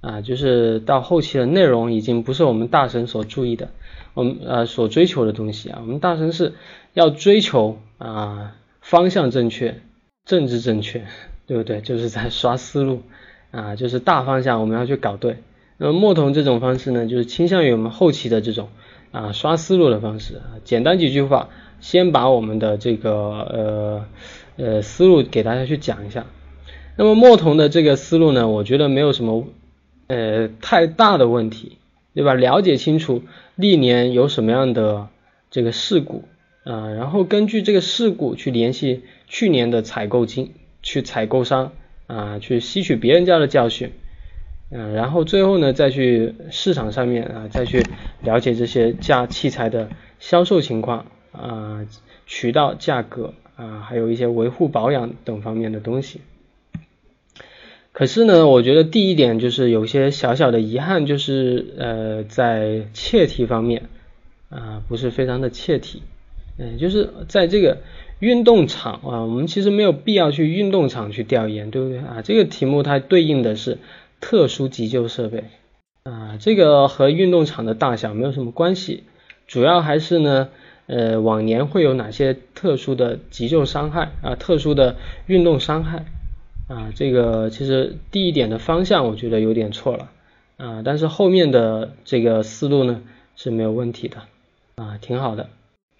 [0.00, 3.68] 啊，就是到后期的内容已经不是我们大神所注意的，
[4.14, 6.54] 我们呃所追求的东西啊，我们大神是
[6.94, 9.82] 要追求啊方向正确，
[10.24, 11.04] 政治正确，
[11.46, 11.82] 对不对？
[11.82, 13.02] 就是在刷思路
[13.50, 15.36] 啊，就是大方向我们要去搞对。
[15.76, 18.70] 那么墨童这种方式呢，就是倾向于我们后期的这种
[19.10, 21.48] 啊刷思路的方式，简单几句话，
[21.80, 24.04] 先把我们的这个呃
[24.56, 26.26] 呃思路给大家去讲一下。
[26.96, 29.46] 那么墨童的这个思路呢，我觉得没有什么。
[30.10, 31.76] 呃，太大的问题，
[32.14, 32.32] 对吧？
[32.32, 33.24] 了解清楚
[33.56, 35.08] 历年有什么样的
[35.50, 36.24] 这个事故
[36.64, 40.52] 啊，然后根据这个事故去联系去年的采购经，
[40.82, 41.72] 去采购商
[42.06, 43.92] 啊，去吸取别人家的教训，
[44.70, 47.82] 嗯，然后最后呢，再去市场上面啊，再去
[48.22, 49.88] 了解这些价器材的
[50.18, 51.86] 销售情况啊，
[52.26, 56.20] 渠道价格啊，还有一些维护保养等方面的东西。
[57.92, 63.88] 可是呢，我觉得第一点就是有些小小的遗憾，就是呃，在切题方面
[64.50, 66.02] 啊，不是非常的切题，
[66.58, 67.78] 嗯，就是在这个
[68.20, 72.22] 运动场啊，我们其实没有必要去运动场去调研，对不对啊？
[72.22, 73.78] 这个题目它对应的是
[74.20, 75.44] 特殊急救设备。
[76.04, 79.04] 啊，这个和运动场的大小没有什么关系，
[79.46, 80.48] 主要还是呢，
[80.86, 84.96] 呃，往年会有哪些特殊的急救伤害啊，特殊的
[85.26, 86.06] 运动伤害。
[86.68, 90.10] 啊，这个其实第一点的方向我觉得有点错了。
[90.56, 93.02] 啊，但是后面的这个思路呢
[93.36, 94.16] 是没有问题的。
[94.76, 95.48] 啊，挺好的，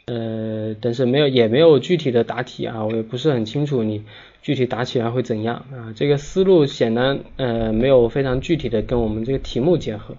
[0.06, 4.04] 呃，但是没有也没有具体的答题啊，我也不是很清楚你
[4.48, 10.14] 具体答起来会怎样啊，这个思路显然呃没有非常具体的跟我们这个题目结合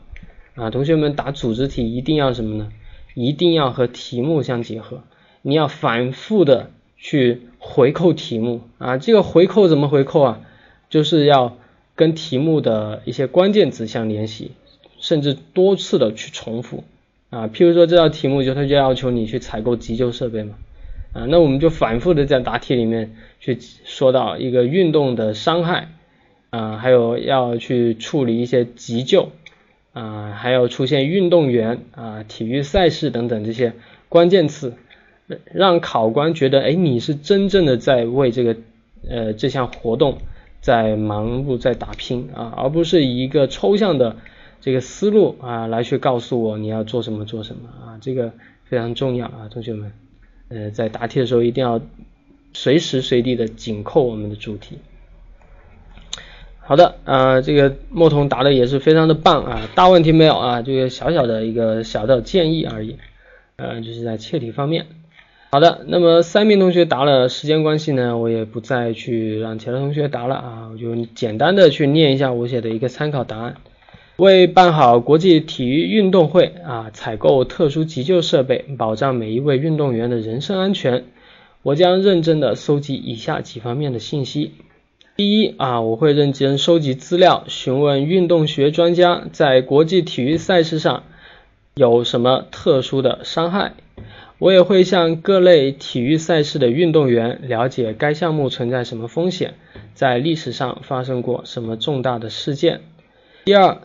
[0.54, 2.72] 啊，同学们答组织题一定要什么呢？
[3.16, 5.02] 一定要和题目相结合，
[5.42, 6.70] 你要反复的。
[7.02, 10.42] 去回扣题目啊，这个回扣怎么回扣啊？
[10.90, 11.56] 就是要
[11.96, 14.52] 跟题目的一些关键词相联系，
[15.00, 16.84] 甚至多次的去重复
[17.30, 17.48] 啊。
[17.48, 20.56] 譬如说这道题目就它就要求你去采购急救设备嘛
[21.14, 25.90] 啊，那我们就反复的在答题里面去说到一个运动的伤害
[26.50, 29.32] 啊，还有要去处理一些急救
[29.94, 33.74] 啊，还有出现运动员啊、体育赛事等等这些
[34.08, 34.74] 关键词，
[35.54, 38.58] 让考官觉得哎你是真正的在为这个
[39.08, 40.18] 呃这项活动。
[40.62, 44.18] 在忙碌在打拼啊，而不是以一个抽象的
[44.60, 48.34] 这个思路啊来去告诉我你要做什么做什么啊，这个
[48.66, 49.94] 非常重要啊，同学们，
[50.50, 51.80] 呃，在答题的时候一定要
[52.54, 54.80] 随时随地的紧扣我们的主题。
[56.60, 62.98] 好的啊，这个莫童答的也是非常的棒啊，大问题没有啊，这个小小的一个小的建议而已，
[63.56, 64.86] 呃，就是在切题方面。
[65.52, 73.56] 好的，那么三名同学答了，时间关系呢，我也不再去让其他同学答了啊，我就简单的去念一下我写的一个参考答案。
[74.26, 81.06] 为办好国际体育运动会啊，采购特殊急救设备，保障每一位运动员的人身安全，
[81.64, 84.52] 我将认真的搜集以下几方面的信息。
[85.16, 91.04] 第一啊，我会认真收集资料，询问运动学专家在国际体育赛事上
[91.76, 93.74] 有什么特殊的伤害。
[94.38, 99.56] 我也会向各类体育赛事的运动员了解该项目存在什么风险，
[99.94, 102.80] 在历史上发生过什么重大的事件。
[103.44, 103.82] 第二，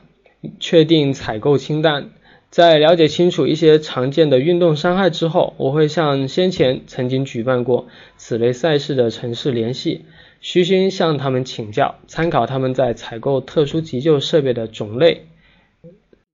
[0.61, 2.11] 确定采购清单。
[2.51, 10.05] 在了解清楚一些常见的运动伤害之后，我会向先前曾经举办过此类赛事的城市联系，
[10.41, 15.27] 虚心向他们请教，参考他们在采购特殊急救设备的种类。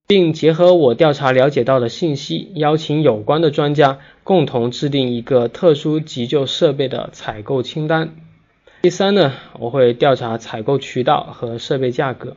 [0.07, 8.11] 并结合我调查了解到的信息，邀请有关的专家共同制定一个特殊急救设备的采购清单。
[8.83, 12.37] 第三呢，我会调查采购渠道和设备价格。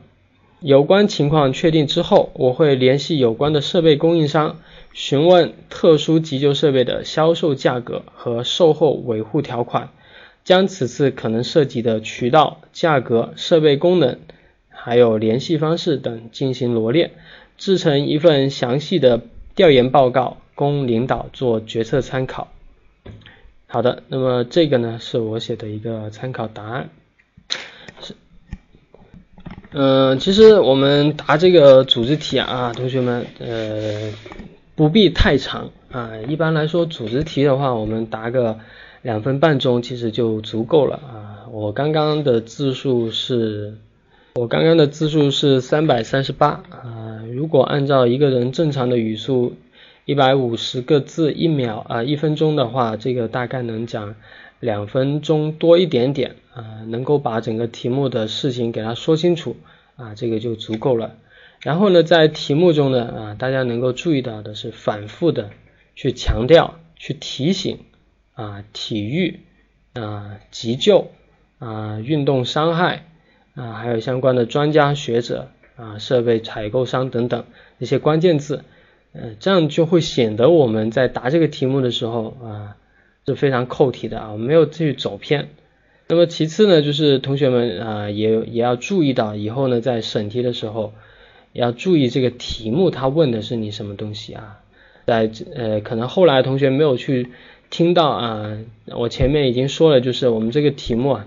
[0.66, 4.60] 有关情况确定之后，我会联系有关的设备供应商，
[4.94, 9.90] 询问特殊急救设备的销售价格和售后维护条款，
[10.42, 14.18] 将此次可能涉及的渠道、价格、设备功能，
[14.70, 17.10] 还有联系方式等进行罗列。
[17.58, 19.20] 制成一份详细的
[19.54, 22.48] 调研报告，供领导做决策参考。
[23.66, 26.88] 好的，那么这个呢是我写的一个参考答案。
[29.74, 34.12] 嗯，其实我们答这个组织题啊，同学们，呃，
[34.76, 36.12] 不必太长啊。
[36.28, 38.58] 一般来说，组织题的话，我们答个
[39.02, 41.50] 两分半钟其实就足够了啊。
[41.50, 43.74] 我刚刚的字数是。
[44.36, 49.54] 我刚刚的字数是三百三十八啊，如果按照一个人正常的语速
[50.06, 54.16] 一百五十个字一秒啊一分钟的话，这个大概能讲
[54.60, 59.56] 两分钟多一点点啊，能够把整个题目的事情给他说清楚
[59.96, 61.16] 啊，这个就足够了。
[61.60, 65.50] 然后呢，在题目中呢啊，大家能够注意到的是反复的
[65.94, 67.78] 去强调、去提醒
[68.34, 69.40] 啊，体育
[69.94, 71.10] 啊，急救
[71.58, 73.06] 啊，运动伤害。
[73.56, 77.44] 啊，还有相关的专家学者啊，设备采购商等等
[77.78, 78.64] 一些关键字，
[79.12, 82.76] 呃，这样就会显得我们在答这个题目的时候啊
[83.26, 85.48] 是非常扣题的啊，没有去走偏。
[86.08, 90.92] 那么其次呢，就是同学们啊也也要注意到以后呢在审题的时候
[91.52, 94.60] 要注意这个题目它问的是你什么东西啊，
[95.06, 97.28] 在呃可能后来同学没有去
[97.70, 101.26] 听到啊，我前面已经说了，就是我们这个题目啊。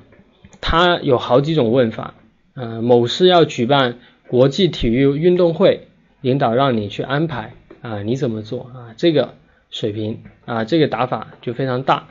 [0.60, 2.16] 它有好几种问法，
[2.56, 5.88] 呃，某市要举办国际体育运动会，
[6.22, 8.96] 领导让你去安排啊，你怎么做啊？
[8.98, 9.36] 这个
[9.70, 12.08] 水平啊，这个打法就非常大，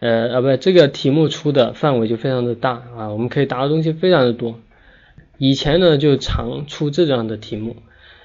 [0.00, 4.58] 呃，啊不，这个题目出的范围就非常的大啊，我们可以答的东西非常的多。
[5.38, 7.76] 以前呢就常出这样的题目，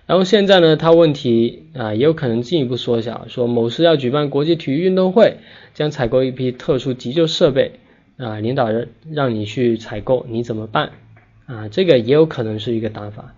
[0.06, 5.38] 然后现在呢，它问题啊也有可能进一步缩小，说某市要举办国际体育运动会，
[5.74, 7.80] 将采购一批特殊急救设备。
[8.16, 10.92] 啊，领导人让你去采购，你怎么办？
[11.48, 13.34] 啊，这个也有可能是一个答法。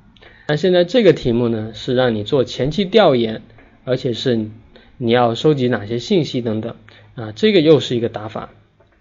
[0.49, 3.41] 那现在这个题目呢，是让你做前期调研，
[3.85, 4.47] 而且是
[4.97, 6.75] 你要收集哪些信息等等。
[7.15, 8.49] 啊，这个又是一个答法。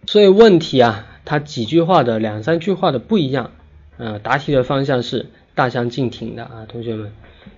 [0.07, 3.51] 所以问题啊，它几句话的、两三句话的不一样。
[3.99, 7.13] 啊，答题的方向是大相径庭的啊，同学们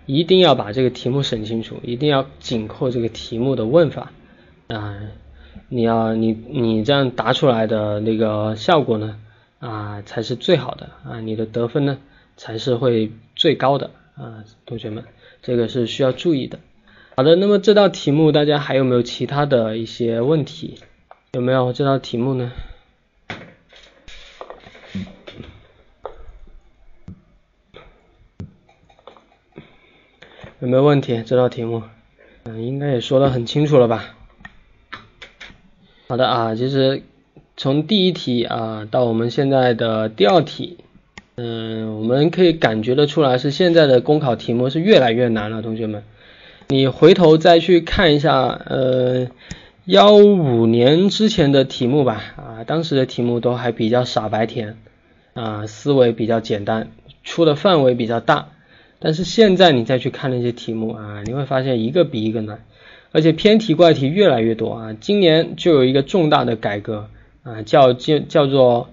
[0.06, 4.12] 一定要把这个题目审清楚，一定要紧扣这个题目的问法
[4.68, 4.98] 啊。
[5.68, 9.18] 你要你你这样答出来的那个效果呢
[9.58, 11.98] 啊才是最好的啊你的得分呢
[12.36, 15.02] 才是会最高的啊同学们
[15.42, 16.60] 这个是需要注意的。
[17.18, 20.78] 好的那么这道题目大家还有没有其他的一些问题？
[21.32, 22.52] 有没有这道题目呢？
[30.60, 31.22] 有没有问题？
[31.24, 31.84] 这道题目？
[32.44, 34.14] 嗯应该也说的很清楚了吧？
[36.08, 37.02] 好的啊其实
[37.56, 40.76] 从第一题啊到我们现在的第二题
[41.36, 46.04] 嗯我们可以感觉得出来是现在的公考题目是越来越难了同学们。
[46.68, 49.28] 你回头再去看一下，呃，
[49.84, 54.76] 幺五年之前的题目吧，啊，当时的题目都还比较傻白甜，
[55.34, 56.90] 啊，思维比较简单，
[57.22, 58.48] 出的范围比较大。
[58.98, 62.64] 但是现在你再去看那些题目啊，你会发现一个比一个难，
[63.12, 64.96] 而且偏题怪题越来越多啊。
[65.00, 67.08] 今年就有一个重大的改革
[67.44, 68.88] 啊，叫叫叫做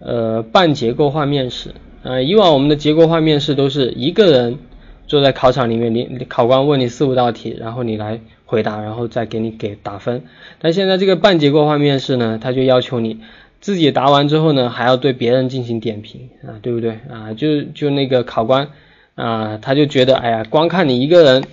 [0.00, 2.20] 呃半结构化面试啊。
[2.20, 4.58] 以往我们的结构化面试都是一个人。
[5.06, 10.22] 坐在考场里面，你考官问你四五道题，然后你来回答，然后再给你给打分。
[10.60, 13.20] 但现在这个半结构化面试呢，他就要求你
[13.60, 17.34] 自己答完之后呢，还要对别人进行点评啊，对不对啊？
[17.34, 18.68] 就就那个考官
[19.14, 21.44] 啊，他就觉得，哎呀，光看你一个人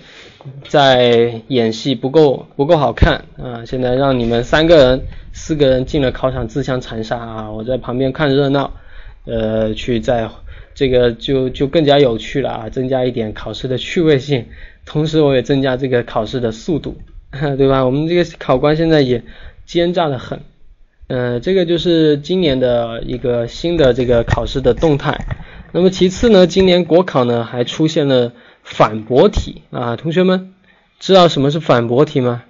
[0.68, 5.02] 在演戏不够不够好看啊，现在让你们三个人、
[5.32, 8.72] 四个人进了考场自相残杀啊，我在旁边看热闹，
[9.26, 10.28] 呃，去在。
[10.74, 14.46] 这个就就更加有趣了啊，增加一点考试的趣味性，
[14.86, 16.96] 同时我也增加这个考试的速度，
[17.58, 17.84] 对吧？
[17.84, 19.22] 我们这个考官现在也
[19.66, 20.40] 奸诈的很，
[21.08, 25.26] 嗯，这个就是今年的一个新的这个考试的动态。
[25.72, 28.32] 那么其次呢，今年国考呢还出现了
[28.62, 30.54] 反驳题啊，同学们
[31.00, 32.42] 知道什么是反驳题吗？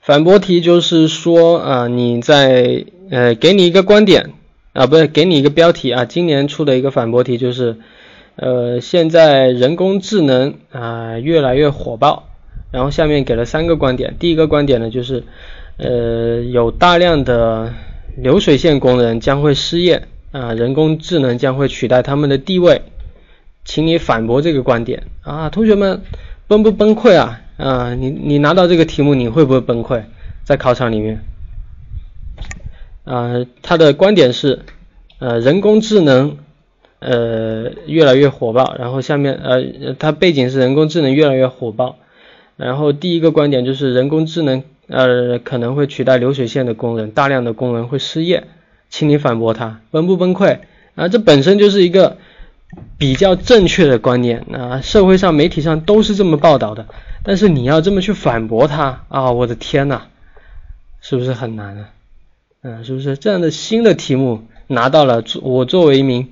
[0.00, 4.32] 反驳题就是说啊，你在呃给你一个观点。
[4.78, 7.78] 啊，不是给你一个标题啊，今年出的一个反驳题就是，
[8.36, 12.28] 呃，现在人工智能啊越来越火爆，
[12.70, 15.24] 然后下面给了三个观点，第一个观点呢就是，
[15.78, 17.74] 呃，有大量的
[18.16, 22.82] 流水线工人将会失业啊，人工智能将会取代他们的地位，
[23.64, 26.02] 请你反驳这个观点啊，同学们
[26.46, 27.40] 崩不崩溃啊？
[27.56, 30.04] 啊，你你拿到这个题目你会不会崩溃？
[30.44, 31.20] 在考场里面？
[33.08, 34.60] 啊，他的观点是，
[35.18, 36.36] 呃，人工智能，
[36.98, 38.76] 呃，越来越火爆。
[38.78, 41.96] 然后下面，呃，他背景是人工智能越来越火爆。
[42.56, 48.44] 然后第一个观点就是人工智能，呃，可能会取代流水线的工人，大量的工人会失业。
[48.90, 50.58] 请你反驳他，崩不崩溃？
[50.94, 52.18] 啊，这本身就是一个
[52.98, 56.86] 比较正确的观念啊，社会上媒体上都是这么报道的。
[57.22, 60.02] 但是你要这么去反驳他啊，我的天呐，
[61.00, 61.88] 是不是很难啊？
[62.60, 65.22] 嗯，是不是这样的新的题目拿到了？
[65.42, 66.28] 我作为一名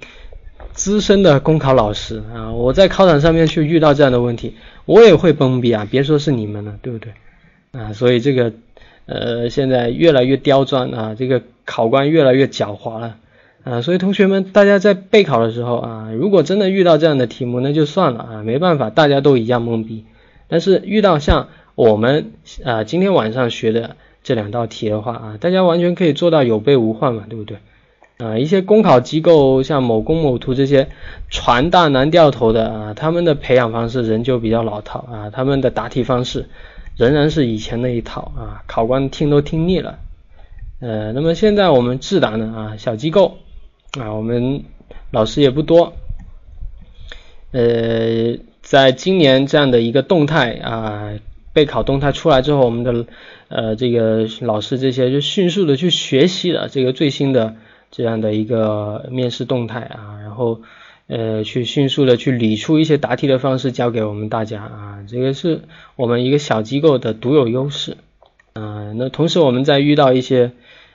[0.73, 5.87] 资深的公考老师啊，我在考场上面去遇到这样的问题，我也会懵逼啊！
[5.89, 7.13] 别说是你们了，对不对？
[7.71, 8.53] 啊，所以这个
[9.07, 13.19] 呃，现在越来越刁钻啊，这个考官越来越狡猾了
[13.63, 13.81] 啊！
[13.81, 20.05] 所以同学们，大家在备考的时候啊，如果真的遇到这样的题目，那就算了啊，没办法，大家都一样懵逼。
[20.49, 22.33] 但是遇到像我们
[22.65, 23.95] 啊今天晚上学的。
[24.27, 27.59] 这两道题的话啊，大家完全可以做到有备无患嘛，对不对？
[28.19, 30.89] 啊，一些公考机构像某公某图这些
[31.31, 36.49] 传大难掉头的啊，他们的培养方式仍旧比较老套啊，他们的答题方式
[36.97, 40.01] 仍然是以前那一套啊，考官听都听腻了。
[40.81, 43.37] 呃，那么现在我们智达呢啊，小机构
[43.97, 44.65] 啊，我们
[45.13, 45.93] 老师也不多，
[47.53, 51.13] 呃，在今年这样的一个动态啊。
[51.53, 53.07] 备考动态出来之后，我们的
[53.49, 57.57] 呃这个老师这些就迅速的去学习了这个最新的
[57.91, 60.63] 这样的一个面试动态啊，然后
[61.07, 65.63] 呃去迅速的去理出一些答题的方式教给我们大家啊，这个是
[65.97, 67.97] 我们一个小机构的独有优势
[68.55, 68.93] 啊。
[68.95, 70.53] 那同时我们在遇到一些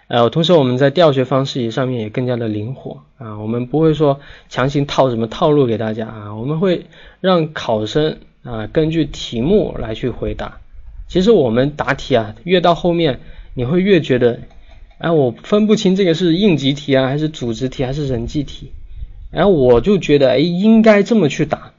[0.07, 4.19] 呃，同时我们在教学方式上面也更加的灵活啊，我们不会说
[4.49, 6.87] 强行套什么套路给大家啊，我们会
[7.21, 8.17] 让考生。
[8.43, 10.57] 啊，根据题目来去回答。
[11.11, 13.19] 其实我们答题啊，越到后面
[13.53, 14.39] 你会越觉得，
[14.97, 18.71] 哎，我分不清这个是应急题啊，还是组织题，还是人际题。
[19.29, 21.73] 然后我就觉得，哎，应该这么去答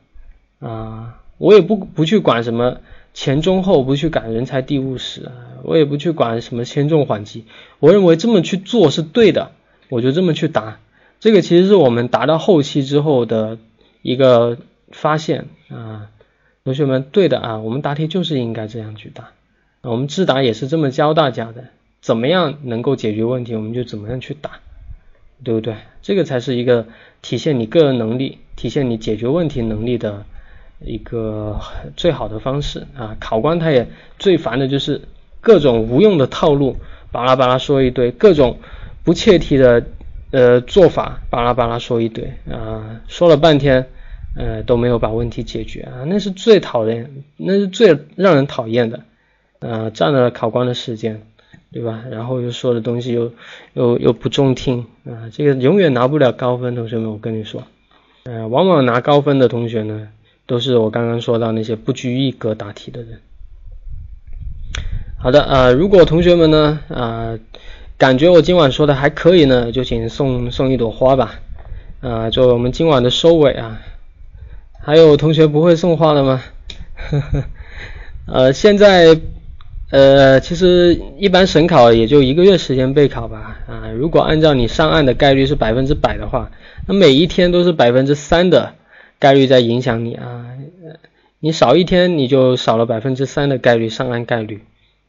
[0.59, 1.19] 啊。
[1.39, 2.81] 我也不不去管什么
[3.15, 5.33] 前中后，不去管人才地物史啊，
[5.63, 7.47] 我也不去管什么轻重缓急。
[7.79, 9.53] 我认为这么去做是对的，
[9.89, 10.79] 我就这么去答。
[11.21, 13.57] 这个其实是我们答到后期之后的
[14.03, 14.59] 一个
[14.91, 16.11] 发现啊。
[16.65, 19.31] 同学们，对的啊，我们答题就是应该这样去答，
[19.83, 21.65] 我们智答也是这么教大家的，
[22.01, 24.53] 怎么样能够解决问题，我们就怎么样去答，
[25.43, 25.75] 对不对？
[26.03, 26.87] 这个才是一个
[27.21, 30.25] 体现你个人能力、体现你解决问题能力的
[30.79, 31.59] 一个
[31.97, 33.17] 最好的方式啊。
[33.19, 33.89] 考官他也
[34.21, 35.03] 最烦的就是
[35.41, 36.77] 各种无用的套路，
[37.11, 38.61] 巴拉巴拉说一堆，各种
[39.03, 39.85] 不切题的
[40.31, 43.89] 呃做法，巴拉巴拉说一堆啊，说了半天。
[44.37, 49.01] 呃都没有把问题解决啊，那是最讨厌，那是最让人讨厌的，
[49.61, 51.23] 呃占了考官的时间，
[51.71, 52.05] 对吧？
[52.11, 53.33] 然后又说的东西又
[53.75, 57.63] 又又不中听啊，这个永远拿不了高分，同学们，我跟你说，
[58.25, 60.09] 呃，往往拿高分的同学呢，
[60.47, 63.21] 都是我刚刚说到那些不拘一格答题的人。
[65.19, 67.39] 好的啊，如果同学们呢啊
[67.97, 71.41] 感觉我今晚说的还可以呢，就请送送一朵花吧，
[72.01, 73.81] 啊，作为我们今晚的收尾啊。
[74.85, 76.43] 还有同学不会送花的吗？
[77.11, 77.45] 呵呵，
[78.27, 79.19] 呃，现在
[79.91, 86.51] 呃，其实一般省考也就一个月时间备考吧，啊，如果按照你上岸的概率是百分之百的话，
[86.89, 88.75] 那每一天都是百分之三的
[89.19, 90.47] 概率在影响你啊，
[91.39, 94.63] 你少一天你就少了百分之三的概率上岸概率。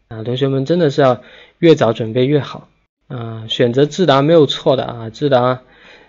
[0.09, 1.21] 啊，同学们真的是要
[1.57, 2.67] 越早准备越好
[3.07, 3.45] 啊！
[3.47, 5.61] 选择智达没有错的啊，智达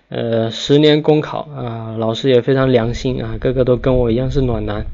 [0.09, 4.85] 呃十年公考啊，老师也非常良心啊，个个都跟我一样是暖男。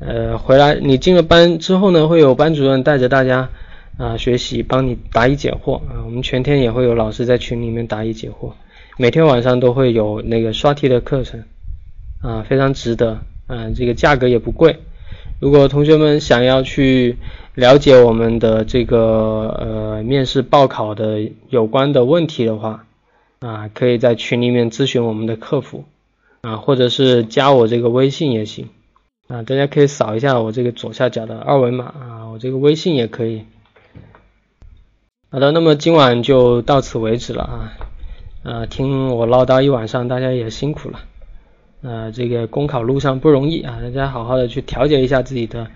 [0.00, 3.50] 呃，回来你进了班之后呢，会有班主任带着大家
[3.98, 6.02] 啊学习，帮你答疑解惑啊。
[6.04, 8.52] 我们全天也会有老师在群里面答疑解惑，
[8.96, 11.44] 每天晚上都会有那个刷题的课程
[12.22, 14.76] 啊，非常值得啊，这个价格也不贵。
[15.38, 17.16] 如果同学们想要去
[17.54, 22.86] 了解我们的这个呃面试报考的有关的问题的话，
[23.40, 25.84] 啊，可以在群里面咨询我们的客服，
[26.42, 28.68] 啊，或者是加我这个微信也行，
[29.28, 33.44] 啊，大家可以扫一下我这个左下角的二维码啊，我这个微信也可以。
[35.30, 37.72] 好的，那么今晚就到此为止了啊，
[38.42, 41.00] 啊，听我唠叨一晚上，大家也辛苦了。
[41.82, 45.70] 呃，这个公考路上不容易啊，大家好好的去调节一下自己的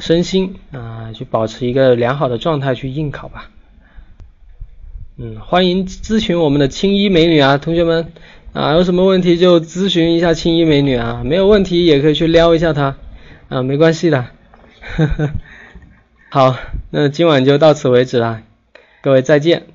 [0.00, 3.50] 身心啊，去保持一个良好的状态去应考吧。
[5.16, 8.12] 嗯，欢迎咨询我们的青衣美女啊，同学们
[8.52, 12.96] 啊，有什么问题就咨询一下青衣美女啊，没有问题也可以去撩一下她
[13.48, 14.26] 啊，没关系的。
[14.80, 15.30] 呵呵，
[16.30, 16.56] 好，
[16.90, 18.42] 那今晚就到此为止了，
[19.02, 19.73] 各位再见。